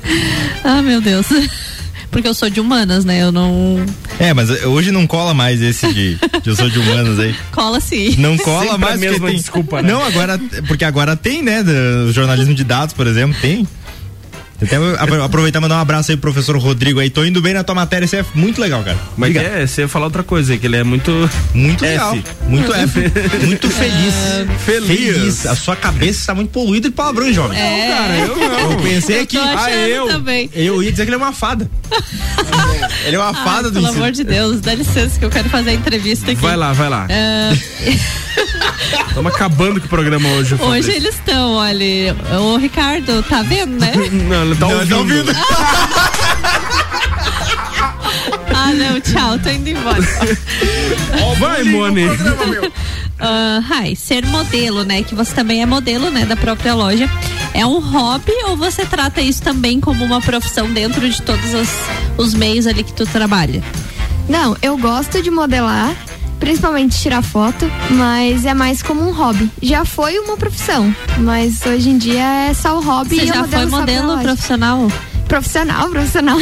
ah, 0.63 0.81
meu 0.81 1.01
Deus. 1.01 1.25
Porque 2.11 2.27
eu 2.27 2.33
sou 2.33 2.49
de 2.49 2.59
humanas, 2.59 3.05
né? 3.05 3.21
Eu 3.21 3.31
não. 3.31 3.83
É, 4.19 4.33
mas 4.33 4.49
hoje 4.65 4.91
não 4.91 5.07
cola 5.07 5.33
mais 5.33 5.61
esse 5.61 5.91
de, 5.93 6.15
de 6.43 6.49
eu 6.49 6.55
sou 6.55 6.69
de 6.69 6.77
humanas 6.77 7.17
aí. 7.17 7.33
Cola 7.51 7.79
sim. 7.79 8.15
Não 8.17 8.37
cola 8.37 8.59
Sempre 8.61 8.75
a 8.75 8.77
mais 8.77 8.93
porque 8.95 9.09
mesma 9.09 9.27
tem, 9.27 9.37
desculpa, 9.37 9.81
né? 9.81 9.91
Não, 9.91 10.03
agora 10.03 10.39
porque 10.67 10.83
agora 10.83 11.15
tem, 11.15 11.41
né, 11.41 11.63
jornalismo 12.11 12.53
de 12.53 12.63
dados, 12.63 12.93
por 12.93 13.07
exemplo, 13.07 13.39
tem. 13.41 13.65
Até 14.61 14.75
apro- 14.75 15.23
aproveitar 15.23 15.59
e 15.59 15.61
mandar 15.61 15.77
um 15.77 15.81
abraço 15.81 16.11
aí 16.11 16.17
pro 16.17 16.31
professor 16.31 16.55
Rodrigo 16.57 16.99
aí. 16.99 17.09
Tô 17.09 17.25
indo 17.25 17.41
bem 17.41 17.53
na 17.53 17.63
tua 17.63 17.73
matéria, 17.75 18.05
isso 18.05 18.15
é 18.15 18.23
muito 18.35 18.61
legal, 18.61 18.83
cara. 18.83 18.97
Mas 19.17 19.31
Obrigado. 19.31 19.57
é, 19.57 19.65
você 19.67 19.81
ia 19.81 19.87
falar 19.87 20.05
outra 20.05 20.23
coisa, 20.23 20.55
que 20.57 20.65
ele 20.67 20.75
é 20.77 20.83
muito. 20.83 21.11
Muito 21.53 21.81
legal. 21.83 22.15
F. 22.15 22.23
Muito 22.47 22.73
F. 22.73 22.99
muito 23.45 23.69
feliz. 23.69 24.13
Feliz. 24.65 25.45
A 25.45 25.55
sua 25.55 25.75
cabeça 25.75 26.19
está 26.19 26.35
muito 26.35 26.49
poluída 26.51 26.89
de 26.89 26.95
palavrões, 26.95 27.35
jovem. 27.35 27.59
É. 27.59 27.89
Não, 27.89 27.97
cara, 27.97 28.17
eu 28.17 28.35
não. 28.49 28.71
Eu 28.71 28.77
pensei 28.81 29.17
Eu 29.17 29.21
aqui. 29.23 29.37
Ah, 29.37 29.71
eu. 29.71 30.07
também. 30.07 30.49
Eu 30.53 30.83
ia 30.83 30.91
dizer 30.91 31.03
que 31.05 31.09
ele 31.09 31.15
é 31.15 31.17
uma 31.17 31.33
fada. 31.33 31.69
ele 33.05 33.15
é 33.15 33.19
uma 33.19 33.29
Ai, 33.29 33.43
fada 33.43 33.69
do 33.69 33.73
Pelo 33.73 33.85
ensino. 33.87 34.01
amor 34.03 34.11
de 34.11 34.23
Deus, 34.23 34.61
dá 34.61 34.73
licença 34.75 35.17
que 35.19 35.25
eu 35.25 35.29
quero 35.29 35.49
fazer 35.49 35.71
a 35.71 35.73
entrevista 35.73 36.31
aqui. 36.31 36.41
Vai 36.41 36.55
lá, 36.55 36.71
vai 36.73 36.89
lá. 36.89 37.07
Ah, 37.09 37.51
Estamos 39.09 39.33
acabando 39.33 39.79
com 39.79 39.85
o 39.85 39.89
programa 39.89 40.27
hoje. 40.29 40.55
hoje 40.59 40.91
eles 40.91 41.15
estão, 41.15 41.53
olha. 41.53 42.15
Ô, 42.39 42.57
Ricardo, 42.57 43.21
tá 43.23 43.41
vendo, 43.41 43.77
né? 43.79 43.91
Não, 44.29 44.45
ele 44.51 44.59
tá 44.59 44.67
Não, 44.67 44.73
ouvindo. 44.75 44.89
tá 44.89 44.97
ouvindo. 44.97 45.31
ah, 48.55 48.73
não, 48.73 48.99
tchau, 49.01 49.37
tô 49.39 49.49
indo 49.49 49.69
embora. 49.69 50.01
Vai, 51.39 51.63
Mone. 51.63 52.03
Ah, 53.23 53.61
Rai, 53.63 53.95
ser 53.95 54.25
modelo, 54.25 54.83
né? 54.83 55.03
Que 55.03 55.13
você 55.13 55.31
também 55.35 55.61
é 55.61 55.65
modelo, 55.67 56.09
né? 56.09 56.25
Da 56.25 56.35
própria 56.35 56.73
loja. 56.73 57.07
É 57.53 57.63
um 57.63 57.79
hobby 57.79 58.31
ou 58.47 58.57
você 58.57 58.83
trata 58.83 59.21
isso 59.21 59.43
também 59.43 59.79
como 59.79 60.03
uma 60.03 60.19
profissão 60.19 60.67
dentro 60.71 61.07
de 61.07 61.21
todos 61.21 61.53
os, 61.53 61.69
os 62.17 62.33
meios 62.33 62.65
ali 62.65 62.83
que 62.83 62.91
tu 62.93 63.05
trabalha? 63.05 63.63
Não, 64.27 64.57
eu 64.63 64.75
gosto 64.75 65.21
de 65.21 65.29
modelar, 65.29 65.95
principalmente 66.41 66.99
tirar 66.99 67.21
foto, 67.21 67.71
mas 67.91 68.45
é 68.45 68.53
mais 68.53 68.81
como 68.81 69.07
um 69.07 69.13
hobby. 69.13 69.49
Já 69.61 69.85
foi 69.85 70.17
uma 70.19 70.35
profissão, 70.35 70.93
mas 71.19 71.63
hoje 71.65 71.91
em 71.91 71.97
dia 71.97 72.49
é 72.49 72.53
só 72.53 72.77
o 72.77 72.81
hobby 72.81 73.15
Você 73.15 73.23
e 73.23 73.27
já 73.27 73.43
foi 73.45 73.65
modelo 73.67 74.19
profissional? 74.19 74.87
Profissional, 75.27 75.89
profissional. 75.89 76.37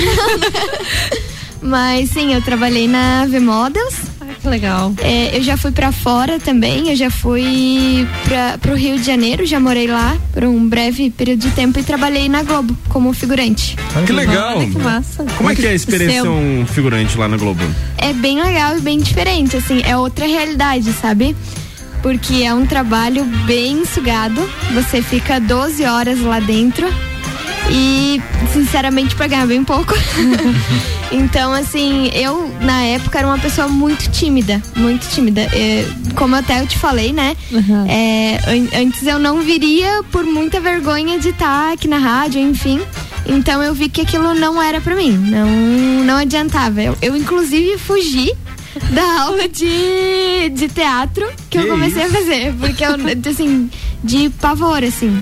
mas 1.62 2.10
sim, 2.10 2.34
eu 2.34 2.42
trabalhei 2.42 2.88
na 2.88 3.26
V 3.28 3.40
Models. 3.42 4.09
Ah, 4.40 4.42
que 4.42 4.48
legal. 4.48 4.94
É, 5.02 5.38
eu 5.38 5.44
já 5.44 5.58
fui 5.58 5.72
pra 5.72 5.92
fora 5.92 6.40
também, 6.40 6.90
eu 6.90 6.96
já 6.96 7.10
fui 7.10 8.08
pra, 8.24 8.58
pro 8.58 8.76
Rio 8.76 8.98
de 8.98 9.04
Janeiro, 9.04 9.46
já 9.46 9.60
morei 9.60 9.88
lá 9.88 10.18
por 10.34 10.44
um 10.44 10.68
breve 10.68 11.10
período 11.10 11.42
de 11.42 11.52
tempo 11.52 11.80
e 11.80 11.84
trabalhei 11.84 12.30
na 12.30 12.44
Globo 12.44 12.76
como 12.88 13.12
figurante. 13.14 13.76
Que 14.06 14.14
legal. 14.14 14.58
Olha 14.58 14.68
que 14.70 14.78
massa. 14.78 15.26
Como 15.38 15.50
é 15.50 15.56
que 15.56 15.66
é 15.66 15.70
a 15.70 15.74
experiência 15.74 16.30
um 16.30 16.66
figurante 16.66 17.18
lá 17.18 17.28
na 17.28 17.38
Globo? 17.38 17.64
é 17.98 18.14
bem 18.14 18.42
legal 18.42 18.78
e 18.78 18.82
bem 18.82 18.98
diferente, 19.00 19.58
assim, 19.58 19.82
é 19.86 19.96
outra 19.98 20.26
realidade, 20.26 20.92
sabe? 20.94 21.36
Porque 22.02 22.44
é 22.44 22.54
um 22.54 22.66
trabalho 22.66 23.26
bem 23.46 23.84
sugado, 23.86 24.50
você 24.74 25.02
fica 25.02 25.40
12 25.40 25.84
horas 25.84 26.20
lá 26.22 26.40
dentro 26.40 26.88
e, 27.70 28.22
sinceramente, 28.54 29.16
pra 29.16 29.28
ganhar 29.28 29.46
bem 29.46 29.64
pouco. 29.64 29.94
então, 31.12 31.52
assim, 31.54 32.10
eu, 32.14 32.54
na 32.62 32.82
época, 32.84 33.18
era 33.20 33.28
uma 33.28 33.38
pessoa 33.40 33.68
muito 33.68 34.10
tímida, 34.12 34.62
muito 34.76 35.08
tímida. 35.10 35.42
É, 35.42 35.86
como 36.16 36.36
até 36.36 36.62
eu 36.62 36.68
te 36.68 36.78
falei, 36.78 37.12
né? 37.14 37.36
É, 37.88 38.40
an- 38.48 38.82
antes 38.82 39.06
eu 39.06 39.18
não 39.20 39.42
viria 39.42 40.04
por 40.12 40.24
muita 40.24 40.60
vergonha 40.60 41.20
de 41.20 41.30
estar 41.30 41.74
aqui 41.74 41.88
na 41.88 41.98
rádio, 41.98 42.40
enfim. 42.42 42.80
Então 43.26 43.62
eu 43.62 43.74
vi 43.74 43.90
que 43.90 44.02
aquilo 44.02 44.34
não 44.34 44.62
era 44.62 44.80
pra 44.82 44.96
mim, 44.96 45.12
não, 45.12 45.48
não 46.06 46.18
adiantava. 46.18 46.82
Eu, 46.82 46.98
eu, 47.02 47.16
inclusive, 47.16 47.78
fugi 47.78 48.32
da 48.92 49.22
aula 49.24 49.48
de, 49.48 50.50
de 50.50 50.68
teatro 50.70 51.28
que, 51.50 51.58
eu 51.58 51.64
Que 51.64 51.70
comecei 51.70 52.04
a 52.04 52.10
fazer. 52.10 52.54
Porque 52.60 52.84
eu, 52.84 52.92
assim, 53.30 53.70
de 54.04 54.30
pavor, 54.42 54.84
assim. 54.84 55.20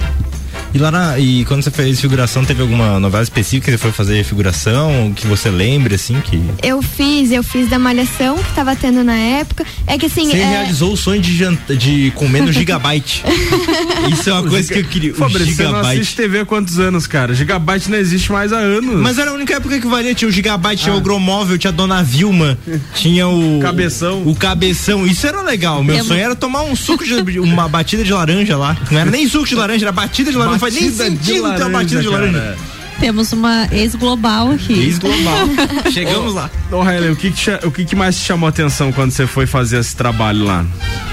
E 0.78 0.80
lá 0.80 0.92
na, 0.92 1.18
e 1.18 1.44
quando 1.46 1.64
você 1.64 1.72
fez 1.72 2.00
figuração, 2.00 2.46
teve 2.46 2.62
alguma 2.62 3.00
novela 3.00 3.24
específica 3.24 3.66
que 3.66 3.72
você 3.72 3.78
foi 3.80 3.92
fazer 3.92 4.24
figuração, 4.24 5.12
que 5.12 5.26
você 5.26 5.50
lembre, 5.50 5.96
assim, 5.96 6.22
que. 6.22 6.40
Eu 6.62 6.84
fiz, 6.84 7.32
eu 7.32 7.42
fiz 7.42 7.68
da 7.68 7.80
Malhação 7.80 8.38
que 8.38 8.54
tava 8.54 8.76
tendo 8.76 9.04
na 9.04 9.16
época. 9.16 9.66
É 9.88 9.98
que 9.98 10.06
assim. 10.06 10.30
Você 10.30 10.38
é, 10.38 10.46
realizou 10.48 10.94
o 10.94 10.96
sonho 10.96 11.20
de, 11.20 11.36
janta, 11.36 11.76
de 11.76 12.12
comer 12.14 12.44
no 12.44 12.52
Gigabyte. 12.52 13.24
Isso 14.14 14.30
é 14.30 14.34
uma 14.34 14.44
coisa 14.48 14.72
que 14.72 14.78
eu 14.78 14.84
queria. 14.84 15.14
O 15.14 15.16
Fabrício, 15.16 15.56
você 15.56 15.64
não 15.64 15.70
Gigabyte. 15.72 16.00
assiste 16.00 16.16
TV 16.16 16.40
há 16.42 16.46
quantos 16.46 16.78
anos, 16.78 17.08
cara? 17.08 17.34
Gigabyte 17.34 17.90
não 17.90 17.98
existe 17.98 18.32
mais 18.32 18.54
há 18.54 18.58
anos. 18.58 19.02
Mas 19.02 19.18
era 19.18 19.32
a 19.32 19.34
única 19.34 19.56
época 19.56 19.80
que 19.80 19.88
valia. 19.88 20.14
Tinha 20.14 20.30
o 20.30 20.32
Gigabyte, 20.32 20.84
tinha 20.84 20.96
o 20.96 21.02
Gromóvel, 21.02 21.58
tinha 21.58 21.72
a 21.72 21.74
Dona 21.74 22.04
Vilma, 22.04 22.56
tinha 22.94 23.28
o. 23.28 23.58
Cabeção. 23.66 24.22
O 24.28 24.36
cabeção. 24.36 25.08
Isso 25.08 25.26
era 25.26 25.42
legal. 25.42 25.84
Meu 25.84 25.96
Temos- 25.96 26.08
sonho 26.08 26.22
era 26.22 26.36
tomar 26.36 26.62
um 26.62 26.76
suco 26.76 27.04
de. 27.04 27.40
uma 27.40 27.68
batida 27.68 28.04
de 28.04 28.14
laranja 28.14 28.56
lá. 28.56 28.78
Não 28.92 29.00
era 29.00 29.10
nem 29.10 29.28
suco 29.28 29.48
de 29.48 29.56
laranja, 29.56 29.84
era 29.86 29.92
batida 29.92 30.30
de 30.30 30.38
laranja. 30.38 30.67
Faz 30.68 30.82
nem 30.82 30.92
sentido 30.92 31.54
ter 31.56 31.64
uma 31.64 31.70
batida 31.70 32.02
de 32.02 32.08
laranja, 32.08 32.38
laranja. 32.38 32.58
Temos 33.00 33.32
uma 33.32 33.68
ex-global 33.72 34.52
aqui. 34.52 34.74
Ex-global. 34.74 35.48
Chegamos 35.94 36.34
lá. 36.34 36.50
Ô, 36.72 36.82
Hailey, 36.82 37.12
o, 37.12 37.16
que, 37.16 37.32
que, 37.32 37.52
o 37.66 37.72
que, 37.72 37.86
que 37.86 37.96
mais 37.96 38.18
te 38.18 38.26
chamou 38.26 38.48
a 38.48 38.50
atenção 38.50 38.92
quando 38.92 39.12
você 39.12 39.28
foi 39.28 39.46
fazer 39.46 39.78
esse 39.80 39.96
trabalho 39.96 40.44
lá? 40.44 40.66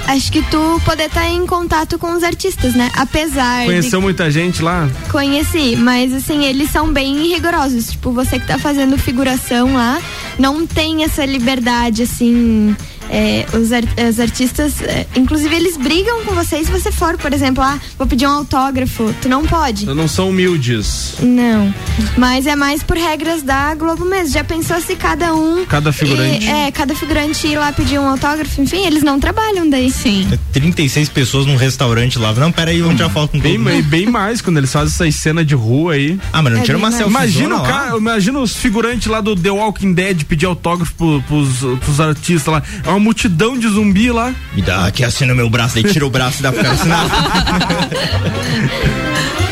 Acho 0.07 0.33
que 0.33 0.43
tu 0.51 0.81
poder 0.85 1.05
estar 1.05 1.29
em 1.29 1.47
contato 1.47 1.99
com 1.99 2.15
os 2.15 2.23
artistas, 2.23 2.75
né? 2.75 2.91
Apesar 2.95 3.67
Conheceu 3.67 4.01
de 4.01 4.05
muita 4.05 4.31
gente 4.31 4.63
lá? 4.63 4.89
conheci, 5.11 5.77
mas 5.77 6.13
assim, 6.13 6.45
eles 6.45 6.71
são 6.71 6.93
bem 6.93 7.29
rigorosos. 7.29 7.91
Tipo, 7.93 8.13
você 8.13 8.39
que 8.41 8.47
tá 8.47 8.59
fazendo 8.59 8.99
figuração 8.99 9.75
lá, 9.75 10.01
não 10.39 10.67
tem 10.67 11.05
essa 11.05 11.25
liberdade, 11.25 12.03
assim. 12.03 12.75
É, 13.11 13.47
os, 13.53 13.73
ar- 13.73 13.83
os 14.09 14.19
artistas, 14.21 14.81
é, 14.83 15.07
inclusive, 15.17 15.55
eles 15.55 15.77
brigam 15.77 16.25
com 16.25 16.35
você 16.35 16.63
se 16.65 16.71
você 16.71 16.91
for, 16.91 17.17
por 17.19 17.33
exemplo, 17.33 17.63
ah, 17.63 17.79
vou 17.99 18.07
pedir 18.07 18.27
um 18.27 18.31
autógrafo. 18.31 19.15
Tu 19.21 19.29
não 19.29 19.45
pode. 19.47 19.87
Não 19.87 20.09
são 20.09 20.31
humildes. 20.31 21.15
Não. 21.21 21.73
Mas 22.17 22.47
é 22.47 22.57
mais 22.57 22.83
por 22.83 22.97
regras 22.97 23.43
da 23.43 23.75
Globo 23.75 24.05
mesmo. 24.05 24.33
Já 24.33 24.45
pensou 24.45 24.81
se 24.81 24.97
cada 24.97 25.35
um. 25.35 25.65
Cada 25.67 25.93
figurante. 25.93 26.47
e- 26.47 26.49
é, 26.51 26.71
cada 26.71 26.95
figurante 26.95 27.47
ir 27.47 27.57
lá 27.59 27.73
pedir 27.73 27.99
um 27.99 28.09
autógrafo, 28.09 28.61
enfim, 28.61 28.85
eles 28.87 29.03
não 29.03 29.19
trabalham 29.21 29.69
daí. 29.69 29.91
Sim. 29.91 30.27
36 30.53 31.09
pessoas 31.09 31.47
num 31.47 31.57
restaurante 31.57 32.19
lá. 32.19 32.33
Não, 32.33 32.51
pera 32.51 32.71
aí, 32.71 32.81
vamos 32.81 32.97
tirar 32.97 33.11
foto 33.11 33.31
com 33.33 33.39
Bem, 33.41 33.59
todo 33.59 33.71
mundo. 33.71 33.83
bem 33.85 34.07
mais 34.07 34.41
quando 34.41 34.59
eles 34.59 34.73
fazem 34.73 34.89
essas 34.95 35.15
cenas 35.21 35.47
de 35.47 35.55
rua 35.55 35.95
aí. 35.95 36.19
Ah, 36.33 36.43
mas 36.43 36.53
não 36.53 36.61
É 36.61 36.65
tira 36.65 36.79
uma 36.79 36.91
selfie. 36.91 37.11
Imagina 37.11 37.57
o 37.57 37.63
cara, 37.63 37.97
imagina 37.97 38.39
os 38.41 38.55
figurantes 38.57 39.07
lá 39.07 39.21
do 39.21 39.37
The 39.37 39.51
Walking 39.51 39.93
Dead 39.93 40.25
pedir 40.25 40.47
autógrafo 40.47 40.93
pro, 40.95 41.23
pros, 41.23 41.79
pros 41.81 42.01
artistas 42.01 42.53
lá. 42.53 42.63
Uma 42.95 43.01
multidão 43.01 43.59
de 43.59 43.67
zumbi 43.67 44.13
lá. 44.13 44.33
Me 44.55 44.63
dá 44.63 44.87
aqui, 44.87 45.03
assina 45.03 45.35
meu 45.35 45.51
braço, 45.51 45.75
daí 45.75 45.83
tira 45.83 46.07
o 46.07 46.11
braço 46.11 46.39
e 46.39 46.43
cara 46.53 46.71
assinar. 46.71 47.07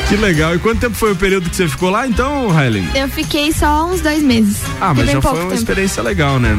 Que 0.09 0.17
legal. 0.17 0.55
E 0.55 0.59
quanto 0.59 0.79
tempo 0.79 0.95
foi 0.95 1.13
o 1.13 1.17
período 1.17 1.49
que 1.49 1.57
você 1.57 1.67
ficou 1.67 1.89
lá 1.89 2.07
então, 2.07 2.55
Hailey? 2.55 2.87
Eu 2.95 3.09
fiquei 3.09 3.51
só 3.51 3.87
uns 3.87 4.03
dois 4.03 4.23
meses. 4.23 4.59
Ah, 4.79 4.93
mas 4.93 5.11
já 5.11 5.23
foi 5.23 5.33
uma 5.33 5.41
tempo. 5.41 5.55
experiência 5.55 6.03
legal, 6.03 6.39
né? 6.39 6.55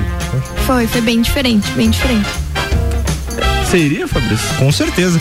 Foi, 0.65 0.87
foi 0.87 1.01
bem 1.01 1.21
diferente, 1.21 1.69
bem 1.73 1.91
diferente. 1.91 2.27
Você 3.73 3.77
iria, 3.79 4.07
Fabrício? 4.07 4.47
Com 4.59 4.71
certeza. 4.71 5.19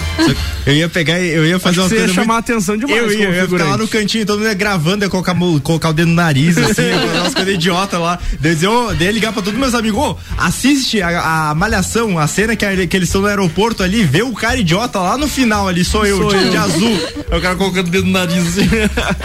Eu 0.66 0.74
ia 0.74 0.87
pegar, 0.89 1.19
e- 1.19 1.31
eu 1.35 1.47
ia 1.47 1.59
fazer 1.59 1.81
Acho 1.81 1.81
uma 1.81 1.89
que 1.89 1.95
você 1.95 1.95
ia 1.95 2.01
coisa 2.07 2.15
chamar 2.15 2.35
a 2.35 2.37
muito... 2.37 2.51
atenção 2.53 2.77
demais 2.77 2.99
Eu 3.01 3.11
ia, 3.12 3.24
eu 3.24 3.33
ia 3.35 3.49
ficar 3.49 3.65
lá 3.65 3.77
no 3.79 3.89
cantinho, 3.89 4.27
todo 4.27 4.39
mundo 4.41 4.49
ia 4.49 4.55
gravando, 4.55 5.05
ia 5.05 5.09
colocar, 5.09 5.35
colocar 5.62 5.89
o 5.89 5.93
dedo 5.95 6.09
no 6.09 6.15
nariz, 6.15 6.59
assim, 6.59 6.83
umas 7.19 7.33
coisas 7.35 7.55
idiota 7.55 7.99
lá. 7.99 8.19
Daí 8.41 8.57
eu 8.62 8.95
ia 9.01 9.11
ligar 9.11 9.33
pra 9.33 9.41
todos 9.41 9.59
meus 9.59 9.74
amigos, 9.74 9.99
ô, 10.05 10.19
assiste 10.37 11.01
a, 11.01 11.49
a 11.51 11.55
malhação, 11.55 12.19
a 12.19 12.27
cena 12.27 12.55
que, 12.55 12.65
a- 12.66 12.87
que 12.87 12.95
eles 12.95 13.09
estão 13.09 13.23
no 13.23 13.27
aeroporto 13.27 13.83
ali, 13.83 14.05
vê 14.05 14.23
o 14.23 14.33
cara 14.35 14.59
idiota 14.59 14.99
lá 14.99 15.16
no 15.16 15.27
final 15.29 15.66
ali, 15.66 15.83
sou 15.83 16.05
eu, 16.05 16.19
Sou 16.19 16.29
tipo, 16.29 16.43
eu. 16.43 16.51
de 16.51 16.57
azul. 16.59 16.99
O 17.33 17.41
cara 17.41 17.57
colocando 17.57 17.87
o 17.87 17.91
dedo 17.91 18.05
no 18.05 18.12
nariz, 18.12 18.47
assim. 18.49 18.69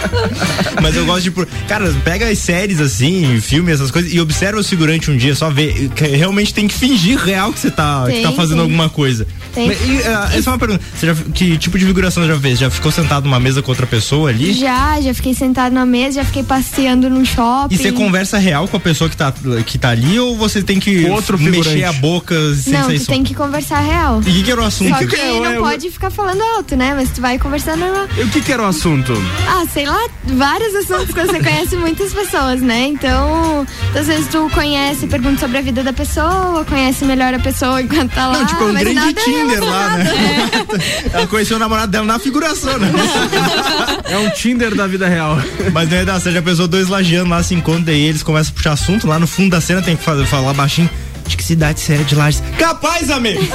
Mas 0.82 0.96
eu 0.96 1.06
gosto 1.06 1.24
de. 1.24 1.32
por- 1.32 1.48
Cara, 1.68 1.94
pega 2.04 2.30
as 2.30 2.40
séries 2.40 2.80
assim, 2.80 3.40
filme, 3.42 3.72
essas 3.72 3.92
coisas, 3.92 4.12
e 4.14 4.20
observa 4.20 4.60
o 4.60 4.64
figurante 4.64 5.12
um 5.12 5.18
dia, 5.18 5.36
só 5.36 5.50
vê. 5.50 5.90
Realmente 6.16 6.54
tem 6.54 6.68
que 6.68 6.74
fingir 6.74 7.18
real 7.18 7.52
que 7.52 7.60
você 7.60 7.72
tá, 7.72 8.06
que 8.10 8.22
tá 8.22 8.32
fazendo 8.32 8.58
tem. 8.58 8.62
alguma 8.62 8.90
coisa. 8.90 9.17
Tem. 9.54 9.68
Mas, 9.68 9.78
e, 9.88 10.02
ah, 10.08 10.30
essa 10.34 10.50
é 10.50 10.54
uma 10.54 10.60
pergunta. 10.60 10.84
Você 10.96 11.08
já, 11.08 11.16
que 11.16 11.58
tipo 11.58 11.78
de 11.78 11.86
figuração 11.86 12.24
você 12.24 12.30
já 12.30 12.40
fez? 12.40 12.60
Já 12.60 12.70
ficou 12.70 12.92
sentado 12.92 13.24
numa 13.26 13.40
mesa 13.40 13.62
com 13.62 13.72
outra 13.72 13.88
pessoa 13.88 14.30
ali? 14.30 14.54
Já, 14.54 15.00
já 15.02 15.14
fiquei 15.14 15.34
sentado 15.34 15.74
na 15.74 15.86
mesa, 15.86 16.16
já 16.22 16.26
fiquei 16.26 16.44
passeando 16.44 17.10
num 17.10 17.26
shopping. 17.26 17.76
E 17.76 17.78
você 17.78 17.92
conversa 17.92 18.38
real 18.38 18.68
com 18.68 18.78
a 18.78 18.80
pessoa 18.80 19.10
que 19.10 19.18
tá, 19.18 19.34
que 19.66 19.78
tá 19.78 19.90
ali 19.90 20.20
ou 20.20 20.36
você 20.38 20.62
tem 20.62 20.80
que 20.80 21.06
outro 21.06 21.38
mexer 21.40 21.84
a 21.84 21.94
boca 21.94 22.36
sem 22.56 22.74
Não, 22.74 22.88
tu 22.90 23.00
som? 23.00 23.12
tem 23.12 23.24
que 23.24 23.34
conversar 23.34 23.80
real. 23.80 24.22
E 24.26 24.30
o 24.30 24.34
que, 24.34 24.44
que 24.44 24.52
era 24.52 24.62
o 24.62 24.66
assunto? 24.66 24.90
Só 24.98 25.06
que 25.08 25.16
Eu- 25.16 25.44
não 25.44 25.52
eu- 25.54 25.62
pode 25.62 25.90
ficar 25.90 26.10
falando 26.12 26.42
alto, 26.42 26.76
né? 26.76 26.94
Mas 26.96 27.10
tu 27.12 27.22
vai 27.22 27.38
conversando. 27.40 27.84
E 28.18 28.24
o 28.24 28.30
que 28.30 28.42
que 28.42 28.52
era 28.52 28.64
o 28.64 28.66
assunto? 28.66 29.14
Ah, 29.48 29.66
sei 29.74 29.86
lá, 29.86 30.00
vários 30.26 30.74
assuntos 30.76 31.14
que 31.14 31.22
você 31.26 31.40
conhece 31.40 31.76
muitas 31.76 32.14
pessoas, 32.14 32.62
né? 32.62 32.88
Então, 32.88 33.66
às 33.98 34.08
vezes 34.08 34.28
tu 34.28 34.50
conhece, 34.54 35.08
pergunta 35.08 35.40
sobre 35.40 35.58
a 35.58 35.62
vida 35.62 35.84
da 35.84 35.94
pessoa, 35.94 36.66
conhece 36.66 37.06
melhor 37.06 37.34
a 37.34 37.40
pessoa 37.40 37.82
enquanto 37.82 38.12
tá 38.14 38.28
lá. 38.28 38.40
Não, 38.40 38.46
tipo, 38.46 38.64
é 38.64 38.66
um 38.66 38.74
mas 38.74 38.84
grande 39.00 39.16
nada 39.16 39.24
Tinder 39.24 39.64
lá, 39.64 39.98
né? 39.98 40.04
relacionado. 40.04 40.82
Ela 41.14 41.28
conheceu 41.28 41.58
o 41.58 41.60
namorado 41.60 41.92
dela 41.92 42.06
na 42.06 42.20
figuração, 42.20 42.78
né? 42.78 42.92
É 44.10 44.18
um 44.18 44.30
Tinder 44.30 44.74
da 44.74 44.88
vida 44.88 45.08
real. 45.08 45.38
Mas 45.74 45.90
não 45.90 45.98
é 45.98 46.06
da, 46.06 46.20
você 46.20 46.32
já 46.32 46.42
pensou 46.42 46.68
dois 46.68 46.88
lagianos 46.88 47.30
lá 47.30 47.44
se 47.44 47.54
encontram 47.54 47.94
e 47.94 48.06
eles 48.06 48.24
começam 48.24 48.52
a 48.52 48.56
puxar 48.56 48.72
assunto, 48.72 49.06
lá 49.06 49.20
no 49.20 49.28
fundo 49.28 49.52
da 49.52 49.60
cena 49.60 49.82
tem 49.82 49.96
que 49.98 50.04
fazer, 50.04 50.26
falar 50.26 50.54
baixinho. 50.54 50.90
De 51.28 51.36
que 51.36 51.44
cidade 51.44 51.80
você 51.82 51.96
é 51.96 51.98
de 51.98 52.16
Lages? 52.16 52.42
Capaz, 52.58 53.12
amigo! 53.12 53.42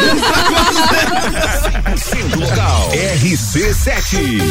Sendo 1.96 2.40
local. 2.40 2.92
RC7. 2.92 4.42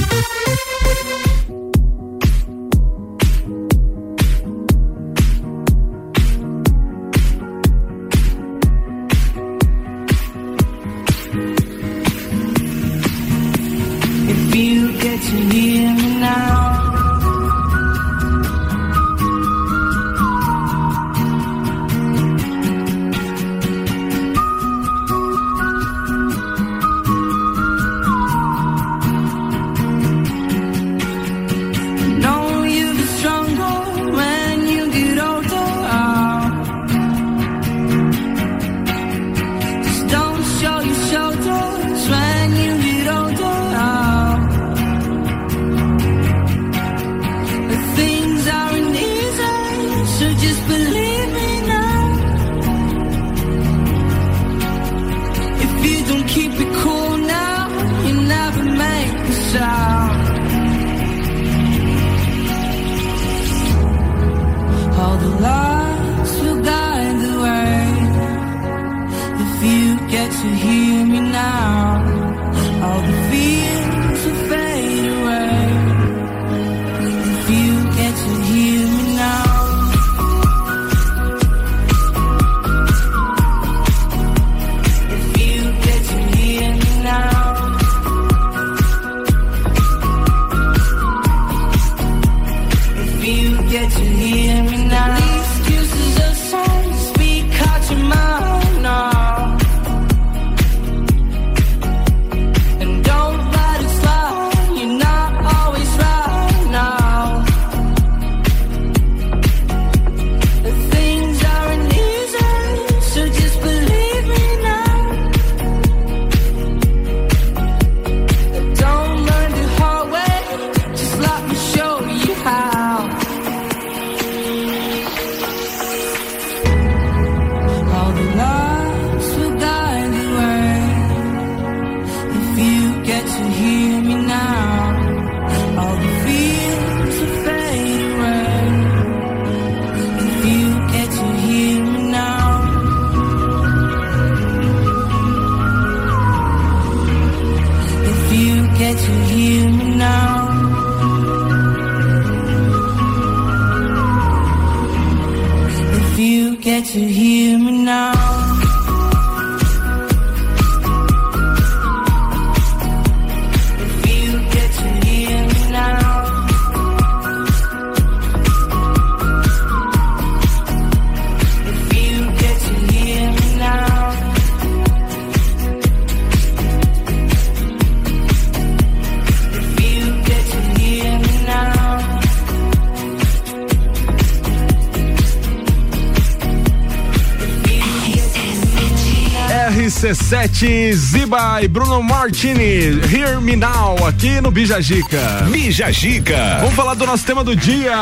RC7 190.02 190.94
Ziba 190.94 191.62
e 191.62 191.68
Bruno 191.68 192.02
Martini, 192.02 193.00
Hear 193.14 193.40
Me 193.40 193.56
Now, 193.56 194.08
aqui 194.08 194.42
no 194.42 194.50
Bijagica. 194.50 195.46
Bijagica. 195.52 196.58
Vamos 196.60 196.74
falar 196.74 196.96
do 196.96 197.06
nosso 197.06 197.24
tema 197.24 197.44
do 197.44 197.56
dia. 197.56 197.94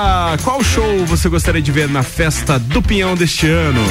Qual 0.41 0.63
show 0.63 1.05
você 1.05 1.27
gostaria 1.27 1.61
de 1.61 1.73
ver 1.73 1.89
na 1.89 2.01
festa 2.01 2.57
do 2.57 2.81
Pinhão 2.81 3.15
deste 3.15 3.47
ano? 3.47 3.81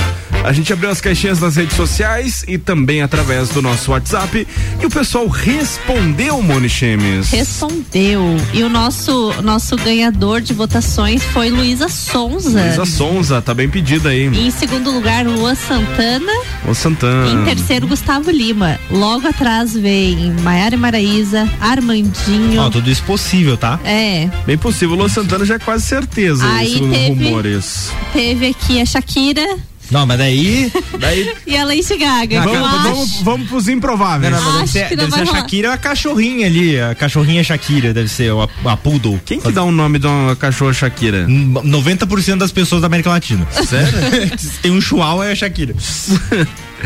A 0.44 0.52
gente 0.52 0.72
abriu 0.72 0.88
as 0.88 0.98
caixinhas 1.00 1.40
nas 1.40 1.56
redes 1.56 1.76
sociais 1.76 2.42
e 2.48 2.56
também 2.56 3.02
através 3.02 3.50
do 3.50 3.60
nosso 3.60 3.90
WhatsApp. 3.90 4.46
E 4.80 4.86
o 4.86 4.88
pessoal 4.88 5.26
respondeu, 5.28 6.40
Moni 6.42 6.70
Chemes. 6.70 7.30
Respondeu. 7.30 8.22
E 8.54 8.62
o 8.62 8.68
nosso, 8.70 9.34
nosso 9.42 9.76
ganhador 9.76 10.40
de 10.40 10.54
votações 10.54 11.22
foi 11.22 11.50
Luísa 11.50 11.88
Sonza. 11.90 12.62
Luísa 12.62 12.86
Sonza, 12.86 13.42
tá 13.42 13.52
bem 13.52 13.68
pedida 13.68 14.08
aí. 14.08 14.26
Em 14.26 14.50
segundo 14.50 14.90
lugar, 14.90 15.26
Lua 15.26 15.54
Santana. 15.54 16.32
Ô 16.66 16.72
Santana. 16.72 17.42
Em 17.42 17.44
terceiro, 17.44 17.86
Gustavo 17.86 18.30
Lima. 18.30 18.78
Logo 18.90 19.28
atrás 19.28 19.74
vem 19.74 20.32
Maiara 20.42 20.74
e 20.74 20.78
Maraíza, 20.78 21.46
Armandinho. 21.60 22.62
Ó, 22.62 22.70
tudo 22.70 22.90
isso 22.90 23.02
possível, 23.02 23.58
tá? 23.58 23.78
É. 23.84 24.30
Bem 24.46 24.56
possível. 24.56 24.96
Lua 24.96 25.10
Santana 25.10 25.44
já 25.44 25.56
é 25.56 25.58
quase 25.58 25.84
certeza, 25.84 26.46
Aí 26.54 26.72
teve- 26.72 27.08
rumores. 27.08 27.90
Teve 28.14 28.46
aqui 28.46 28.80
a 28.80 28.86
Shakira 28.86 29.44
Não, 29.90 30.06
mas 30.06 30.18
daí. 30.18 30.70
daí 30.98 31.34
e 31.46 31.56
a 31.56 31.64
Lady 31.64 31.96
Gaga. 31.98 32.42
vamos, 32.42 32.54
eu 32.58 32.64
acho. 32.64 32.82
vamos, 32.82 33.20
vamos 33.22 33.48
pros 33.48 33.68
improváveis. 33.68 34.32
Não, 34.32 34.42
não, 34.42 34.52
deve 34.58 34.68
ser, 34.70 34.90
não 34.90 34.96
deve 34.96 35.02
ser 35.04 35.10
vai 35.10 35.22
a. 35.22 35.26
Shakira 35.26 35.68
ou 35.68 35.74
a 35.74 35.78
cachorrinha 35.78 36.46
ali. 36.46 36.80
A 36.80 36.94
cachorrinha 36.94 37.42
Shakira 37.42 37.94
deve 37.94 38.08
ser, 38.08 38.30
a, 38.32 38.70
a 38.72 38.76
Poodle. 38.76 39.20
Quem 39.24 39.40
que 39.40 39.50
dá 39.50 39.62
o 39.62 39.70
nome 39.72 39.98
de 39.98 40.06
uma 40.06 40.36
cachorra 40.36 40.72
Shakira? 40.72 41.26
90% 41.26 42.36
das 42.36 42.52
pessoas 42.52 42.80
da 42.82 42.86
América 42.86 43.10
Latina. 43.10 43.46
Sério? 43.50 43.92
Tem 44.62 44.70
um 44.70 44.80
chihuahua 44.80 45.26
é 45.26 45.32
a 45.32 45.34
Shakira. 45.34 45.74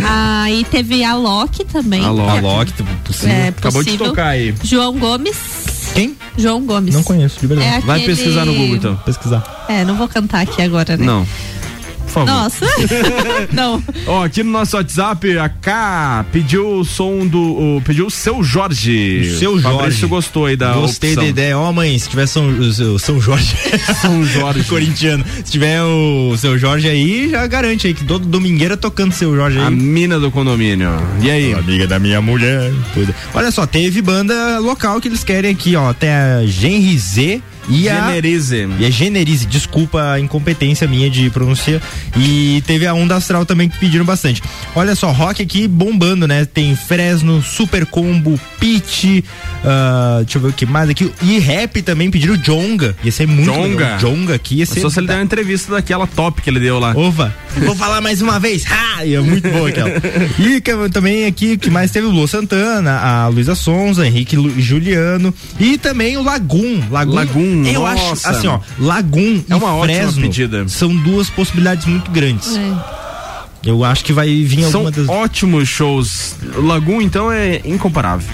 Aí 0.04 0.64
teve 0.70 1.04
a 1.04 1.14
Loki 1.14 1.64
também. 1.64 2.04
A 2.04 2.10
Loki. 2.10 2.38
A 2.38 2.40
Loki, 2.40 2.72
tipo, 2.72 2.94
possível. 3.04 3.34
É, 3.34 3.48
Acabou 3.48 3.82
de 3.82 3.90
possível. 3.90 4.06
tocar 4.08 4.28
aí. 4.28 4.54
João 4.62 4.98
Gomes. 4.98 5.36
Quem? 5.94 6.16
João 6.38 6.64
Gomes. 6.64 6.94
Não 6.94 7.02
conheço, 7.02 7.38
de 7.40 7.46
verdade. 7.46 7.68
É 7.76 7.80
Vai 7.80 7.98
aquele- 8.00 8.16
pesquisar 8.16 8.44
no 8.46 8.54
Google 8.54 8.76
então. 8.76 8.96
Pesquisar. 9.04 9.66
É, 9.68 9.84
não 9.84 9.96
vou 9.96 10.08
cantar 10.08 10.40
aqui 10.42 10.62
agora, 10.62 10.96
né? 10.96 11.04
Não. 11.04 11.26
Por 12.12 12.26
favor. 12.26 12.26
Nossa. 12.30 12.66
Não. 13.52 13.82
Ó, 14.06 14.24
aqui 14.24 14.42
no 14.42 14.50
nosso 14.50 14.76
WhatsApp, 14.76 15.38
a 15.38 15.48
K 15.48 16.24
pediu 16.32 16.78
o 16.78 16.84
som 16.84 17.26
do. 17.26 17.40
o- 17.40 17.82
pediu 17.84 18.06
o 18.06 18.10
seu 18.10 18.42
Jorge. 18.42 19.20
O 19.34 19.38
seu 19.38 19.58
Jorge. 19.58 19.78
Fabrício 19.78 20.08
gostou 20.08 20.46
aí 20.46 20.56
da 20.56 20.72
Gostei 20.74 21.10
opção. 21.10 21.24
da 21.24 21.30
ideia. 21.30 21.58
Ó, 21.58 21.72
mãe, 21.72 21.98
se 21.98 22.08
tiver 22.08 22.26
São, 22.26 22.48
o 22.48 22.98
São 22.98 23.20
Jorge. 23.20 23.56
São 24.00 24.24
Jorge. 24.24 24.64
Corintiano. 24.68 25.24
Se 25.44 25.50
tiver 25.50 25.82
o 25.82 26.34
seu 26.36 26.58
Jorge 26.58 26.88
aí, 26.88 27.30
já 27.30 27.46
garante 27.46 27.86
aí 27.86 27.94
que 27.94 28.04
todo 28.04 28.26
domingueira 28.26 28.76
tocando 28.76 29.12
seu 29.12 29.34
Jorge 29.34 29.58
aí. 29.58 29.64
A 29.66 29.70
mina 29.70 30.18
do 30.20 30.30
condomínio. 30.30 30.90
E 31.20 31.30
aí? 31.30 31.52
amiga 31.54 31.86
da 31.86 31.98
minha 31.98 32.20
mulher. 32.20 32.72
Olha 33.34 33.50
só, 33.50 33.66
teve 33.66 34.00
banda 34.02 34.58
local 34.58 35.00
que 35.00 35.08
eles 35.08 35.24
querem 35.24 35.50
aqui, 35.50 35.76
ó. 35.76 35.92
Tem 35.92 36.10
a 36.10 36.44
Genri 36.46 36.98
Z 36.98 37.42
e 37.68 37.88
a. 37.88 38.06
Generize. 38.06 38.68
E 38.78 38.84
a 38.86 38.90
Generize, 38.90 39.46
desculpa 39.46 40.12
a 40.12 40.20
incompetência 40.20 40.86
minha 40.88 41.08
de 41.10 41.30
pronúncia. 41.30 41.80
E 42.16 42.62
teve 42.66 42.86
a 42.86 42.94
Onda 42.94 43.16
Astral 43.16 43.44
também 43.46 43.68
que 43.68 43.78
pediram 43.78 44.04
bastante. 44.04 44.42
Olha 44.74 44.94
só, 44.94 45.10
rock 45.12 45.42
aqui 45.42 45.66
bombando, 45.68 46.26
né? 46.26 46.44
Tem 46.44 46.74
Fresno, 46.76 47.42
Super 47.42 47.86
Combo, 47.86 48.38
Pitch, 48.58 49.24
ah, 49.64 50.18
deixa 50.22 50.38
eu 50.38 50.42
ver 50.42 50.48
o 50.48 50.52
que 50.52 50.66
mais 50.66 50.88
aqui. 50.90 51.12
E 51.22 51.38
rap 51.38 51.80
também 51.82 52.10
pediram 52.10 52.36
Jonga. 52.36 52.96
Ia 53.02 53.12
ser 53.12 53.26
muito 53.26 53.46
Jonga. 53.52 53.62
legal. 53.68 53.98
Jonga 53.98 54.34
aqui 54.34 54.56
ia 54.56 54.66
ser. 54.66 54.80
Só 54.80 54.90
se 54.90 54.98
ele 55.00 55.06
der 55.06 55.14
uma 55.16 55.24
entrevista 55.24 55.72
daquela 55.72 56.06
top 56.06 56.42
que 56.42 56.50
ele 56.50 56.60
deu 56.60 56.78
lá. 56.78 56.92
Ova, 56.96 57.34
vou 57.56 57.74
falar 57.74 58.00
mais 58.00 58.20
uma 58.22 58.38
vez. 58.38 58.64
Ha! 58.70 59.04
E 59.04 59.14
é 59.14 59.20
muito 59.20 59.48
boa 59.48 59.68
aquela. 59.68 59.90
E 60.38 60.60
também 60.90 61.26
aqui, 61.26 61.56
que 61.56 61.70
mais 61.70 61.90
teve 61.90 62.06
o 62.06 62.10
Lu 62.10 62.26
Santana, 62.28 62.98
a 62.98 63.28
Luísa 63.28 63.54
Sonza, 63.54 64.06
Henrique 64.06 64.36
Lu- 64.36 64.52
Juliano 64.60 65.32
e 65.58 65.76
também 65.78 66.16
o 66.16 66.22
Lagum. 66.22 66.82
Lagum. 66.90 67.14
Lagum, 67.14 67.51
Eu 67.66 67.82
nossa. 67.82 68.12
acho, 68.12 68.28
assim, 68.28 68.46
ó, 68.48 68.58
Lagum 68.78 69.42
É 69.48 69.52
e 69.52 69.54
uma 69.54 69.74
ótima 69.74 69.98
Fresno 69.98 70.22
pedida. 70.22 70.68
são 70.68 70.94
duas 70.96 71.28
possibilidades 71.30 71.86
muito 71.86 72.10
grandes. 72.10 72.56
É. 72.56 73.02
Eu 73.64 73.84
acho 73.84 74.04
que 74.04 74.12
vai 74.12 74.26
vir 74.42 74.64
São 74.64 74.80
alguma 74.86 74.90
das... 74.90 75.08
ótimos 75.08 75.68
shows. 75.68 76.34
Lagoon, 76.56 77.00
então, 77.00 77.30
é 77.30 77.60
incomparável. 77.64 78.26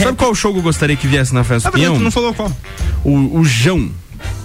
Sabe 0.00 0.16
qual 0.16 0.32
show 0.34 0.52
que 0.52 0.58
eu 0.60 0.62
gostaria 0.62 0.94
que 0.96 1.08
viesse 1.08 1.34
na 1.34 1.42
festa 1.42 1.70
Ah, 1.74 1.98
não 1.98 2.10
falou 2.10 2.32
qual? 2.32 2.52
O, 3.02 3.40
o 3.40 3.44
Jão. 3.44 3.90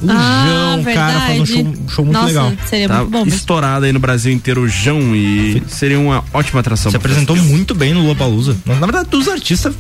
O 0.02 0.08
Ah, 0.10 0.78
João, 0.82 0.84
cara, 0.94 1.20
faz 1.22 1.40
um 1.40 1.46
show, 1.46 1.56
verdade. 1.64 1.80
show 1.94 2.06
muito 2.06 2.18
Nossa, 2.18 2.28
legal. 2.28 2.54
seria 2.68 2.88
Tá 2.88 2.98
muito 3.00 3.12
bom. 3.12 3.26
estourado 3.28 3.86
aí 3.86 3.92
no 3.94 4.00
Brasil 4.00 4.32
inteiro 4.34 4.62
o 4.62 4.68
Jão 4.68 5.16
e 5.16 5.62
seria 5.68 6.00
uma 6.00 6.24
ótima 6.34 6.60
atração. 6.60 6.90
Se 6.92 6.98
apresentou 6.98 7.36
muito 7.36 7.76
bem 7.76 7.94
no 7.94 8.02
Lollapalooza. 8.02 8.58
Na 8.66 8.76
na 8.76 8.86
verdade, 8.88 9.10
dos 9.10 9.28
artistas... 9.28 9.74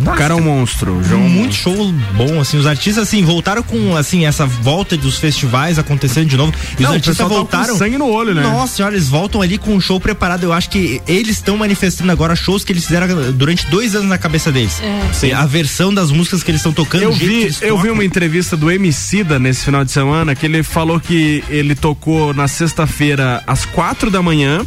O 0.00 0.04
cara 0.16 0.34
é 0.34 0.36
um 0.36 0.40
monstro. 0.42 0.96
O 0.98 1.04
Jão 1.04 1.20
é 1.20 1.24
um 1.24 1.28
muito 1.28 1.54
show 1.54 1.92
bom, 2.16 2.40
assim, 2.40 2.56
os 2.58 2.66
artistas, 2.66 3.04
assim, 3.04 3.22
voltaram 3.24 3.62
com, 3.62 3.96
assim, 3.96 4.26
essa 4.26 4.44
volta 4.46 4.96
dos 4.96 5.16
festivais 5.18 5.78
acontecendo 5.78 6.26
de 6.28 6.36
novo, 6.36 6.52
e 6.78 6.82
Não, 6.82 6.90
os 6.90 6.94
o 6.94 6.98
artistas 6.98 7.28
com 7.28 7.34
voltaram... 7.34 7.76
sangue 7.76 7.96
no 7.98 8.08
olho, 8.08 8.34
né? 8.34 8.42
Nossa 8.42 8.76
senhora, 8.76 8.94
eles 8.94 9.08
voltam 9.08 9.40
ali 9.40 9.58
com 9.58 9.74
um 9.74 9.80
show 9.80 10.00
preparado, 10.00 10.42
eu 10.44 10.52
acho 10.52 10.68
que 10.70 11.00
eles 11.06 11.36
estão 11.36 11.56
manifestando 11.56 12.10
agora 12.10 12.34
shows 12.34 12.64
que 12.64 12.72
eles 12.72 12.84
fizeram 12.84 13.32
durante 13.32 13.66
dois 13.66 13.94
anos 13.94 14.08
na 14.08 14.18
cabeça 14.18 14.50
deles. 14.50 14.80
É. 14.82 15.12
Sim. 15.12 15.32
A 15.32 15.46
versão 15.46 15.92
das 15.94 16.10
músicas 16.10 16.42
que 16.42 16.50
eles 16.50 16.60
estão 16.60 16.72
tocando, 16.72 17.02
Eu 17.02 17.12
vi, 17.12 17.54
eu 17.60 17.78
vi 17.78 17.90
uma 17.90 18.04
entrevista 18.04 18.56
do 18.56 18.70
Emicida 18.70 19.38
nesse 19.38 19.67
final 19.68 19.84
de 19.84 19.92
semana 19.92 20.34
que 20.34 20.46
ele 20.46 20.62
falou 20.62 20.98
que 20.98 21.44
ele 21.50 21.74
tocou 21.74 22.32
na 22.32 22.48
sexta-feira 22.48 23.42
às 23.46 23.66
quatro 23.66 24.10
da 24.10 24.22
manhã 24.22 24.64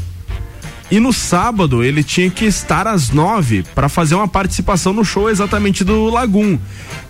e 0.91 0.99
no 0.99 1.11
sábado 1.11 1.84
ele 1.84 2.03
tinha 2.03 2.30
que 2.30 2.45
estar 2.45 2.86
às 2.86 3.10
nove 3.10 3.64
para 3.73 3.90
fazer 3.90 4.14
uma 4.14 4.28
participação 4.28 4.94
no 4.94 5.03
show 5.03 5.28
exatamente 5.28 5.84
do 5.84 6.07
Lagum. 6.11 6.56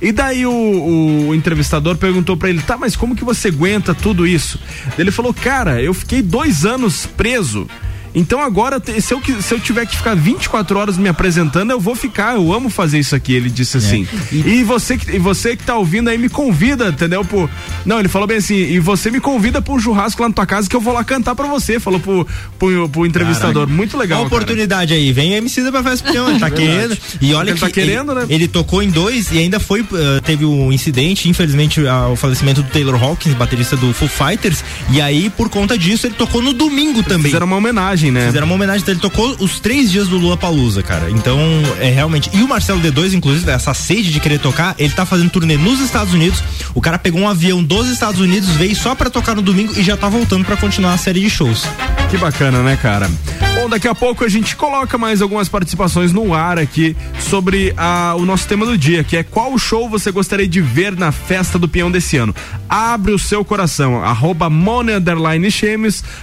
E 0.02 0.14
daí 0.14 0.46
o, 0.46 1.28
o 1.28 1.36
entrevistador 1.36 1.98
perguntou 1.98 2.38
para 2.38 2.50
ele, 2.50 2.62
tá, 2.62 2.78
mas 2.78 2.96
como 2.96 3.14
que 3.14 3.26
você 3.26 3.50
aguenta 3.50 3.94
tudo 3.94 4.26
isso? 4.26 4.58
Ele 4.98 5.12
falou, 5.12 5.34
cara, 5.34 5.82
eu 5.82 5.94
fiquei 5.94 6.22
dois 6.22 6.66
anos 6.66 7.06
preso. 7.06 7.68
Então 8.14 8.42
agora, 8.42 8.82
se 9.00 9.14
eu, 9.14 9.22
se 9.42 9.54
eu 9.54 9.60
tiver 9.60 9.86
que 9.86 9.96
ficar 9.96 10.16
24 10.16 10.78
horas 10.78 10.98
me 10.98 11.08
apresentando, 11.08 11.72
eu 11.72 11.80
vou 11.80 11.96
ficar. 11.96 12.36
Eu 12.36 12.54
amo 12.54 12.70
fazer 12.70 13.00
isso 13.00 13.16
aqui, 13.16 13.34
ele 13.34 13.50
disse 13.50 13.78
assim. 13.78 14.08
E, 14.32 14.64
você, 14.64 14.98
que- 14.98 15.16
e 15.16 15.20
você 15.20 15.56
que 15.56 15.64
tá 15.64 15.76
ouvindo 15.76 16.10
aí 16.10 16.18
me 16.18 16.30
convida, 16.30 16.90
entendeu? 16.90 17.24
Pro, 17.24 17.50
não, 17.86 18.00
ele 18.00 18.08
falou 18.10 18.28
bem 18.28 18.38
assim, 18.38 18.56
e 18.56 18.80
você 18.80 19.10
me 19.12 19.20
convida 19.20 19.62
pra 19.62 19.74
um 19.74 19.80
churrasco 19.80 20.22
lá 20.22 20.28
na 20.30 20.36
tua 20.36 20.46
casa 20.46 20.70
que 20.70 20.76
eu 20.76 20.82
vou 20.82 20.94
lá 20.94 21.04
cantar 21.04 21.36
pra 21.36 21.48
você, 21.48 21.80
falou 21.80 22.00
pro, 22.00 22.28
pro, 22.60 22.90
pro 22.90 23.06
entrevistador. 23.06 23.54
Caraca. 23.64 23.74
Muito 23.74 23.98
legal. 23.98 24.20
Uma 24.22 24.28
oportunidade 24.28 24.94
aí, 24.94 25.12
vem 25.14 25.34
MC 25.34 25.62
da 25.64 25.72
pra 25.72 25.84
festa 25.84 26.12
Peão, 26.12 26.30
ele 26.30 26.40
tá 26.40 26.50
Verdade. 26.50 26.68
querendo. 26.68 26.98
E 27.22 27.34
olha 27.34 27.50
Ele 27.52 27.56
que 27.60 27.66
tá 27.66 27.70
querendo, 27.70 28.14
né? 28.14 28.26
Ele 28.30 28.48
tocou 28.48 28.82
em 28.84 28.90
dois 28.90 29.32
e 29.32 29.38
ainda 29.38 29.60
foi, 29.60 29.82
eh, 29.82 30.22
teve 30.24 30.46
um 30.46 30.72
incidente, 30.72 31.30
infelizmente, 31.30 31.86
ah, 31.88 32.08
o 32.10 32.16
falecimento 32.16 32.62
do 32.62 32.70
Taylor 32.70 33.02
Hawkins, 33.02 33.34
baterista 33.36 33.78
do 33.78 33.94
Foo 33.94 34.08
Fighters, 34.10 34.64
e 34.92 35.00
aí, 35.02 35.30
por 35.30 35.50
conta 35.50 35.78
disso, 35.78 36.08
ele 36.08 36.16
tocou 36.16 36.42
no 36.42 36.54
domingo 36.54 37.04
também. 37.04 37.26
Fizeram 37.32 37.46
uma 37.48 37.56
homenagem, 37.58 38.01
né? 38.10 38.28
Fizeram 38.28 38.48
uma 38.48 38.56
homenagem, 38.56 38.82
então 38.82 38.94
ele 38.94 39.02
tocou 39.02 39.36
os 39.40 39.60
três 39.60 39.92
dias 39.92 40.08
do 40.08 40.18
Lua 40.18 40.38
Palusa, 40.38 40.82
cara. 40.82 41.12
Então, 41.12 41.40
é 41.80 41.90
realmente. 41.90 42.30
E 42.34 42.42
o 42.42 42.48
Marcelo 42.48 42.82
D2, 42.82 43.14
inclusive, 43.14 43.52
essa 43.52 43.74
sede 43.74 44.12
de 44.12 44.20
querer 44.20 44.40
tocar, 44.40 44.74
ele 44.80 44.94
tá 44.94 45.06
fazendo 45.06 45.30
turnê 45.30 45.58
nos 45.58 45.80
Estados 45.80 46.14
Unidos. 46.14 46.42
O 46.74 46.82
cara 46.82 46.98
pegou 46.98 47.22
um 47.22 47.28
avião 47.28 47.64
dos 47.64 47.88
Estados 47.90 48.20
Unidos, 48.20 48.50
veio 48.52 48.76
só 48.76 48.96
pra 48.96 49.10
tocar 49.10 49.36
no 49.36 49.42
domingo 49.42 49.74
e 49.78 49.84
já 49.84 49.98
tá 49.98 50.08
voltando 50.10 50.46
pra 50.46 50.58
continuar 50.58 50.94
a 50.94 50.98
série 50.98 51.20
de 51.20 51.30
shows. 51.30 51.66
Que 52.12 52.18
bacana, 52.18 52.62
né, 52.62 52.78
cara? 52.82 53.10
Bom, 53.56 53.70
daqui 53.70 53.88
a 53.88 53.96
pouco 53.96 54.26
a 54.26 54.30
gente 54.30 54.54
coloca 54.56 54.98
mais 54.98 55.22
algumas 55.22 55.48
participações 55.48 56.12
no 56.12 56.34
ar 56.34 56.60
aqui 56.60 56.96
sobre 57.20 57.74
a- 57.78 58.16
o 58.18 58.26
nosso 58.26 58.46
tema 58.48 58.66
do 58.66 58.78
dia, 58.78 59.02
que 59.04 59.16
é 59.16 59.24
qual 59.24 59.58
show 59.58 59.88
você 59.90 60.12
gostaria 60.12 60.48
de 60.48 60.60
ver 60.60 60.94
na 60.98 61.12
festa 61.14 61.58
do 61.58 61.70
peão 61.70 61.90
desse 61.90 62.18
ano. 62.18 62.36
Abre 62.68 63.14
o 63.14 63.20
seu 63.20 63.46
coração, 63.46 64.04
arroba 64.04 64.50
Mone 64.50 64.92
underline 64.94 65.48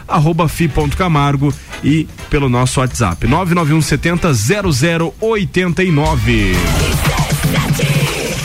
arroba 0.07 0.47
fi.camargo 0.49 1.55
e 1.83 2.07
pelo 2.29 2.49
nosso 2.51 2.81
WhatsApp, 2.81 3.27
991 3.27 3.81
70 3.81 4.33
0089. 4.35 6.53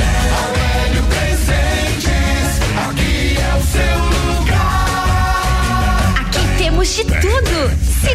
Aurélio 0.48 1.04
Presentes, 1.04 2.62
aqui 2.90 3.38
é 3.38 3.58
o 3.58 3.62
seu 3.64 3.98
lugar. 4.40 6.16
Aqui 6.20 6.44
temos 6.58 6.96
de 6.96 7.04
tudo. 7.04 7.86
Se 8.02 8.15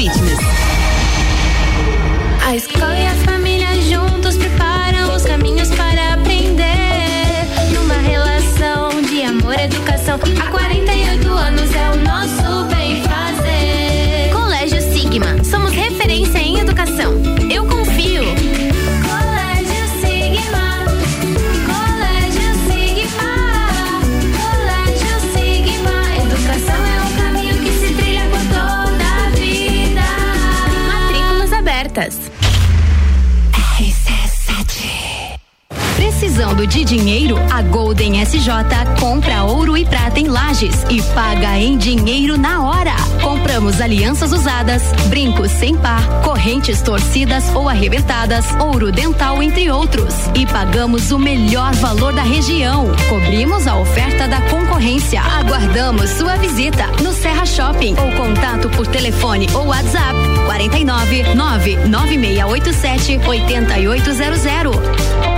A 0.00 0.04
escola 2.54 2.96
e 2.96 3.04
a 3.04 3.14
família 3.24 3.66
juntos 3.82 4.36
preparam 4.36 5.12
os 5.12 5.24
caminhos 5.24 5.70
para 5.70 6.14
aprender. 6.14 7.44
Numa 7.74 7.94
relação 7.94 9.02
de 9.02 9.24
amor 9.24 9.58
educação. 9.58 10.20
Há 10.40 10.50
48 10.52 10.97
SJ 38.28 38.50
compra 39.00 39.44
ouro 39.44 39.74
e 39.74 39.86
prata 39.86 40.20
em 40.20 40.28
lajes 40.28 40.84
e 40.90 41.00
paga 41.14 41.58
em 41.58 41.78
dinheiro 41.78 42.36
na 42.36 42.62
hora. 42.62 42.94
Compramos 43.22 43.80
alianças 43.80 44.32
usadas, 44.32 44.82
brincos 45.08 45.50
sem 45.50 45.74
par, 45.74 46.02
correntes 46.22 46.82
torcidas 46.82 47.48
ou 47.54 47.70
arrebentadas, 47.70 48.44
ouro 48.60 48.92
dental, 48.92 49.42
entre 49.42 49.70
outros. 49.70 50.12
E 50.34 50.44
pagamos 50.44 51.10
o 51.10 51.18
melhor 51.18 51.74
valor 51.76 52.12
da 52.12 52.22
região. 52.22 52.88
Cobrimos 53.08 53.66
a 53.66 53.78
oferta 53.78 54.28
da 54.28 54.42
concorrência. 54.42 55.22
Aguardamos 55.22 56.10
sua 56.10 56.36
visita 56.36 56.86
no 57.02 57.14
Serra 57.14 57.46
Shopping 57.46 57.96
ou 57.98 58.12
contato 58.12 58.68
por 58.68 58.86
telefone 58.86 59.46
ou 59.54 59.68
WhatsApp 59.68 60.14
49 60.44 61.34
99687 61.34 63.20
8800. 63.26 65.37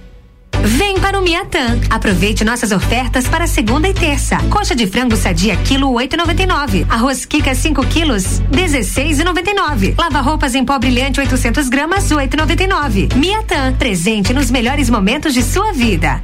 Vem 0.63 0.99
para 0.99 1.19
o 1.19 1.23
Miatã. 1.23 1.79
Aproveite 1.89 2.43
nossas 2.43 2.71
ofertas 2.71 3.27
para 3.27 3.47
segunda 3.47 3.87
e 3.87 3.93
terça. 3.93 4.37
Coxa 4.49 4.75
de 4.75 4.85
frango 4.87 5.15
sadia 5.15 5.55
quilo 5.57 5.91
8,99. 5.91 6.85
Arroz 6.89 7.25
Kika 7.25 7.53
5 7.53 7.85
quilos 7.87 8.41
16,99. 8.51 9.95
Lava 9.97 10.21
roupas 10.21 10.55
em 10.55 10.63
pó 10.63 10.77
brilhante 10.77 11.19
800 11.19 11.69
gramas 11.69 12.09
8,99. 12.09 13.15
Miatã, 13.15 13.73
presente 13.73 14.33
nos 14.33 14.51
melhores 14.51 14.89
momentos 14.89 15.33
de 15.33 15.41
sua 15.43 15.73
vida. 15.73 16.23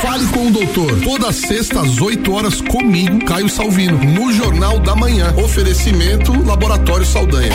Fale 0.00 0.26
com 0.26 0.48
o 0.48 0.50
doutor. 0.50 1.00
Toda 1.00 1.32
sexta 1.32 1.80
às 1.80 2.00
8 2.00 2.32
horas 2.32 2.60
comigo, 2.60 3.24
Caio 3.24 3.48
Salvino, 3.48 3.98
no 3.98 4.32
Jornal 4.32 4.78
da 4.78 4.94
Manhã. 4.94 5.34
Oferecimento 5.36 6.32
Laboratório 6.44 7.06
Saldanha. 7.06 7.50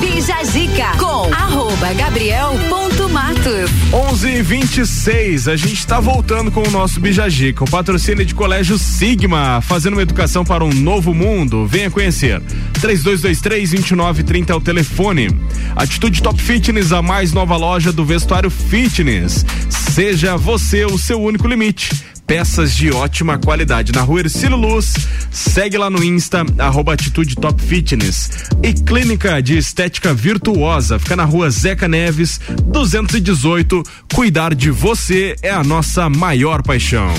Bija 0.00 0.42
Zica 0.44 0.96
com 0.98 1.32
arroba 1.32 1.92
gabriel.matos. 1.94 3.70
11 3.92 4.28
e 4.28 4.42
26 4.42 5.48
a 5.48 5.56
gente 5.56 5.74
está 5.74 6.00
voltando 6.00 6.50
com 6.50 6.66
o 6.66 6.70
nosso 6.70 7.00
Bijagica, 7.00 7.64
o 7.64 7.70
patrocínio 7.70 8.24
de 8.24 8.34
Colégio 8.34 8.78
Sigma, 8.78 9.60
fazendo 9.60 9.94
uma 9.94 10.02
educação 10.02 10.44
para 10.44 10.64
um 10.64 10.72
novo 10.72 11.14
mundo. 11.14 11.66
Venha 11.66 11.90
conhecer. 11.90 12.40
3223-2930 12.80 14.50
é 14.50 14.54
o 14.54 14.60
telefone. 14.60 15.28
Atitude 15.76 16.22
Top 16.22 16.40
Fitness, 16.40 16.92
a 16.92 17.02
mais 17.02 17.32
nova 17.32 17.56
loja 17.56 17.92
do 17.92 18.04
vestuário 18.04 18.50
fitness. 18.50 19.44
Seja 19.68 20.36
você 20.36 20.84
o 20.84 20.98
seu 20.98 21.20
único 21.20 21.46
limite 21.46 22.13
peças 22.26 22.74
de 22.74 22.90
ótima 22.90 23.38
qualidade. 23.38 23.92
Na 23.92 24.02
rua 24.02 24.20
Ercílio 24.20 24.56
Luz, 24.56 24.94
segue 25.30 25.78
lá 25.78 25.88
no 25.88 26.02
Insta, 26.02 26.44
arroba 26.58 26.92
Atitude 26.92 27.36
Top 27.36 27.60
Fitness. 27.62 28.30
E 28.62 28.72
Clínica 28.72 29.42
de 29.42 29.56
Estética 29.56 30.12
Virtuosa, 30.12 30.98
fica 30.98 31.16
na 31.16 31.24
rua 31.24 31.50
Zeca 31.50 31.88
Neves, 31.88 32.40
218. 32.64 33.82
Cuidar 34.12 34.54
de 34.54 34.70
você 34.70 35.36
é 35.42 35.50
a 35.50 35.62
nossa 35.62 36.08
maior 36.08 36.62
paixão. 36.62 37.12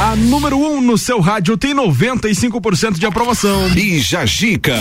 A 0.00 0.16
número 0.16 0.56
1 0.56 0.76
um 0.76 0.80
no 0.80 0.96
seu 0.96 1.20
rádio 1.20 1.56
tem 1.56 1.74
95% 1.74 2.98
de 2.98 3.04
aprovação. 3.04 3.68
Bija 3.70 4.24
Gica. 4.24 4.78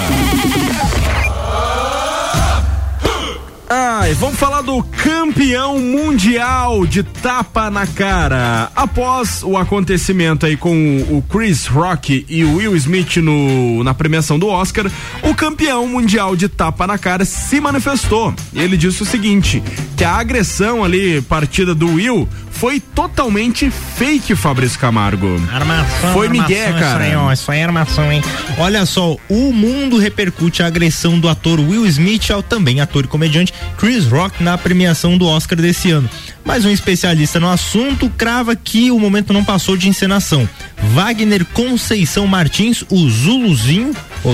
Ai, 3.69 4.13
vamos 4.13 4.39
falar 4.39 4.61
do 4.61 4.81
campeão 4.81 5.77
mundial 5.77 6.85
de 6.85 7.03
tapa 7.03 7.69
na 7.69 7.85
cara. 7.85 8.71
Após 8.73 9.43
o 9.43 9.57
acontecimento 9.57 10.45
aí 10.45 10.55
com 10.55 11.05
o 11.09 11.21
Chris 11.29 11.67
Rock 11.67 12.25
e 12.29 12.45
o 12.45 12.55
Will 12.55 12.77
Smith 12.77 13.17
no, 13.17 13.83
na 13.83 13.93
premiação 13.93 14.39
do 14.39 14.47
Oscar, 14.47 14.89
o 15.21 15.35
campeão 15.35 15.85
mundial 15.85 16.33
de 16.33 16.47
tapa 16.47 16.87
na 16.87 16.97
cara 16.97 17.25
se 17.25 17.59
manifestou. 17.59 18.33
Ele 18.53 18.77
disse 18.77 19.03
o 19.03 19.05
seguinte: 19.05 19.61
que 19.97 20.05
a 20.05 20.13
agressão 20.13 20.81
ali, 20.81 21.21
partida 21.21 21.75
do 21.75 21.87
Will, 21.95 22.27
foi 22.57 22.79
totalmente 22.79 23.69
fake, 23.69 24.33
Fabrício 24.35 24.79
Camargo. 24.79 25.27
Armação, 25.53 26.13
Foi 26.13 26.27
armação, 26.27 26.47
Miguel, 26.47 26.73
cara. 26.73 27.03
Isso 27.05 27.11
aí, 27.11 27.15
ó, 27.15 27.31
isso 27.31 27.51
aí 27.51 27.59
é 27.59 27.63
armação, 27.63 28.11
hein? 28.11 28.23
Olha 28.57 28.85
só, 28.85 29.15
o 29.29 29.51
mundo 29.53 29.97
repercute 29.97 30.63
a 30.63 30.67
agressão 30.67 31.19
do 31.19 31.29
ator 31.29 31.59
Will 31.59 31.85
Smith 31.85 32.31
ao 32.31 32.41
também 32.41 32.81
ator 32.81 33.05
e 33.05 33.07
comediante 33.07 33.53
Chris 33.77 34.05
Rock 34.05 34.43
na 34.43 34.57
premiação 34.57 35.17
do 35.17 35.25
Oscar 35.27 35.59
desse 35.59 35.91
ano. 35.91 36.09
Mas 36.43 36.63
um 36.65 36.69
especialista 36.71 37.39
no 37.39 37.49
assunto 37.49 38.09
crava 38.17 38.55
que 38.55 38.89
o 38.91 38.99
momento 38.99 39.33
não 39.33 39.43
passou 39.43 39.75
de 39.75 39.87
encenação. 39.89 40.47
Wagner 40.93 41.43
Conceição 41.45 42.25
Martins, 42.25 42.83
o 42.89 43.09
Zuluzinho, 43.09 43.91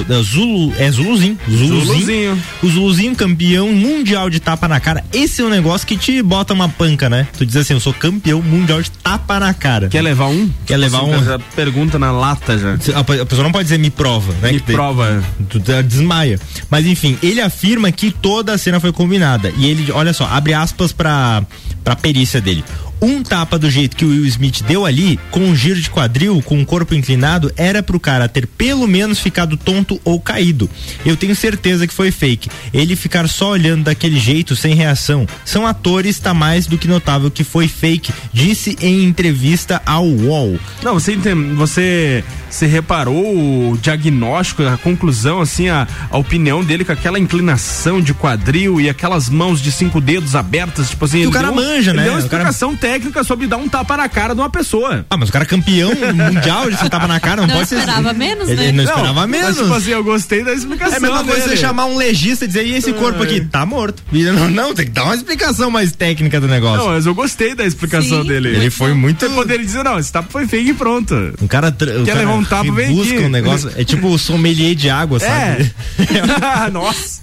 é 0.09 0.21
Zulu, 0.23 0.73
é 0.77 0.91
Zuluzinho, 0.91 1.37
Zuluzinho, 1.49 1.85
Zuluzinho. 1.85 2.43
o 2.61 2.69
Zuluzinho 2.69 3.15
campeão 3.15 3.71
mundial 3.73 4.29
de 4.29 4.39
tapa 4.39 4.67
na 4.67 4.79
cara. 4.79 5.03
Esse 5.11 5.41
é 5.41 5.45
um 5.45 5.49
negócio 5.49 5.87
que 5.87 5.97
te 5.97 6.21
bota 6.21 6.53
uma 6.53 6.69
panca, 6.69 7.09
né? 7.09 7.27
Tu 7.37 7.45
diz 7.45 7.55
assim, 7.55 7.73
eu 7.73 7.79
sou 7.79 7.93
campeão 7.93 8.41
mundial 8.41 8.81
de 8.81 8.91
tapa 8.91 9.39
na 9.39 9.53
cara. 9.53 9.87
Quer 9.89 10.01
levar 10.01 10.27
um? 10.27 10.49
Quer 10.65 10.77
levar 10.77 10.99
Assim, 11.01 11.13
um? 11.15 11.23
já 11.23 11.39
Pergunta 11.55 11.97
na 11.97 12.11
lata 12.11 12.57
já. 12.57 12.73
A, 12.97 13.03
pessoa 13.03 13.43
não 13.43 13.51
pode 13.51 13.63
dizer 13.65 13.79
me 13.79 13.89
prova, 13.89 14.33
né? 14.41 14.51
Me 14.51 14.59
Que 14.59 14.71
prova. 14.73 15.23
Tu 15.49 15.59
tá- 15.59 15.81
desmaia. 15.81 16.39
Mas 16.69 16.85
enfim, 16.85 17.17
ele 17.23 17.41
afirma 17.41 17.91
que 17.91 18.11
toda 18.11 18.53
a 18.53 18.57
cena 18.57 18.79
foi 18.79 18.91
combinada. 18.91 19.12
E 19.57 19.65
ele, 19.65 19.91
olha 19.91 20.13
só, 20.13 20.25
abre 20.25 20.53
aspas 20.53 20.91
pra, 20.91 21.43
pra 21.83 21.95
perícia 21.95 22.41
dele. 22.41 22.63
Um 23.03 23.21
tapa 23.21 23.59
do 23.59 23.69
jeito 23.69 23.97
que 23.97 24.05
o 24.05 24.09
Will 24.09 24.25
Smith 24.25 24.61
deu 24.63 24.85
ali, 24.85 25.19
com 25.29 25.41
um 25.41 25.53
giro 25.55 25.79
de 25.79 25.89
quadril, 25.89 26.41
com 26.41 26.61
o 26.61 26.65
corpo 26.65 26.95
inclinado, 26.95 27.51
era 27.57 27.83
pro 27.83 27.99
cara 27.99 28.29
ter 28.29 28.47
pelo 28.47 28.87
menos 28.87 29.19
ficado 29.19 29.57
tonto 29.57 29.99
ou 30.05 30.21
caído. 30.21 30.69
Eu 31.05 31.17
tenho 31.17 31.35
certeza 31.35 31.85
que 31.85 31.93
foi 31.93 32.11
fake. 32.11 32.49
Ele 32.73 32.95
ficar 32.95 33.27
só 33.27 33.49
olhando 33.51 33.83
daquele 33.83 34.17
jeito, 34.17 34.55
sem 34.55 34.73
reação. 34.73 35.27
São 35.43 35.67
atores, 35.67 36.17
tá 36.17 36.33
mais 36.33 36.65
do 36.65 36.77
que 36.77 36.87
notável 36.87 37.29
que 37.29 37.43
foi 37.43 37.67
fake, 37.67 38.13
disse 38.31 38.77
em 38.81 39.03
entrevista 39.03 39.81
ao 39.85 40.07
UOL. 40.07 40.57
Não, 40.81 40.93
você 40.93 41.13
entende, 41.13 41.53
você 41.55 42.23
você 42.49 42.67
reparou 42.67 43.71
o 43.71 43.77
diagnóstico, 43.81 44.61
a 44.63 44.77
conclusão, 44.77 45.41
assim, 45.41 45.69
a, 45.69 45.87
a 46.11 46.17
opinião 46.19 46.63
dele 46.63 46.85
com 46.85 46.91
aquela 46.91 47.17
inclinação 47.19 47.99
de 47.99 48.13
quadril 48.13 48.79
e 48.79 48.87
aquelas 48.87 49.27
mãos 49.27 49.59
de 49.59 49.71
cinco 49.71 49.99
dedos 49.99 50.35
abertas, 50.35 50.91
tipo 50.91 51.03
assim. 51.03 51.21
Que 51.21 51.27
o 51.27 51.31
cara 51.31 51.47
deu- 51.47 51.55
manja, 51.55 51.93
né? 51.93 52.03
Deu 52.03 52.13
uma 52.13 52.19
O 52.19 52.29
cara- 52.29 52.43
explicação 52.43 52.77
técnica 52.93 53.23
sobre 53.23 53.47
dar 53.47 53.57
um 53.57 53.67
tapa 53.67 53.97
na 53.97 54.07
cara 54.07 54.33
de 54.35 54.41
uma 54.41 54.49
pessoa. 54.49 55.05
Ah, 55.09 55.17
mas 55.17 55.29
o 55.29 55.31
cara 55.31 55.45
é 55.45 55.47
campeão 55.47 55.91
mundial 56.13 56.69
de 56.69 56.89
tapa 56.89 57.07
na 57.07 57.19
cara, 57.19 57.41
não, 57.41 57.47
Não 57.47 57.55
pode 57.55 57.69
ser. 57.69 57.79
esperava 57.79 58.13
menos, 58.13 58.49
ele 58.49 58.65
né? 58.67 58.71
não 58.71 58.83
esperava 58.83 59.27
Mas, 59.27 59.29
menos. 59.41 59.57
tipo 59.57 59.73
assim, 59.73 59.91
eu 59.91 60.03
gostei 60.03 60.43
da 60.43 60.53
explicação. 60.53 60.93
É 60.93 60.97
a 60.97 60.99
mesma 60.99 61.23
coisa 61.23 61.41
dele. 61.45 61.55
você 61.57 61.57
chamar 61.57 61.85
um 61.85 61.97
legista 61.97 62.45
e 62.45 62.47
dizer, 62.47 62.65
e 62.65 62.75
esse 62.75 62.93
corpo 62.93 63.23
aqui? 63.23 63.41
Tá 63.41 63.65
morto. 63.65 64.03
Não, 64.11 64.49
não, 64.49 64.73
tem 64.73 64.85
que 64.85 64.91
dar 64.91 65.05
uma 65.05 65.15
explicação 65.15 65.71
mais 65.71 65.91
técnica 65.91 66.39
do 66.39 66.47
negócio. 66.47 66.85
Não, 66.85 66.93
mas 66.93 67.05
eu 67.05 67.15
gostei 67.15 67.55
da 67.55 67.65
explicação 67.65 68.21
Sim, 68.21 68.27
dele. 68.27 68.49
Ele 68.49 68.69
foi 68.69 68.93
muito. 68.93 69.19
Você 69.19 69.29
poderia 69.33 69.65
dizer, 69.65 69.83
não, 69.83 69.97
esse 69.99 70.11
tapa 70.11 70.27
foi 70.29 70.47
fake 70.47 70.69
e 70.69 70.73
pronto. 70.73 71.13
Um 71.41 71.47
cara, 71.47 71.71
tra- 71.71 71.91
o 71.99 72.03
Quer 72.03 72.13
cara 72.13 72.19
levar 72.19 72.33
um 72.33 72.43
tapa, 72.43 72.71
vem 72.71 72.93
busca 72.93 73.13
aqui. 73.15 73.23
um 73.23 73.29
negócio. 73.29 73.71
É 73.75 73.83
tipo 73.83 74.07
o 74.07 74.17
sommelier 74.17 74.75
de 74.75 74.89
água, 74.89 75.19
sabe? 75.19 75.71
É. 75.99 76.69
Nossa. 76.71 77.21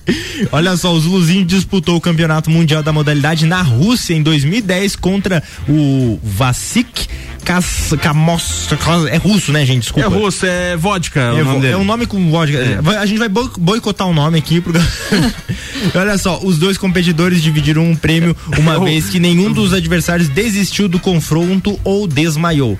Olha 0.50 0.76
só, 0.76 0.92
o 0.92 1.00
Zuluzinho 1.00 1.44
disputou 1.44 1.96
o 1.96 2.00
campeonato 2.00 2.50
mundial 2.50 2.82
da 2.82 2.92
modalidade 2.92 3.46
na 3.46 3.62
Rússia 3.62 4.14
em 4.14 4.22
2010 4.22 4.96
contra 4.96 5.42
o 5.68 6.18
Vasik 6.22 7.06
Kamos. 7.44 8.68
É 9.10 9.16
russo, 9.16 9.50
né, 9.52 9.64
gente? 9.64 9.78
É 9.78 9.80
Desculpa. 9.80 10.08
russo, 10.08 10.46
é 10.46 10.76
vodka 10.76 11.20
É, 11.20 11.32
o 11.42 11.44
nome 11.44 11.60
dele. 11.60 11.72
é 11.72 11.76
um 11.76 11.84
nome 11.84 12.06
com 12.06 12.30
vodka. 12.30 12.56
É. 12.58 12.96
A 12.98 13.06
gente 13.06 13.18
vai 13.18 13.28
boi- 13.28 13.50
boicotar 13.58 14.06
o 14.06 14.12
nome 14.14 14.38
aqui. 14.38 14.60
Pro... 14.60 14.72
Olha 15.94 16.16
só, 16.18 16.38
os 16.42 16.58
dois 16.58 16.76
competidores 16.78 17.42
dividiram 17.42 17.82
um 17.82 17.96
prêmio 17.96 18.36
uma 18.58 18.74
Eu- 18.80 18.84
vez 18.84 19.08
que 19.08 19.18
nenhum 19.18 19.52
dos 19.52 19.72
adversários 19.74 20.28
desistiu 20.28 20.88
do 20.88 20.98
confronto 20.98 21.78
ou 21.82 22.06
desmaiou. 22.06 22.76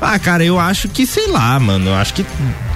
Ah, 0.00 0.18
cara, 0.18 0.44
eu 0.44 0.58
acho 0.60 0.88
que, 0.88 1.06
sei 1.06 1.26
lá, 1.28 1.58
mano. 1.58 1.86
Eu 1.90 1.94
acho 1.94 2.14
que 2.14 2.24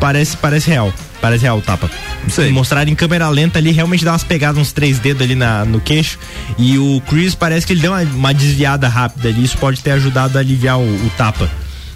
parece, 0.00 0.36
parece 0.36 0.68
real. 0.70 0.92
Parece 1.20 1.42
real 1.42 1.58
o 1.58 1.62
tapa. 1.62 1.90
Sei. 2.28 2.50
Mostrar 2.50 2.88
em 2.88 2.94
câmera 2.94 3.28
lenta 3.28 3.58
ali, 3.58 3.70
realmente 3.70 4.04
dá 4.04 4.12
umas 4.12 4.24
pegadas, 4.24 4.60
uns 4.60 4.72
três 4.72 4.98
dedos 4.98 5.22
ali 5.22 5.34
na, 5.34 5.64
no 5.64 5.80
queixo. 5.80 6.18
E 6.58 6.78
o 6.78 7.02
Chris 7.08 7.34
parece 7.34 7.66
que 7.66 7.72
ele 7.72 7.80
deu 7.80 7.92
uma, 7.92 8.02
uma 8.02 8.34
desviada 8.34 8.88
rápida 8.88 9.28
ali. 9.28 9.44
Isso 9.44 9.58
pode 9.58 9.80
ter 9.82 9.92
ajudado 9.92 10.38
a 10.38 10.40
aliviar 10.40 10.78
o, 10.78 10.82
o 10.82 11.10
tapa. 11.16 11.50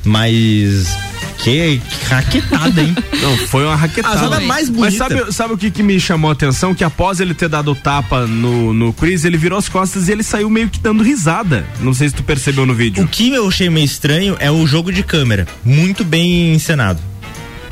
Mas. 0.04 0.96
Que, 1.38 1.78
que 1.78 2.04
raquetada, 2.06 2.80
hein? 2.80 2.94
Não, 3.20 3.36
foi 3.48 3.64
uma 3.64 3.74
raquetada. 3.74 4.14
A 4.14 4.18
zona 4.18 4.40
mais 4.40 4.68
bonita. 4.68 4.84
Mas 4.84 4.94
sabe, 4.94 5.32
sabe 5.32 5.54
o 5.54 5.58
que, 5.58 5.70
que 5.70 5.82
me 5.82 5.98
chamou 5.98 6.30
a 6.30 6.32
atenção? 6.32 6.74
Que 6.74 6.84
após 6.84 7.20
ele 7.20 7.34
ter 7.34 7.48
dado 7.48 7.72
o 7.72 7.74
tapa 7.74 8.26
no, 8.26 8.72
no 8.72 8.92
Chris, 8.92 9.24
ele 9.24 9.36
virou 9.36 9.58
as 9.58 9.68
costas 9.68 10.08
e 10.08 10.12
ele 10.12 10.22
saiu 10.22 10.48
meio 10.48 10.70
que 10.70 10.78
dando 10.78 11.02
risada. 11.02 11.66
Não 11.80 11.92
sei 11.92 12.08
se 12.08 12.14
tu 12.14 12.22
percebeu 12.22 12.64
no 12.64 12.74
vídeo. 12.74 13.04
O 13.04 13.08
que 13.08 13.34
eu 13.34 13.48
achei 13.48 13.68
meio 13.68 13.84
estranho 13.84 14.36
é 14.38 14.50
o 14.50 14.66
jogo 14.66 14.92
de 14.92 15.02
câmera. 15.02 15.46
Muito 15.64 16.04
bem 16.04 16.54
encenado. 16.54 17.00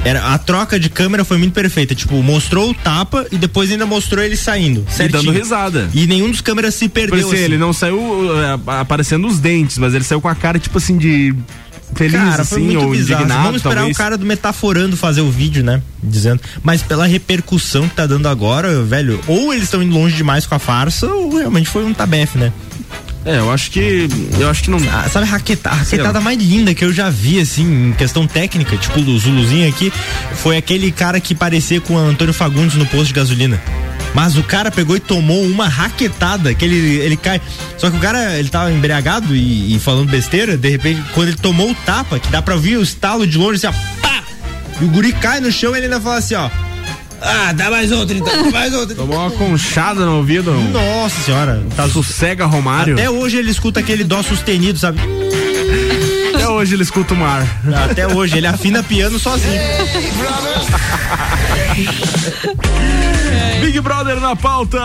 Era, 0.04 0.34
a 0.34 0.38
troca 0.38 0.80
de 0.80 0.88
câmera 0.88 1.24
foi 1.24 1.38
muito 1.38 1.52
perfeita. 1.52 1.94
Tipo, 1.94 2.20
mostrou 2.22 2.70
o 2.70 2.74
tapa 2.74 3.26
e 3.30 3.36
depois 3.38 3.70
ainda 3.70 3.86
mostrou 3.86 4.24
ele 4.24 4.36
saindo. 4.36 4.84
E 4.88 4.92
Certinho. 4.92 5.22
dando 5.22 5.36
risada. 5.38 5.88
E 5.94 6.06
nenhum 6.06 6.30
dos 6.30 6.40
câmeras 6.40 6.74
se 6.74 6.88
perdeu. 6.88 7.28
assim. 7.28 7.36
ele 7.36 7.56
não 7.56 7.72
saiu 7.72 7.98
é, 8.40 8.58
aparecendo 8.80 9.26
os 9.28 9.38
dentes, 9.38 9.78
mas 9.78 9.94
ele 9.94 10.04
saiu 10.04 10.20
com 10.20 10.28
a 10.28 10.34
cara, 10.34 10.58
tipo 10.58 10.76
assim, 10.78 10.98
de 10.98 11.34
feliz, 11.94 12.14
Cara, 12.18 12.44
foi 12.44 12.58
assim, 12.58 12.66
muito 12.66 12.84
ou 12.84 12.90
bizarro. 12.90 13.20
indignado, 13.22 13.42
Vamos 13.44 13.56
esperar 13.58 13.74
talvez. 13.76 13.96
o 13.96 13.98
cara 13.98 14.16
do 14.18 14.24
Metaforando 14.26 14.96
fazer 14.96 15.20
o 15.20 15.30
vídeo, 15.30 15.62
né? 15.62 15.80
Dizendo. 16.02 16.40
Mas 16.62 16.82
pela 16.82 17.06
repercussão 17.06 17.88
que 17.88 17.94
tá 17.94 18.06
dando 18.06 18.26
agora, 18.28 18.82
velho, 18.82 19.20
ou 19.26 19.52
eles 19.52 19.64
estão 19.64 19.82
indo 19.82 19.94
longe 19.94 20.16
demais 20.16 20.46
com 20.46 20.54
a 20.54 20.58
farsa, 20.58 21.06
ou 21.06 21.36
realmente 21.36 21.68
foi 21.68 21.84
um 21.84 21.92
tabefe, 21.94 22.38
né? 22.38 22.52
É, 23.24 23.38
eu 23.38 23.50
acho 23.50 23.70
que. 23.70 24.08
Eu 24.38 24.48
acho 24.48 24.64
que 24.64 24.70
não. 24.70 24.78
Ah, 24.90 25.08
sabe 25.08 25.26
a 25.26 25.30
raqueta, 25.30 25.70
a 25.70 25.74
raquetada 25.74 26.20
mais 26.20 26.38
linda 26.38 26.74
que 26.74 26.84
eu 26.84 26.92
já 26.92 27.08
vi, 27.08 27.40
assim, 27.40 27.90
em 27.90 27.92
questão 27.92 28.26
técnica, 28.26 28.76
tipo 28.76 29.00
do 29.00 29.16
Zuluzinho 29.16 29.68
aqui, 29.68 29.92
foi 30.36 30.56
aquele 30.56 30.90
cara 30.90 31.20
que 31.20 31.34
parecia 31.34 31.80
com 31.80 31.94
o 31.94 31.98
Antônio 31.98 32.34
Fagundes 32.34 32.74
no 32.74 32.86
posto 32.86 33.08
de 33.08 33.14
gasolina. 33.14 33.62
Mas 34.14 34.36
o 34.36 34.42
cara 34.42 34.70
pegou 34.70 34.96
e 34.96 35.00
tomou 35.00 35.42
uma 35.44 35.68
raquetada, 35.68 36.52
que 36.52 36.64
ele, 36.64 36.98
ele 36.98 37.16
cai. 37.16 37.40
Só 37.78 37.90
que 37.90 37.96
o 37.96 38.00
cara, 38.00 38.38
ele 38.38 38.48
tava 38.48 38.70
embriagado 38.70 39.34
e, 39.34 39.74
e 39.74 39.78
falando 39.78 40.10
besteira, 40.10 40.56
de 40.56 40.68
repente, 40.68 41.02
quando 41.14 41.28
ele 41.28 41.36
tomou 41.38 41.70
o 41.70 41.74
tapa, 41.74 42.18
que 42.18 42.28
dá 42.28 42.42
pra 42.42 42.54
ouvir 42.54 42.76
o 42.76 42.82
estalo 42.82 43.26
de 43.26 43.38
longe, 43.38 43.64
assim, 43.64 43.68
ó, 43.68 44.00
pá! 44.02 44.22
E 44.80 44.84
o 44.84 44.88
guri 44.88 45.12
cai 45.12 45.40
no 45.40 45.50
chão 45.50 45.74
e 45.74 45.78
ele 45.78 45.86
ainda 45.86 46.00
fala 46.00 46.16
assim, 46.16 46.34
ó. 46.34 46.50
Ah, 47.22 47.52
dá 47.52 47.70
mais 47.70 47.92
outra, 47.92 48.16
então, 48.16 48.44
dá 48.44 48.50
mais 48.50 48.74
outra. 48.74 48.94
Tomou 48.96 49.18
uma 49.18 49.30
conchada 49.30 50.04
no 50.04 50.16
ouvido. 50.18 50.52
Nossa 50.52 51.20
senhora, 51.22 51.62
tá 51.76 51.88
Sossega 51.88 52.44
Romário. 52.46 52.94
Até 52.94 53.08
hoje 53.08 53.36
ele 53.36 53.50
escuta 53.50 53.80
aquele 53.80 54.04
dó 54.04 54.22
sustenido, 54.22 54.78
sabe? 54.78 55.00
Até 56.34 56.48
hoje 56.48 56.74
ele 56.74 56.82
escuta 56.82 57.14
o 57.14 57.16
mar. 57.16 57.46
Até 57.88 58.06
hoje, 58.06 58.36
ele 58.36 58.46
afina 58.48 58.82
piano 58.82 59.18
sozinho. 59.18 59.52
Big 63.62 63.80
Brother 63.80 64.18
na 64.20 64.34
pauta. 64.34 64.78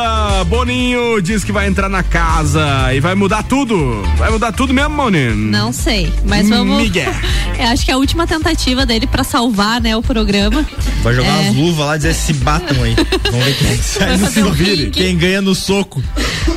Boninho 0.45 1.20
diz 1.20 1.44
que 1.44 1.52
vai 1.52 1.68
entrar 1.68 1.90
na 1.90 2.04
casa 2.04 2.94
e 2.94 2.99
vai 2.99 3.16
mudar 3.16 3.41
tudo. 3.41 4.04
Vai 4.18 4.30
mudar 4.30 4.52
tudo 4.52 4.72
mesmo, 4.72 4.91
Moni? 4.95 5.30
Não 5.30 5.74
sei, 5.74 6.14
mas 6.26 6.48
vamos. 6.48 6.82
Miguel. 6.82 7.12
É, 7.58 7.66
acho 7.70 7.84
que 7.86 7.90
é 7.90 7.95
a 7.95 7.98
última 7.98 8.28
tentativa 8.28 8.86
dele 8.86 9.08
pra 9.08 9.24
salvar, 9.24 9.82
né, 9.82 9.98
o 9.98 10.02
programa. 10.04 10.64
Vai 11.02 11.16
jogar 11.16 11.44
É. 11.44 11.49
as 11.49 11.56
luvas 11.56 11.88
lá 11.88 11.95
e 11.95 11.98
dizer 11.98 12.14
se 12.14 12.32
batam 12.34 12.84
aí. 12.84 12.94
Vamos 13.32 13.45
ver 13.45 13.58
quem 13.58 13.78
sai 13.78 14.16
Vai 14.16 14.44
no 14.44 14.49
um. 14.52 14.91
Quem 14.91 15.18
ganha 15.18 15.41
no 15.41 15.56
soco. 15.56 16.04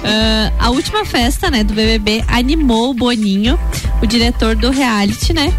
Ah, 0.05 0.53
a 0.59 0.69
última 0.69 1.07
festa, 1.07 1.51
né, 1.51 1.65
do 1.65 1.73
BBB 1.73 2.23
animou 2.29 2.91
o 2.91 2.95
Boninho, 2.95 3.59
o 4.03 4.07
diretor 4.07 4.55
do 4.55 4.69
reality, 4.71 5.33
né? 5.33 5.55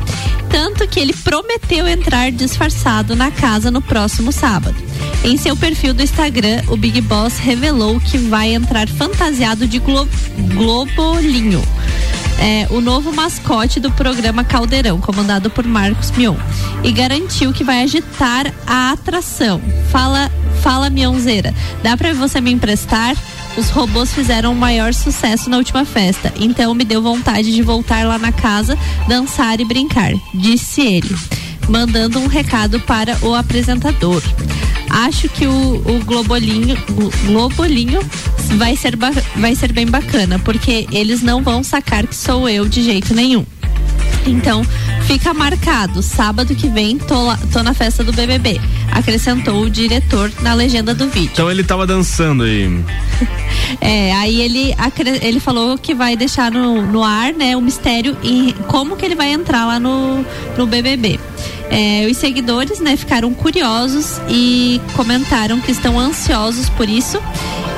Tanto 0.52 0.88
que 0.88 1.00
ele 1.00 1.14
prometeu 1.14 1.88
entrar 1.88 2.32
disfarçado 2.32 3.16
na 3.16 3.32
casa 3.32 3.72
no 3.72 3.82
próximo 3.82 4.32
sábado. 4.32 4.76
Em 5.24 5.38
seu 5.38 5.56
perfil 5.56 5.94
do 5.94 6.04
Instagram, 6.04 6.64
o 6.68 6.76
Big 6.76 7.00
Boss 7.02 7.38
revelou 7.38 8.00
que 8.00 8.18
vai 8.18 8.54
entrar 8.54 8.88
fantasiado 8.88 9.68
de 9.68 9.80
glo 9.80 10.08
Globolinho. 10.54 11.62
É, 12.40 12.68
o 12.72 12.82
novo 12.82 13.14
mascote 13.14 13.80
do 13.80 13.92
programa 13.92 14.44
Caldeirão, 14.44 15.00
comandado 15.00 15.50
por 15.52 15.64
Marcos 15.64 16.10
Mion. 16.12 16.36
E 16.84 16.92
garantiu 16.92 17.54
que 17.54 17.64
vai 17.64 17.84
agitar 17.84 18.52
a 18.66 18.92
atração. 18.92 19.62
Fala, 19.92 20.32
fala 20.64 20.90
Mionzeira, 20.90 21.54
dá 21.84 21.96
pra 21.96 22.14
você 22.14 22.42
me 22.42 22.52
emprestar? 22.52 23.16
Os 23.58 23.70
robôs 23.70 24.14
fizeram 24.14 24.54
o 24.54 24.56
maior 24.56 24.94
sucesso 24.94 25.50
na 25.50 25.58
última 25.58 25.84
festa, 25.86 26.34
então 26.40 26.74
me 26.74 26.84
deu 26.86 27.02
vontade 27.02 27.54
de 27.54 27.62
voltar 27.62 28.06
lá 28.08 28.18
na 28.18 28.32
casa, 28.32 28.78
dançar 29.08 29.60
e 29.60 29.66
brincar, 29.66 30.12
disse 30.34 30.82
ele, 30.82 31.14
mandando 31.68 32.20
um 32.20 32.28
recado 32.28 32.80
para 32.80 33.18
o 33.22 33.36
apresentador. 33.36 34.24
Acho 34.90 35.30
que 35.30 35.46
o, 35.48 35.52
o 35.86 36.04
Globolinho, 36.06 36.78
Glo- 36.92 37.12
Globolinho 37.26 38.02
vai 38.58 38.76
ser, 38.76 38.98
vai 39.36 39.54
ser 39.56 39.72
bem 39.74 39.86
bacana, 39.86 40.40
porque 40.40 40.88
eles 40.92 41.22
não 41.22 41.44
vão 41.44 41.64
sacar 41.64 42.08
que 42.08 42.16
sou 42.16 42.48
eu 42.50 42.68
de 42.68 42.84
jeito 42.84 43.14
nenhum. 43.14 43.46
Então, 44.26 44.64
fica 45.08 45.34
marcado, 45.34 46.02
sábado 46.04 46.54
que 46.56 46.68
vem 46.68 46.98
tô, 46.98 47.24
lá- 47.26 47.40
tô 47.52 47.64
na 47.64 47.74
festa 47.74 48.04
do 48.04 48.14
BBB, 48.14 48.60
acrescentou 48.92 49.62
o 49.64 49.70
diretor 49.70 50.32
na 50.42 50.54
legenda 50.54 50.94
do 50.94 51.08
vídeo. 51.10 51.32
Então 51.34 51.50
ele 51.50 51.64
tava 51.64 51.86
dançando 51.88 52.44
aí. 52.44 52.70
É, 53.80 54.14
aí 54.16 54.42
ele, 54.42 54.76
ele 55.22 55.40
falou 55.40 55.78
que 55.78 55.94
vai 55.96 56.16
deixar 56.18 56.52
no, 56.52 56.82
no 56.86 57.04
ar, 57.04 57.32
né, 57.34 57.56
o 57.56 57.62
mistério 57.62 58.18
e 58.22 58.54
como 58.68 58.96
que 58.98 59.06
ele 59.06 59.16
vai 59.16 59.32
entrar 59.32 59.66
lá 59.66 59.80
no, 59.80 60.26
no 60.58 60.68
BBB. 60.68 61.20
É, 61.70 62.06
os 62.10 62.18
seguidores, 62.18 62.80
né, 62.82 62.98
ficaram 62.98 63.34
curiosos 63.34 64.20
e 64.30 64.80
comentaram 64.94 65.60
que 65.62 65.72
estão 65.72 65.98
ansiosos 65.98 66.70
por 66.70 66.90
isso 66.90 67.20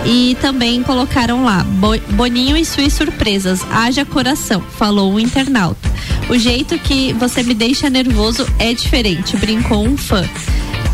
e 0.04 0.36
também 0.42 0.82
colocaram 0.82 1.46
lá 1.46 1.64
"Bo- 1.64 2.00
Boninho 2.10 2.58
e 2.58 2.66
suas 2.66 2.92
surpresas, 2.94 3.62
haja 3.72 4.04
coração, 4.04 4.62
falou 4.78 5.14
o 5.14 5.20
internauta. 5.20 5.92
O 6.28 6.38
jeito 6.38 6.78
que 6.80 7.14
você 7.14 7.44
me 7.44 7.54
deixa 7.54 7.90
nervoso 7.90 8.46
é 8.58 8.74
diferente, 8.74 9.38
brincou 9.38 9.86
um 9.86 9.96
fã. 9.96 10.28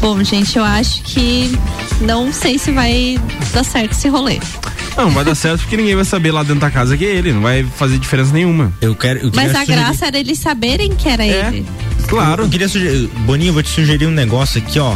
Bom, 0.02 0.24
gente, 0.24 0.58
eu 0.58 0.64
acho 0.64 1.02
que 1.04 1.52
não 2.02 2.32
sei 2.32 2.58
se 2.58 2.72
vai 2.72 3.20
dar 3.54 3.64
certo 3.64 3.92
esse 3.92 4.08
rolê. 4.08 4.40
Não, 4.96 5.10
vai 5.12 5.24
dar 5.24 5.36
certo 5.36 5.62
porque 5.62 5.78
ninguém 5.78 5.96
vai 5.96 6.06
saber 6.06 6.32
lá 6.32 6.42
dentro 6.42 6.60
da 6.60 6.72
casa 6.72 6.98
que 6.98 7.06
é 7.06 7.10
ele. 7.16 7.32
Não 7.34 7.42
vai 7.42 7.64
fazer 7.64 7.98
diferença 7.98 8.34
nenhuma. 8.34 8.72
Eu 8.82 8.96
quero. 8.96 9.20
Eu 9.20 9.32
Mas 9.36 9.54
a 9.56 9.60
sugerir- 9.62 9.80
graça 9.80 10.06
era 10.08 10.20
eles 10.20 10.40
saberem 10.40 10.92
que 10.96 11.08
era 11.10 11.26
É. 11.26 11.48
ele. 11.48 11.66
Claro. 12.08 12.44
Eu 12.44 12.50
queria 12.50 12.68
sugerir. 12.68 13.08
Boninho, 13.26 13.50
eu 13.50 13.54
vou 13.54 13.64
te 13.64 13.70
sugerir 13.70 14.08
um 14.08 14.12
negócio 14.12 14.62
aqui, 14.62 14.80
ó. 14.80 14.96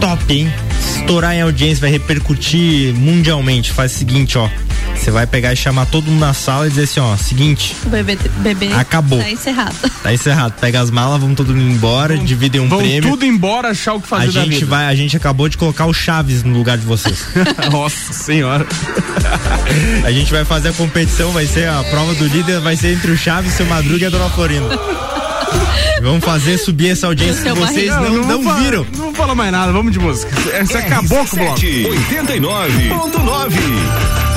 Top, 0.00 0.32
hein? 0.32 0.52
estourar 0.78 1.34
em 1.34 1.42
audiência, 1.42 1.80
vai 1.80 1.90
repercutir 1.90 2.94
mundialmente, 2.94 3.72
faz 3.72 3.92
o 3.92 3.98
seguinte, 3.98 4.38
ó. 4.38 4.48
Você 4.94 5.10
vai 5.12 5.26
pegar 5.26 5.52
e 5.52 5.56
chamar 5.56 5.86
todo 5.86 6.10
mundo 6.10 6.20
na 6.20 6.34
sala 6.34 6.66
e 6.66 6.70
dizer 6.70 6.84
assim, 6.84 7.00
ó, 7.00 7.16
seguinte. 7.16 7.76
O 7.86 7.88
bebê, 7.88 8.18
bebê 8.38 8.72
acabou. 8.72 9.18
Tá 9.18 9.30
encerrado. 9.30 9.76
Tá 10.02 10.12
encerrado. 10.12 10.54
Pega 10.60 10.80
as 10.80 10.90
malas, 10.90 11.20
vamos 11.20 11.36
todo 11.36 11.54
mundo 11.54 11.72
embora, 11.72 12.16
vão, 12.16 12.24
dividem 12.24 12.60
um 12.60 12.68
vão 12.68 12.78
prêmio. 12.78 13.10
Tudo 13.10 13.24
embora, 13.24 13.68
achar 13.70 13.94
o 13.94 14.00
que 14.00 14.08
fazer 14.08 14.26
a 14.26 14.44
gente 14.44 14.54
vida. 14.60 14.66
vai, 14.66 14.86
A 14.86 14.94
gente 14.94 15.16
acabou 15.16 15.48
de 15.48 15.56
colocar 15.56 15.86
o 15.86 15.92
Chaves 15.92 16.42
no 16.42 16.56
lugar 16.56 16.78
de 16.78 16.84
vocês. 16.84 17.26
Nossa 17.70 18.12
senhora. 18.12 18.66
a 20.04 20.10
gente 20.10 20.30
vai 20.30 20.44
fazer 20.44 20.68
a 20.68 20.72
competição, 20.72 21.32
vai 21.32 21.46
ser 21.46 21.68
a 21.68 21.82
prova 21.84 22.14
do 22.14 22.26
líder, 22.26 22.60
vai 22.60 22.76
ser 22.76 22.94
entre 22.94 23.10
o 23.10 23.16
Chaves, 23.16 23.52
o 23.54 23.56
seu 23.56 23.66
Madruga 23.66 24.04
e 24.04 24.06
a 24.06 24.10
Dona 24.10 24.30
Florinda. 24.30 24.78
Vamos 26.02 26.24
fazer 26.24 26.58
subir 26.58 26.90
essa 26.90 27.06
audiência 27.06 27.52
que 27.52 27.58
vocês 27.58 27.88
não, 27.88 28.02
não, 28.02 28.10
não, 28.10 28.28
não 28.28 28.42
fala, 28.42 28.60
viram. 28.60 28.86
Não 28.96 29.14
fala 29.14 29.34
mais 29.34 29.52
nada, 29.52 29.72
vamos 29.72 29.92
de 29.92 29.98
música. 29.98 30.30
Você 30.64 30.78
acabou 30.78 31.26
com 31.26 31.36
o 31.36 31.38
bloco. 31.38 31.60
89.9 31.60 34.27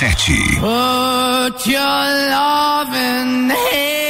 RC7. 0.00 0.60
Put 0.60 1.66
your 1.66 1.80
loving 1.80 3.50
hand 3.50 4.09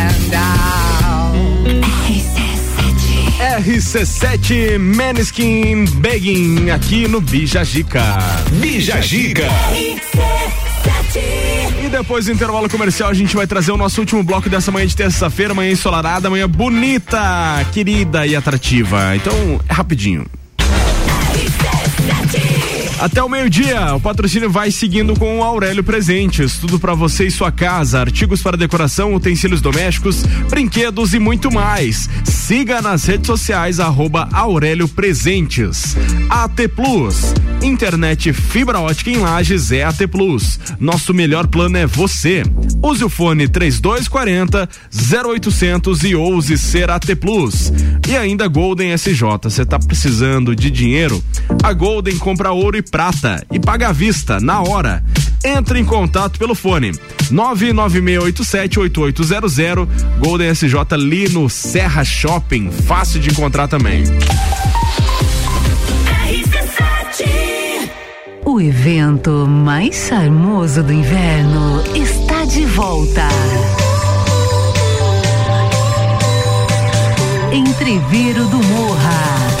RC7 3.61 4.79
Maneskin 4.79 5.85
Begging 5.97 6.71
aqui 6.71 7.07
no 7.07 7.21
Bija 7.21 7.63
Gica. 7.63 8.17
Bija 8.53 8.99
Gica. 8.99 9.47
E 11.79 11.87
depois 11.87 12.25
do 12.25 12.31
intervalo 12.31 12.67
comercial 12.67 13.11
a 13.11 13.13
gente 13.13 13.35
vai 13.35 13.45
trazer 13.45 13.71
o 13.71 13.77
nosso 13.77 14.01
último 14.01 14.23
bloco 14.23 14.49
dessa 14.49 14.71
manhã 14.71 14.87
de 14.87 14.95
terça-feira, 14.95 15.53
manhã 15.53 15.71
ensolarada, 15.71 16.27
manhã 16.27 16.49
bonita, 16.49 17.19
querida 17.71 18.25
e 18.25 18.35
atrativa. 18.35 19.15
Então, 19.15 19.61
é 19.69 19.73
rapidinho. 19.73 20.25
Até 23.01 23.23
o 23.23 23.27
meio-dia, 23.27 23.95
o 23.95 23.99
patrocínio 23.99 24.47
vai 24.47 24.69
seguindo 24.69 25.17
com 25.17 25.39
o 25.39 25.43
Aurélio 25.43 25.83
Presentes. 25.83 26.59
Tudo 26.59 26.79
para 26.79 26.93
você 26.93 27.25
e 27.25 27.31
sua 27.31 27.51
casa, 27.51 27.99
artigos 27.99 28.43
para 28.43 28.55
decoração, 28.55 29.15
utensílios 29.15 29.59
domésticos, 29.59 30.21
brinquedos 30.47 31.15
e 31.15 31.17
muito 31.19 31.51
mais. 31.51 32.07
Siga 32.23 32.79
nas 32.79 33.05
redes 33.05 33.25
sociais 33.25 33.79
arroba 33.79 34.29
Aurélio 34.31 34.87
Presentes. 34.87 35.97
AT 36.29 36.67
Plus, 36.75 37.33
internet 37.63 38.31
fibra 38.33 38.79
ótica 38.79 39.09
em 39.09 39.17
Lages 39.17 39.71
é 39.71 39.83
AT 39.83 40.05
Plus. 40.07 40.59
Nosso 40.79 41.11
melhor 41.11 41.47
plano 41.47 41.77
é 41.77 41.87
você. 41.87 42.43
Use 42.83 43.03
o 43.03 43.09
fone 43.09 43.47
3240 43.47 44.69
0800 45.25 46.03
e 46.03 46.13
ouse 46.13 46.55
ser 46.55 46.91
AT 46.91 47.15
Plus. 47.15 47.73
E 48.07 48.15
ainda 48.15 48.47
Golden 48.47 48.93
SJ, 48.93 49.23
você 49.41 49.65
tá 49.65 49.79
precisando 49.79 50.55
de 50.55 50.69
dinheiro? 50.69 51.23
A 51.63 51.73
Golden 51.73 52.17
compra 52.19 52.51
ouro 52.51 52.77
e 52.77 52.90
prata 52.91 53.43
e 53.49 53.59
paga 53.59 53.87
à 53.87 53.93
vista, 53.93 54.39
na 54.39 54.61
hora. 54.61 55.03
Entre 55.43 55.79
em 55.79 55.85
contato 55.85 56.37
pelo 56.37 56.53
fone 56.53 56.91
996878800 57.31 59.87
Golden 60.19 60.53
SJ 60.53 60.75
ali 60.91 61.27
no 61.29 61.49
Serra 61.49 62.03
Shopping, 62.03 62.69
fácil 62.69 63.19
de 63.19 63.31
encontrar 63.31 63.67
também. 63.67 64.03
O 68.45 68.59
evento 68.59 69.47
mais 69.47 70.07
charmoso 70.07 70.83
do 70.83 70.91
inverno 70.91 71.81
está 71.95 72.43
de 72.43 72.65
volta. 72.65 73.29
Entreveiro 77.53 78.45
do 78.47 78.57
Morra. 78.57 79.60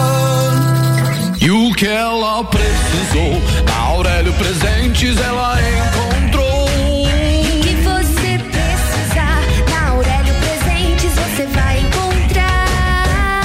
o 1.71 1.73
que 1.73 1.87
ela 1.87 2.43
precisou, 2.43 3.41
na 3.65 3.75
Aurélio 3.77 4.33
Presentes 4.33 5.17
ela 5.17 5.57
encontrou. 5.61 6.65
O 6.65 7.61
que 7.61 7.73
você 7.75 8.37
precisar, 8.51 9.41
na 9.69 9.89
Aurélio 9.91 10.33
Presentes 10.35 11.13
você 11.13 11.45
vai 11.47 11.79
encontrar. 11.79 13.41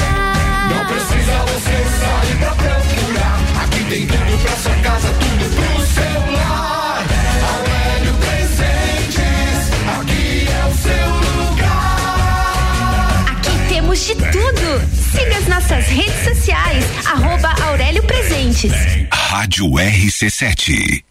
Não 0.70 0.84
precisa 0.86 1.38
você 1.52 1.76
sair 2.00 2.36
pra 2.38 2.50
procurar. 2.50 3.38
Aqui 3.62 3.84
tem 3.84 4.06
tudo 4.06 4.38
pra 4.42 4.56
sua 4.56 4.74
casa, 4.82 5.08
tudo 5.08 5.44
pro 5.54 5.86
seu 5.86 6.20
lar. 6.32 7.04
Aurélio 7.54 8.14
Presentes, 8.14 9.70
aqui 10.00 10.48
é 10.50 10.66
o 10.66 10.72
seu 10.82 11.08
lugar. 11.44 13.24
Aqui 13.30 13.54
temos 13.68 14.00
de 14.04 14.14
tudo. 14.16 15.05
Siga 15.16 15.38
as 15.38 15.48
nossas 15.48 15.86
redes 15.86 16.24
sociais, 16.24 16.84
arroba 17.06 17.48
Aurélio 17.68 18.02
Presentes. 18.02 18.70
Rádio 19.10 19.64
RC7. 19.70 21.02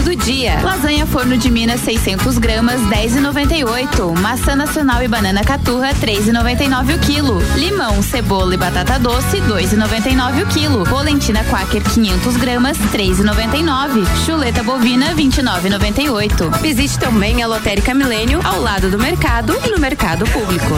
Barato 0.00 0.02
do 0.02 0.16
dia. 0.16 0.60
Lasanha 0.62 1.06
forno 1.06 1.36
de 1.36 1.50
Minas 1.50 1.80
600 1.80 2.38
gramas 2.38 2.80
10,98. 2.82 4.18
Maçã 4.18 4.56
nacional 4.56 5.02
e 5.02 5.08
banana 5.08 5.44
caturra 5.44 5.92
3,99 5.94 6.96
o 6.96 6.98
quilo. 7.00 7.38
Limão, 7.56 8.02
cebola 8.02 8.54
e 8.54 8.56
batata 8.56 8.98
doce 8.98 9.40
2,99 9.42 10.42
o 10.42 10.46
quilo. 10.46 10.84
Polentina 10.84 11.44
Quaker 11.44 11.82
500 11.82 12.36
gramas 12.36 12.78
3,99. 12.78 14.06
Chuleta 14.24 14.62
bovina 14.62 15.14
29,98. 15.14 16.60
Visite 16.60 16.98
também 16.98 17.42
a 17.42 17.46
Lotérica 17.46 17.92
Milênio 17.94 18.40
ao 18.44 18.60
lado 18.60 18.90
do 18.90 18.98
mercado 18.98 19.58
e 19.64 19.70
no 19.70 19.78
mercado 19.78 20.26
público. 20.26 20.74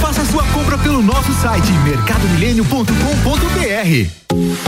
Faça 0.00 0.24
sua 0.24 0.44
compra 0.48 0.76
pelo 0.78 1.00
nosso 1.02 1.32
site 1.34 1.70
mercadomilênio.com.br. 1.84 4.67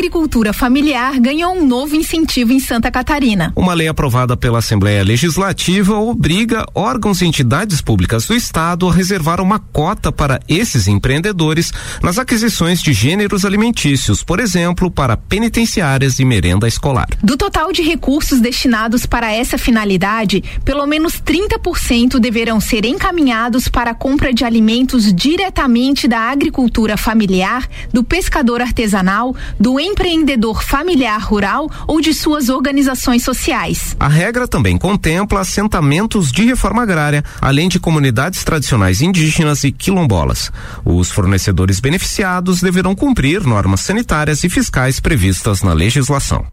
Agricultura 0.00 0.54
familiar 0.54 1.20
ganhou 1.20 1.52
um 1.52 1.66
novo 1.66 1.94
incentivo 1.94 2.54
em 2.54 2.58
Santa 2.58 2.90
Catarina. 2.90 3.52
Uma 3.54 3.74
lei 3.74 3.86
aprovada 3.86 4.34
pela 4.34 4.60
Assembleia 4.60 5.04
Legislativa 5.04 5.94
obriga 5.94 6.64
órgãos 6.74 7.20
e 7.20 7.26
entidades 7.26 7.82
públicas 7.82 8.26
do 8.26 8.34
Estado 8.34 8.88
a 8.88 8.94
reservar 8.94 9.42
uma 9.42 9.58
cota 9.58 10.10
para 10.10 10.40
esses 10.48 10.88
empreendedores 10.88 11.70
nas 12.02 12.18
aquisições 12.18 12.80
de 12.80 12.94
gêneros 12.94 13.44
alimentícios, 13.44 14.24
por 14.24 14.40
exemplo, 14.40 14.90
para 14.90 15.18
penitenciárias 15.18 16.18
e 16.18 16.24
merenda 16.24 16.66
escolar. 16.66 17.06
Do 17.22 17.36
total 17.36 17.70
de 17.70 17.82
recursos 17.82 18.40
destinados 18.40 19.04
para 19.04 19.30
essa 19.30 19.58
finalidade, 19.58 20.42
pelo 20.64 20.86
menos 20.86 21.20
30% 21.20 22.18
deverão 22.18 22.58
ser 22.58 22.86
encaminhados 22.86 23.68
para 23.68 23.90
a 23.90 23.94
compra 23.94 24.32
de 24.32 24.46
alimentos 24.46 25.12
diretamente 25.12 26.08
da 26.08 26.20
agricultura 26.20 26.96
familiar, 26.96 27.68
do 27.92 28.02
pescador 28.02 28.62
artesanal, 28.62 29.36
do 29.58 29.78
empreendedor 29.90 30.62
familiar 30.62 31.20
rural 31.20 31.70
ou 31.86 32.00
de 32.00 32.14
suas 32.14 32.48
organizações 32.48 33.22
sociais. 33.22 33.96
A 33.98 34.08
regra 34.08 34.46
também 34.46 34.78
contempla 34.78 35.40
assentamentos 35.40 36.30
de 36.32 36.44
reforma 36.44 36.82
agrária, 36.82 37.24
além 37.40 37.68
de 37.68 37.80
comunidades 37.80 38.44
tradicionais 38.44 39.02
indígenas 39.02 39.64
e 39.64 39.72
quilombolas. 39.72 40.50
Os 40.84 41.10
fornecedores 41.10 41.80
beneficiados 41.80 42.60
deverão 42.60 42.94
cumprir 42.94 43.42
normas 43.44 43.80
sanitárias 43.80 44.44
e 44.44 44.48
fiscais 44.48 45.00
previstas 45.00 45.62
na 45.62 45.72
legislação. 45.72 46.46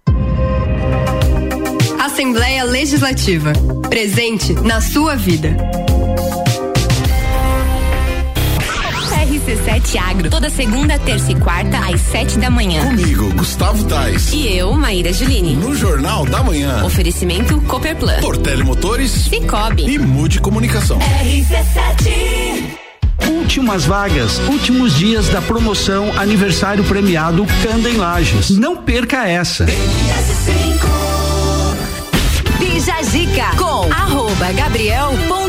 Assembleia 1.99 2.64
Legislativa. 2.64 3.53
Presente 3.89 4.53
na 4.53 4.81
sua 4.81 5.15
vida. 5.15 5.55
RC7 9.48 9.98
Agro, 9.98 10.30
toda 10.30 10.49
segunda, 10.49 10.99
terça 10.99 11.32
e 11.32 11.36
quarta, 11.36 11.78
às 11.78 12.02
sete 12.02 12.38
da 12.38 12.49
manhã. 12.49 12.84
Comigo, 12.84 13.34
Gustavo 13.34 13.82
Tais. 13.86 14.34
E 14.34 14.45
eu, 14.45 14.74
Maíra 14.74 15.14
Juline. 15.14 15.56
No 15.56 15.74
Jornal 15.74 16.26
da 16.26 16.44
Manhã. 16.44 16.84
Oferecimento 16.84 17.61
Copperplan. 17.61 18.19
Portele 18.19 18.65
Motores. 18.65 19.10
Cicobi. 19.10 19.86
E 19.90 19.98
Mude 19.98 20.41
Comunicação. 20.41 20.99
RC7 20.99 22.78
Últimas 23.30 23.86
vagas, 23.86 24.38
últimos 24.49 24.94
dias 24.98 25.30
da 25.30 25.41
promoção 25.41 26.11
aniversário 26.19 26.84
premiado 26.84 27.45
Canda 27.64 27.90
em 27.90 27.95
Lages. 27.95 28.49
Não 28.49 28.76
perca 28.76 29.26
essa. 29.30 29.65
Bija 32.60 33.02
Zica 33.03 33.56
com 33.57 33.90
arroba 33.94 34.52
Gabriel 34.52 35.14
ponto 35.30 35.47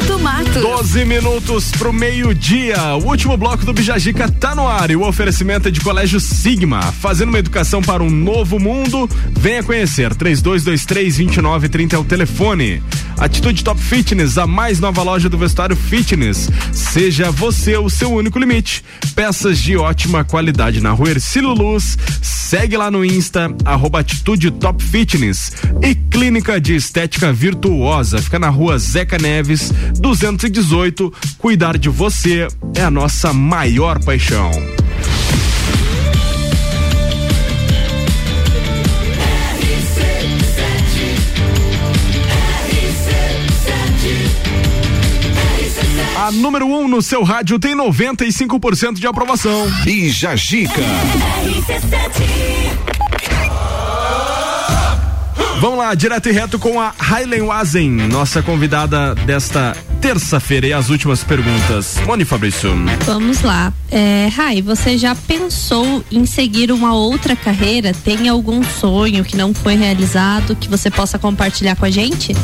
Matos. 0.59 0.79
12 0.89 1.05
minutos 1.05 1.71
pro 1.73 1.93
meio-dia. 1.93 2.95
O 2.97 3.09
último 3.09 3.37
bloco 3.37 3.65
do 3.65 3.73
Bijagica 3.73 4.31
tá 4.31 4.55
no 4.55 4.67
ar 4.67 4.91
e 4.91 4.97
o 4.97 5.07
oferecimento 5.07 5.69
é 5.69 5.71
de 5.71 5.81
Colégio 5.81 6.19
Sigma, 6.19 6.81
fazendo 6.81 7.29
uma 7.29 7.39
educação 7.39 7.83
para 7.83 8.03
um 8.03 8.11
novo 8.11 8.59
mundo. 8.59 9.09
Venha 9.39 9.63
conhecer. 9.63 10.15
3223-2930 10.15 11.93
é 11.93 11.99
o 11.99 12.05
telefone. 12.05 12.83
Atitude 13.19 13.65
Top 13.65 13.81
Fitness, 13.81 14.39
a 14.39 14.47
mais 14.47 14.79
nova 14.79 15.03
loja 15.03 15.29
do 15.29 15.37
vestuário 15.37 15.75
fitness. 15.75 16.49
Seja 16.73 17.31
você 17.31 17.77
o 17.77 17.91
seu 17.91 18.13
único 18.13 18.39
limite. 18.39 18.85
Peças 19.15 19.59
de 19.59 19.77
ótima 19.77 20.25
qualidade 20.25 20.81
na 20.81 20.93
rua 20.93 21.11
Ercílio 21.11 21.53
Luz. 21.53 21.99
Segue 22.23 22.77
lá 22.77 22.91
no 22.91 23.05
Insta, 23.05 23.55
arroba 23.65 24.01
Atitude 24.01 24.53
Top 24.53 24.83
Fitness. 24.83 25.53
E 25.83 25.95
Clínica 25.95 26.61
de 26.61 26.77
Estética 26.77 27.33
Virtuosa. 27.33 28.23
Fica 28.23 28.39
na 28.39 28.49
rua 28.49 28.79
Zeca 28.79 29.19
Neves, 29.19 29.73
218. 30.51 31.13
Cuidar 31.39 31.79
de 31.79 31.89
você 31.89 32.49
é 32.75 32.83
a 32.83 32.91
nossa 32.91 33.33
maior 33.33 34.03
paixão. 34.03 34.51
A 46.17 46.33
número 46.33 46.67
1 46.67 46.81
um 46.81 46.89
no 46.89 47.01
seu 47.01 47.23
rádio 47.23 47.59
tem 47.59 47.77
95% 47.77 48.95
de 48.95 49.07
aprovação. 49.07 49.71
Bija 49.85 50.35
Gica. 50.37 50.83
Vamos 55.61 55.77
lá, 55.77 55.93
direto 55.93 56.29
e 56.29 56.33
reto 56.33 56.57
com 56.57 56.81
a 56.81 56.95
Hailen 56.97 57.43
Wazen, 57.43 57.91
nossa 57.91 58.41
convidada 58.41 59.17
desta 59.17 59.77
terça-feira 60.01 60.69
e 60.69 60.73
as 60.73 60.89
últimas 60.89 61.25
perguntas. 61.25 61.97
Moni 62.07 62.25
Fabrício. 62.25 62.71
Vamos 63.05 63.43
lá. 63.43 63.73
É, 63.91 64.29
Rai, 64.29 64.63
você 64.63 64.97
já 64.97 65.17
pensou 65.17 66.05
em 66.13 66.25
seguir 66.25 66.71
uma 66.71 66.95
outra 66.95 67.35
carreira? 67.35 67.93
Tem 67.93 68.29
algum 68.29 68.63
sonho 68.63 69.25
que 69.25 69.37
não 69.37 69.53
foi 69.53 69.75
realizado 69.75 70.55
que 70.55 70.69
você 70.69 70.93
possa 70.93 71.19
compartilhar 71.19 71.75
com 71.75 71.85
a 71.85 71.91
gente? 71.91 72.37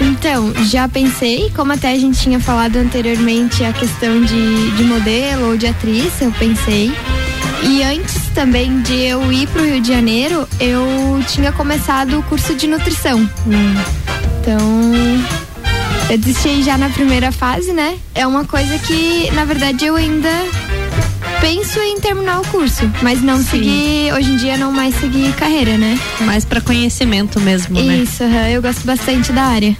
Então, 0.00 0.52
já 0.64 0.88
pensei, 0.88 1.48
como 1.54 1.72
até 1.72 1.92
a 1.92 1.98
gente 1.98 2.18
tinha 2.18 2.40
falado 2.40 2.76
anteriormente, 2.76 3.64
a 3.64 3.72
questão 3.72 4.20
de, 4.20 4.70
de 4.72 4.82
modelo 4.82 5.50
ou 5.50 5.56
de 5.56 5.68
atriz, 5.68 6.20
eu 6.20 6.32
pensei. 6.32 6.90
E 7.62 7.82
antes 7.82 8.28
também 8.34 8.80
de 8.82 8.94
eu 8.94 9.32
ir 9.32 9.46
para 9.48 9.62
o 9.62 9.64
Rio 9.64 9.80
de 9.80 9.88
Janeiro, 9.88 10.48
eu 10.58 11.22
tinha 11.28 11.52
começado 11.52 12.18
o 12.18 12.22
curso 12.24 12.54
de 12.54 12.66
nutrição. 12.66 13.28
Então, 14.40 14.58
eu 16.10 16.18
desisti 16.18 16.62
já 16.62 16.76
na 16.76 16.88
primeira 16.90 17.30
fase, 17.30 17.72
né? 17.72 17.96
É 18.14 18.26
uma 18.26 18.44
coisa 18.44 18.78
que, 18.80 19.30
na 19.32 19.44
verdade, 19.44 19.86
eu 19.86 19.96
ainda 19.96 20.30
penso 21.40 21.78
em 21.80 21.98
terminar 22.00 22.40
o 22.40 22.46
curso, 22.48 22.90
mas 23.02 23.20
não 23.22 23.42
seguir, 23.42 24.12
hoje 24.12 24.30
em 24.30 24.36
dia 24.36 24.56
não 24.56 24.72
mais 24.72 24.94
seguir 24.96 25.32
carreira, 25.34 25.76
né? 25.76 25.98
Mais 26.20 26.44
para 26.44 26.60
conhecimento 26.60 27.40
mesmo, 27.40 27.80
né? 27.80 27.96
Isso, 27.96 28.22
eu 28.22 28.60
gosto 28.62 28.84
bastante 28.84 29.32
da 29.32 29.42
área. 29.42 29.76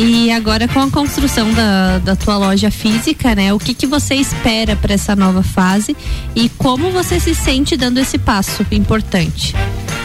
E 0.00 0.30
agora 0.30 0.68
com 0.68 0.78
a 0.78 0.88
construção 0.88 1.52
da, 1.52 1.98
da 1.98 2.14
tua 2.14 2.36
loja 2.36 2.70
física, 2.70 3.34
né? 3.34 3.52
O 3.52 3.58
que 3.58 3.74
que 3.74 3.84
você 3.84 4.14
espera 4.14 4.76
para 4.76 4.94
essa 4.94 5.16
nova 5.16 5.42
fase 5.42 5.96
e 6.36 6.48
como 6.50 6.92
você 6.92 7.18
se 7.18 7.34
sente 7.34 7.76
dando 7.76 7.98
esse 7.98 8.16
passo 8.16 8.64
importante? 8.70 9.56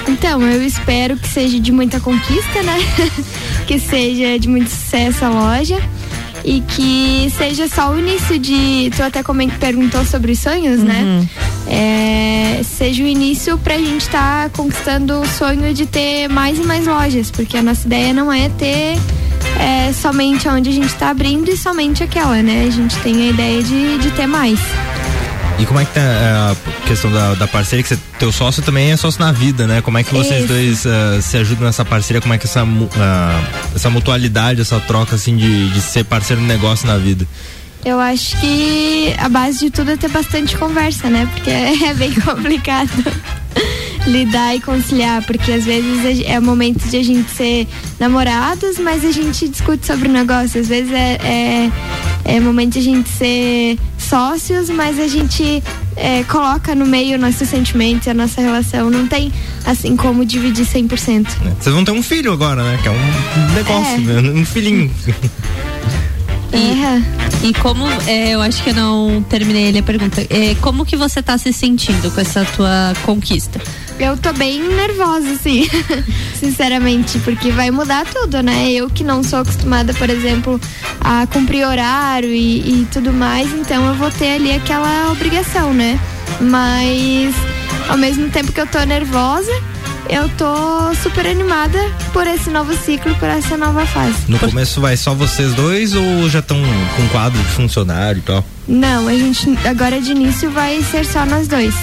Então, 0.07 0.41
eu 0.41 0.65
espero 0.65 1.15
que 1.15 1.28
seja 1.28 1.60
de 1.60 1.72
muita 1.72 1.99
conquista, 1.99 2.64
né? 2.64 2.76
que 3.68 3.78
seja 3.78 4.40
de 4.40 4.49
muito 4.49 4.68
sucesso 4.68 5.26
a 5.26 5.30
loja 5.30 5.78
e 6.44 6.61
que 6.61 7.32
seja 7.38 7.68
só 7.68 7.91
o 7.91 7.99
início 7.99 8.40
de. 8.40 8.90
Tu 8.95 9.03
até 9.03 9.22
coment, 9.22 9.52
perguntou 9.60 10.03
sobre 10.06 10.32
os 10.32 10.40
sonhos, 10.40 10.82
né? 10.82 11.24
É, 11.68 12.64
seja 12.64 13.03
o 13.03 13.07
início 13.07 13.60
pra 13.60 13.78
gente 13.78 14.02
estar 14.02 14.49
conquistando 14.49 15.22
o 15.22 15.28
sonho 15.28 15.72
de 15.72 15.86
ter 15.86 16.28
mais 16.30 16.57
e 16.57 16.64
mais 16.64 16.88
lojas, 16.88 17.30
porque 17.30 17.57
a 17.57 17.61
nossa 17.61 17.86
ideia 17.86 18.11
não 18.11 18.34
é 18.34 18.49
ter 18.49 18.98
é, 19.64 19.94
somente 19.94 20.48
onde 20.49 20.69
a 20.69 20.73
gente 20.73 20.94
tá 20.95 21.10
abrindo 21.10 21.49
e 21.49 21.56
somente 21.56 22.03
aquela, 22.03 22.44
né? 22.44 22.65
A 22.68 22.69
gente 22.69 22.98
tem 22.98 23.27
a 23.27 23.30
ideia 23.30 23.64
de, 23.64 23.98
de 23.98 24.11
ter 24.11 24.27
mais. 24.27 24.60
E 25.57 25.65
como 25.65 25.80
é 25.80 25.85
que 25.85 25.94
tá 25.94 26.02
a 26.02 26.88
questão 26.88 27.10
da, 27.10 27.35
da 27.35 27.48
parceria? 27.48 27.81
Que 27.81 27.90
você, 27.90 27.99
teu 28.19 28.31
sócio 28.31 28.61
também 28.61 28.91
é 28.91 28.98
sócio 28.98 29.22
na 29.22 29.31
vida, 29.31 29.65
né? 29.65 29.81
Como 29.81 29.98
é 29.98 30.03
que 30.03 30.14
vocês 30.14 30.40
Isso. 30.40 30.48
dois 30.48 30.85
ah, 30.85 31.22
se 31.22 31.38
ajudam 31.38 31.65
nessa 31.65 31.85
parceria? 31.85 32.22
Como 32.22 32.34
é 32.34 32.38
que 32.38 32.45
essa, 32.45 32.64
ah, 32.98 33.41
essa 33.73 33.90
mutualidade, 33.90 34.60
essa 34.60 34.80
troca 34.81 35.15
assim 35.15 35.38
de, 35.38 35.69
de 35.69 35.80
ser 35.80 36.03
parceiro 36.03 36.41
de 36.41 36.48
negócio 36.48 36.85
na 36.85 36.98
vida? 36.98 37.26
Eu 37.85 37.99
acho 37.99 38.38
que 38.41 39.14
a 39.18 39.30
base 39.30 39.60
de 39.60 39.69
tudo 39.69 39.91
é 39.91 39.98
ter 39.98 40.10
bastante 40.10 40.57
conversa, 40.57 41.10
né? 41.10 41.30
Porque 41.34 41.49
é 41.85 41.94
bem 41.94 42.14
complicado 42.14 42.91
lidar 44.06 44.56
e 44.56 44.60
conciliar, 44.60 45.24
porque 45.26 45.52
às 45.52 45.64
vezes 45.66 46.24
é 46.26 46.40
momento 46.40 46.88
de 46.90 46.98
a 46.98 47.04
gente 47.04 47.30
ser 47.32 47.68
namorados, 48.00 48.78
mas 48.78 49.06
a 49.06 49.12
gente 49.12 49.48
discute 49.48 49.86
sobre 49.86 50.10
o 50.10 50.12
negócio. 50.12 50.60
Às 50.60 50.68
vezes 50.68 50.92
é, 50.92 51.18
é, 51.24 51.72
é 52.36 52.40
momento 52.40 52.74
de 52.74 52.80
a 52.80 52.82
gente 52.82 53.10
ser 53.10 53.78
sócios, 53.98 54.70
mas 54.70 55.00
a 55.00 55.08
gente 55.08 55.64
é, 55.96 56.24
coloca 56.24 56.76
no 56.76 56.86
meio 56.86 57.18
nossos 57.18 57.48
sentimentos 57.48 58.08
e 58.08 58.10
a 58.10 58.14
nossa 58.14 58.42
relação. 58.42 58.90
Não 58.90 59.08
tem 59.08 59.32
assim 59.66 59.96
como 59.96 60.26
dividir 60.26 60.66
100%. 60.66 61.28
Vocês 61.60 61.74
vão 61.74 61.86
ter 61.86 61.92
um 61.92 62.04
filho 62.04 62.34
agora, 62.34 62.62
né? 62.64 62.80
Que 62.82 62.90
é 62.90 62.92
um 62.92 63.54
negócio, 63.54 63.96
É. 63.96 64.22
né? 64.22 64.32
um 64.32 64.46
filhinho. 64.46 64.92
E, 66.54 67.48
e 67.48 67.54
como, 67.56 67.84
é, 68.06 68.30
eu 68.36 68.42
acho 68.42 68.64
que 68.64 68.70
eu 68.70 68.76
não 68.76 69.26
terminei 69.28 69.70
ali 69.70 69.80
a 69.80 69.84
pergunta, 69.84 70.22
é, 70.30 70.56
como 70.62 70.86
que 70.86 70.96
você 70.96 71.22
tá 71.22 71.36
se 71.38 71.52
sentindo 71.52 72.12
com 72.12 72.22
essa 72.22 72.46
tua 72.46 72.94
conquista? 73.04 73.60
Eu 74.04 74.18
tô 74.18 74.34
bem 74.34 74.62
nervosa, 74.62 75.32
assim, 75.32 75.66
sinceramente, 76.36 77.20
porque 77.20 77.52
vai 77.52 77.72
mudar 77.72 78.06
tudo, 78.06 78.44
né? 78.44 78.70
Eu 78.70 78.90
que 78.90 79.02
não 79.02 79.24
sou 79.24 79.40
acostumada, 79.40 79.94
por 79.94 80.10
exemplo, 80.10 80.60
a 81.00 81.26
cumprir 81.28 81.66
horário 81.66 82.28
e, 82.28 82.82
e 82.82 82.88
tudo 82.92 83.14
mais, 83.14 83.50
então 83.54 83.88
eu 83.88 83.96
vou 83.96 84.12
ter 84.12 84.34
ali 84.34 84.52
aquela 84.52 85.10
obrigação, 85.10 85.74
né? 85.74 85.98
Mas 86.42 87.34
ao 87.88 87.98
mesmo 87.98 88.30
tempo 88.30 88.52
que 88.52 88.60
eu 88.60 88.68
tô 88.68 88.84
nervosa, 88.84 89.54
eu 90.10 90.28
tô 90.38 90.94
super 91.02 91.26
animada 91.26 91.80
por 92.12 92.28
esse 92.28 92.50
novo 92.50 92.76
ciclo, 92.76 93.16
por 93.16 93.30
essa 93.30 93.56
nova 93.56 93.86
fase. 93.86 94.30
No 94.30 94.38
começo 94.38 94.82
vai 94.82 94.98
só 94.98 95.14
vocês 95.14 95.54
dois 95.54 95.96
ou 95.96 96.30
já 96.30 96.40
estão 96.40 96.58
com 96.98 97.08
quadro 97.08 97.42
de 97.42 97.50
funcionário 97.52 98.20
e 98.20 98.24
tal? 98.24 98.46
Não, 98.68 99.08
a 99.08 99.14
gente 99.14 99.58
agora 99.66 100.02
de 100.02 100.12
início 100.12 100.52
vai 100.52 100.84
ser 100.84 101.06
só 101.06 101.26
nós 101.26 101.48
dois. 101.48 101.74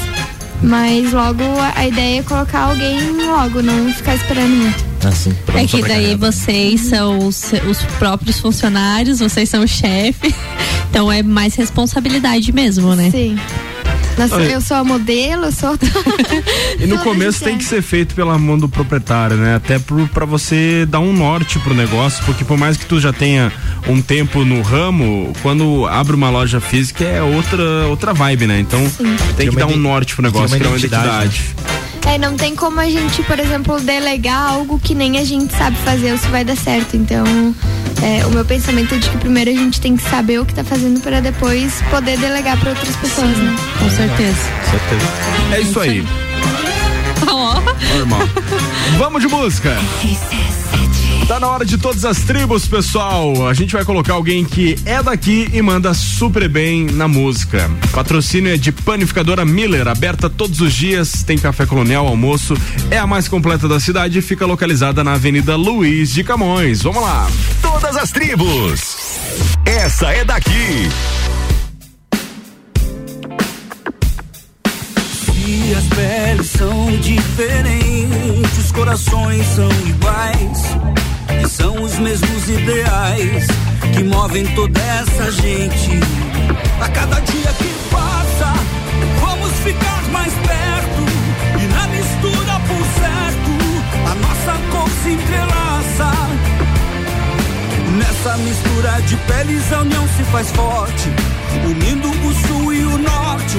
Mas 0.63 1.13
logo 1.13 1.43
a, 1.75 1.87
ideia 1.87 2.21
é 2.21 2.23
colocar 2.23 2.69
alguém 2.69 2.99
logo, 3.27 3.63
não 3.63 3.93
ficar 3.93 4.15
esperando 4.15 4.51
muito. 4.51 4.91
Assim, 5.07 5.35
É 5.55 5.67
que 5.67 5.81
daí 5.81 6.15
vocês 6.15 6.83
são 6.83 7.27
os, 7.27 7.53
os 7.69 7.83
próprios 7.99 8.39
funcionários, 8.39 9.21
vocês 9.21 9.49
são 9.49 9.63
o 9.63 9.69
chefe, 9.69 10.35
então 10.91 11.11
é 11.11 11.23
mais 11.23 11.55
responsabilidade 11.55 12.53
mesmo, 12.53 12.95
né? 12.95 13.11
Sim. 13.11 13.39
Nossa, 14.21 14.37
Olha. 14.37 14.53
eu 14.53 14.61
sou 14.61 14.77
a 14.77 14.85
modelo, 14.85 15.47
eu 15.47 15.53
sou. 15.53 15.71
E 16.79 16.87
no 16.87 16.99
começo 16.99 17.43
tem 17.43 17.55
é. 17.55 17.59
que 17.59 17.65
ser 17.65 17.83
feito 17.83 18.15
pela 18.15 18.39
mão 18.39 18.59
do 18.59 18.69
proprietário, 18.69 19.37
né? 19.37 19.57
Até 19.57 19.79
pro, 19.79 20.07
pra 20.09 20.25
você 20.25 20.87
dar 20.87 21.01
um 21.01 21.13
norte 21.13 21.59
pro 21.59 21.75
negócio, 21.75 22.25
porque 22.25 22.45
por 22.45 22.57
mais 22.57 22.77
que 22.77 22.87
tu 22.87 22.99
já 22.99 23.13
tenha 23.13 23.53
um 23.87 24.01
tempo 24.01 24.45
no 24.45 24.63
ramo, 24.63 25.33
quando 25.43 25.87
abre 25.87 26.15
uma 26.15 26.31
loja 26.31 26.61
física 26.61 27.05
é 27.05 27.23
outra, 27.23 27.87
outra 27.89 28.15
vibe, 28.15 28.47
né? 28.47 28.61
Então 28.61 28.81
tem 29.37 29.49
que 29.49 29.57
uma 29.57 29.61
dar 29.61 29.67
um 29.67 29.77
norte 29.77 30.15
pro 30.15 30.23
negócio, 30.23 30.49
uma 30.49 30.57
criar 30.57 30.71
uma 30.71 30.79
identidade, 30.79 31.37
identidade. 31.37 31.80
É, 32.07 32.19
não 32.19 32.37
tem 32.37 32.57
como 32.57 32.81
a 32.81 32.89
gente, 32.89 33.23
por 33.23 33.39
exemplo, 33.39 33.81
delegar 33.81 34.51
algo 34.53 34.79
que 34.79 34.95
nem 34.95 35.19
a 35.19 35.25
gente 35.25 35.55
sabe 35.55 35.77
fazer 35.79 36.13
ou 36.13 36.19
se 36.19 36.27
vai 36.29 36.45
dar 36.45 36.57
certo. 36.57 36.97
Então, 36.97 37.25
é, 38.03 38.27
o 38.27 38.31
meu 38.31 38.45
pensamento 38.45 38.95
é 38.95 38.99
de 38.99 39.09
que 39.09 39.19
primeiro 39.19 39.51
a 39.51 39.55
gente 39.55 39.81
tem 39.81 39.97
que 39.97 40.03
saber 40.03 40.41
o 40.41 40.47
que 40.47 40.55
tá 40.55 40.65
fazendo 40.65 41.01
para 41.01 41.21
depois 41.21 41.83
poder 41.91 42.19
delegar 42.19 42.59
para 42.59 42.71
outras 42.71 42.97
pessoas, 42.97 43.37
né? 43.37 43.55
Com 43.79 43.91
certeza. 43.91 44.39
Certeza. 44.71 45.55
É 45.55 45.61
isso 45.61 45.81
aí. 45.81 46.07
Ó. 47.29 47.61
Normal. 47.97 48.29
Vamos 48.99 49.23
de 49.23 49.29
música. 49.29 49.77
Tá 51.31 51.39
na 51.39 51.47
hora 51.47 51.65
de 51.65 51.79
todas 51.79 52.05
as 52.05 52.19
tribos, 52.23 52.67
pessoal. 52.67 53.47
A 53.47 53.55
gente 53.55 53.73
vai 53.73 53.85
colocar 53.85 54.15
alguém 54.15 54.45
que 54.45 54.77
é 54.85 55.01
daqui 55.01 55.49
e 55.53 55.63
manda 55.63 55.95
super 55.95 56.49
bem 56.49 56.87
na 56.87 57.07
música. 57.07 57.71
Patrocínio 57.93 58.53
é 58.53 58.57
de 58.57 58.73
Panificadora 58.73 59.45
Miller, 59.45 59.87
aberta 59.87 60.29
todos 60.29 60.61
os 60.61 60.73
dias, 60.73 61.23
tem 61.23 61.39
café 61.39 61.67
colonial, 61.67 62.09
almoço, 62.09 62.57
é 62.91 62.99
a 62.99 63.07
mais 63.07 63.29
completa 63.29 63.69
da 63.69 63.79
cidade 63.79 64.19
e 64.19 64.23
fica 64.23 64.45
localizada 64.45 65.05
na 65.05 65.13
Avenida 65.13 65.55
Luiz 65.55 66.13
de 66.13 66.25
Camões. 66.25 66.83
Vamos 66.83 67.01
lá. 67.01 67.31
Todas 67.63 67.97
as 67.97 68.11
tribos. 68.11 68.97
Essa 69.65 70.11
é 70.11 70.25
daqui. 70.25 70.89
As 75.79 75.85
peles 75.95 76.51
são 76.51 76.91
diferentes, 76.99 78.59
os 78.59 78.73
corações 78.73 79.47
são 79.47 79.71
iguais. 79.87 81.10
E 81.41 81.49
são 81.49 81.83
os 81.83 81.99
mesmos 81.99 82.49
ideais 82.49 83.47
que 83.95 84.05
movem 84.05 84.47
toda 84.55 84.79
essa 84.79 85.33
gente. 85.33 85.91
A 86.81 86.89
cada 86.89 87.19
dia 87.21 87.53
que 87.55 87.75
passa, 87.91 88.53
vamos 89.21 89.51
ficar 89.61 90.03
mais 90.13 90.33
perto. 90.35 91.03
E 91.59 91.67
na 91.67 91.87
mistura 91.89 92.61
por 92.69 92.85
certo, 93.01 93.53
a 94.11 94.15
nossa 94.17 94.71
cor 94.71 94.91
se 95.03 95.11
entrelaça. 95.13 96.13
Nessa 97.97 98.37
mistura 98.39 99.01
de 99.03 99.17
peles 99.17 99.73
a 99.73 99.81
união 99.81 100.07
se 100.17 100.23
faz 100.25 100.51
forte, 100.51 101.09
unindo 101.65 102.11
o 102.11 102.35
sul 102.47 102.75
e 102.75 102.85
o 102.85 102.99
norte. 102.99 103.57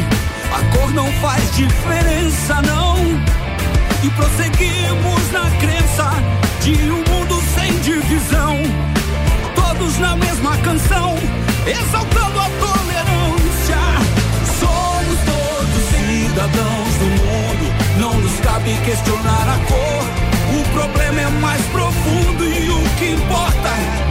A 0.53 0.77
cor 0.77 0.91
não 0.93 1.11
faz 1.13 1.55
diferença, 1.55 2.61
não. 2.61 2.97
E 4.03 4.09
prosseguimos 4.11 5.31
na 5.31 5.49
crença 5.59 6.50
de 6.61 6.73
um 6.91 6.97
mundo 6.97 7.41
sem 7.55 7.79
divisão. 7.79 8.57
Todos 9.55 9.97
na 9.97 10.15
mesma 10.15 10.55
canção, 10.57 11.15
exaltando 11.65 12.39
a 12.39 12.49
tolerância. 12.59 13.77
Somos 14.59 15.19
todos 15.25 15.83
cidadãos 15.89 16.93
do 16.99 17.05
mundo, 17.05 17.99
não 17.99 18.13
nos 18.19 18.39
cabe 18.41 18.75
questionar 18.85 19.47
a 19.49 19.57
cor. 19.65 20.59
O 20.59 20.73
problema 20.73 21.21
é 21.21 21.29
mais 21.41 21.61
profundo 21.67 22.43
e 22.45 22.69
o 22.69 22.89
que 22.99 23.11
importa 23.11 23.67
é 23.67 24.10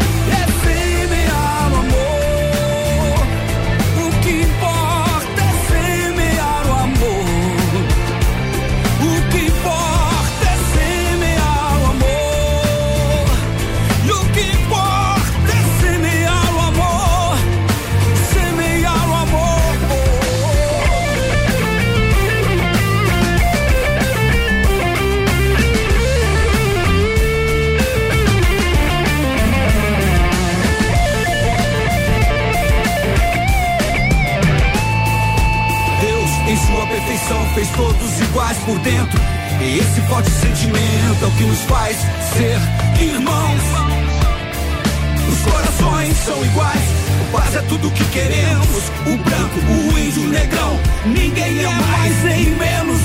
por 38.58 38.78
dentro. 38.80 39.20
E 39.60 39.78
esse 39.78 40.00
forte 40.02 40.30
sentimento 40.30 41.22
é 41.22 41.26
o 41.26 41.30
que 41.32 41.44
nos 41.44 41.60
faz 41.62 41.96
ser 42.32 42.58
irmãos. 43.02 43.62
Os 45.28 45.52
corações 45.52 46.16
são 46.24 46.44
iguais, 46.44 46.80
paz 47.32 47.56
é 47.56 47.62
tudo 47.62 47.90
que 47.90 48.04
queremos. 48.06 48.82
O 49.06 49.16
branco, 49.18 49.60
o 49.68 49.98
índio, 49.98 50.22
o 50.22 50.28
negrão, 50.28 50.80
ninguém 51.06 51.64
é 51.64 51.68
mais 51.68 52.24
nem 52.24 52.50
menos. 52.50 53.00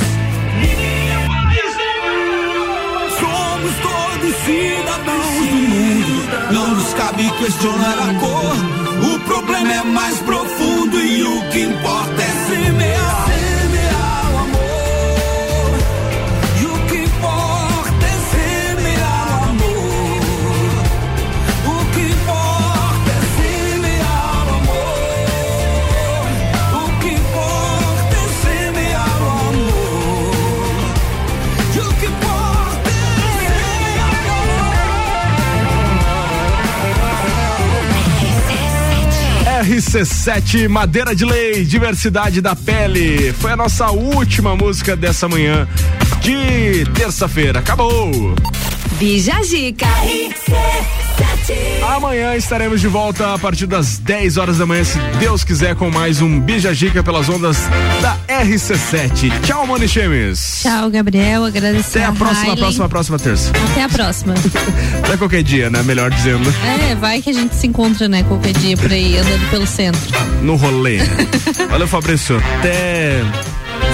Ninguém 0.60 1.10
é 1.10 1.28
mais 1.28 1.78
nem 1.78 2.02
menos. 2.10 3.14
Somos 3.20 3.74
todos 3.82 4.36
cidadãos 4.46 5.50
do 5.50 5.56
mundo, 5.56 6.54
não 6.54 6.76
nos 6.76 6.94
cabe 6.94 7.30
questionar 7.32 7.98
a 8.00 8.14
cor. 8.20 9.14
O 9.14 9.20
problema 9.20 9.74
é 9.74 9.84
mais 9.84 10.20
profundo 10.20 11.00
e 11.00 11.24
o 11.24 11.50
que 11.50 11.62
importa 11.62 12.22
é. 12.22 12.36
Semear 12.46 13.24
RC7 39.66 40.70
Madeira 40.70 41.16
de 41.16 41.26
Lei, 41.26 41.66
diversidade 41.66 42.40
da 42.40 42.56
pele. 42.56 43.34
Foi 43.34 43.52
a 43.52 43.58
nossa 43.58 43.90
última 43.90 44.56
música 44.56 44.96
dessa 44.96 45.28
manhã 45.28 45.68
de 46.22 46.86
terça-feira. 46.94 47.60
Acabou! 47.60 48.36
Bija. 49.00 49.34
Amanhã 51.96 52.36
estaremos 52.36 52.82
de 52.82 52.88
volta 52.88 53.34
a 53.34 53.40
partir 53.40 53.68
das 53.68 53.98
10 53.98 54.38
horas 54.38 54.58
da 54.58 54.66
manhã, 54.66 54.84
se 54.84 54.98
Deus 55.20 55.44
quiser, 55.44 55.76
com 55.76 55.90
mais 55.92 56.22
um 56.22 56.40
Bija 56.40 56.74
Gica 56.74 57.04
pelas 57.04 57.30
ondas 57.30 57.58
da 58.02 58.18
RC7. 58.28 59.32
Tchau, 59.42 59.68
Mani 59.68 59.88
Chemes. 59.88 60.60
Tchau, 60.64 60.90
Gabriel. 60.90 61.46
Agradecer 61.46 62.00
Até 62.00 62.08
a 62.08 62.12
próxima, 62.14 62.42
Hailey. 62.42 62.58
próxima, 62.58 62.90
próxima 62.90 63.20
terça. 63.20 63.52
Até 63.72 63.84
a 63.84 63.90
próxima. 63.90 64.34
Até 65.04 65.18
qualquer 65.18 65.44
dia, 65.44 65.70
né? 65.70 65.84
Melhor 65.84 66.10
dizendo. 66.10 66.54
É, 66.90 66.96
vai 66.96 67.22
que 67.22 67.30
a 67.30 67.34
gente 67.34 67.54
se 67.56 67.68
encontra, 67.68 68.08
né, 68.08 68.24
qualquer 68.24 68.54
dia 68.54 68.76
por 68.76 68.92
aí, 68.92 69.18
andando 69.18 69.50
pelo 69.50 69.68
centro. 69.68 70.02
No 70.42 70.56
rolê. 70.56 70.98
Valeu, 71.70 71.88
Fabrício. 71.88 72.42
Até. 72.60 73.22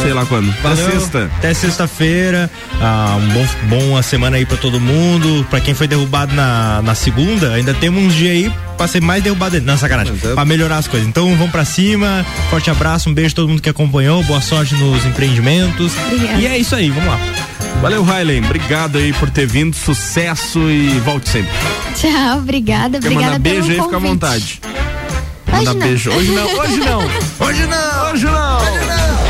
Sei 0.01 0.13
lá 0.13 0.25
quando. 0.25 0.51
Valeu. 0.61 0.85
Até 0.87 0.99
sexta. 0.99 1.31
Até 1.37 1.53
sexta-feira. 1.53 2.49
Ah, 2.81 3.17
um 3.19 3.27
bom, 3.29 3.45
boa 3.69 4.01
semana 4.01 4.37
aí 4.37 4.45
pra 4.45 4.57
todo 4.57 4.79
mundo. 4.79 5.45
Pra 5.49 5.59
quem 5.59 5.73
foi 5.73 5.87
derrubado 5.87 6.33
na, 6.33 6.81
na 6.81 6.95
segunda, 6.95 7.53
ainda 7.53 7.73
temos 7.73 8.03
uns 8.03 8.13
dias 8.13 8.31
aí 8.31 8.53
pra 8.77 8.87
ser 8.87 9.01
mais 9.01 9.23
derrubado. 9.23 9.61
Não, 9.61 9.77
sacanagem. 9.77 10.15
Pra 10.15 10.43
melhorar 10.45 10.77
as 10.77 10.87
coisas. 10.87 11.07
Então 11.07 11.35
vamos 11.35 11.51
pra 11.51 11.63
cima. 11.65 12.25
Forte 12.49 12.69
abraço, 12.69 13.09
um 13.09 13.13
beijo 13.13 13.33
a 13.33 13.35
todo 13.35 13.49
mundo 13.49 13.61
que 13.61 13.69
acompanhou. 13.69 14.23
Boa 14.23 14.41
sorte 14.41 14.73
nos 14.75 15.05
empreendimentos. 15.05 15.91
Obrigada. 16.07 16.39
E 16.39 16.47
é 16.47 16.57
isso 16.57 16.75
aí, 16.75 16.89
vamos 16.89 17.09
lá. 17.09 17.19
Valeu, 17.81 18.03
Hailen. 18.09 18.43
Obrigado 18.43 18.97
aí 18.97 19.13
por 19.13 19.29
ter 19.29 19.45
vindo. 19.47 19.75
Sucesso 19.75 20.59
e 20.69 20.99
volte 20.99 21.29
sempre. 21.29 21.51
Tchau, 21.95 22.39
obrigada. 22.39 22.99
Quer 22.99 23.07
obrigada 23.07 23.25
mandar 23.33 23.39
beijo 23.39 23.71
aí, 23.71 23.81
fica 23.81 23.95
à 23.95 23.99
vontade. 23.99 24.61
Hoje 24.63 25.65
Mandar 25.65 25.73
não. 25.73 25.81
beijo. 25.87 26.11
Hoje 26.11 26.31
não, 26.31 26.59
hoje 26.59 26.77
não. 26.77 26.99
Hoje 27.47 27.65
não. 27.67 28.11
Hoje 28.11 28.25
não. 28.25 29.20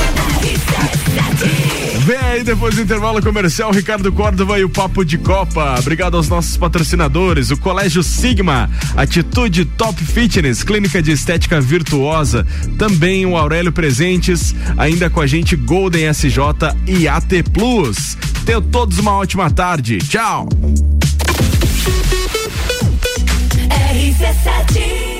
Vem 2.05 2.17
aí 2.17 2.43
depois 2.43 2.75
do 2.75 2.81
intervalo 2.81 3.21
comercial, 3.21 3.71
Ricardo 3.71 4.11
Córdova 4.11 4.59
e 4.59 4.63
o 4.63 4.69
Papo 4.69 5.05
de 5.05 5.17
Copa. 5.17 5.75
Obrigado 5.79 6.17
aos 6.17 6.27
nossos 6.27 6.57
patrocinadores, 6.57 7.51
o 7.51 7.57
Colégio 7.57 8.01
Sigma, 8.01 8.69
Atitude 8.97 9.65
Top 9.65 10.03
Fitness, 10.03 10.63
Clínica 10.63 11.01
de 11.01 11.11
Estética 11.11 11.61
Virtuosa, 11.61 12.45
também 12.77 13.25
o 13.25 13.37
Aurélio 13.37 13.71
Presentes, 13.71 14.55
ainda 14.77 15.09
com 15.09 15.21
a 15.21 15.27
gente 15.27 15.55
Golden 15.55 16.09
SJ 16.11 16.37
e 16.87 17.07
AT 17.07 17.43
Plus. 17.53 18.17
Tenham 18.45 18.61
todos 18.61 18.97
uma 18.97 19.13
ótima 19.13 19.51
tarde. 19.51 19.99
Tchau. 19.99 20.49
RC7 23.69 25.10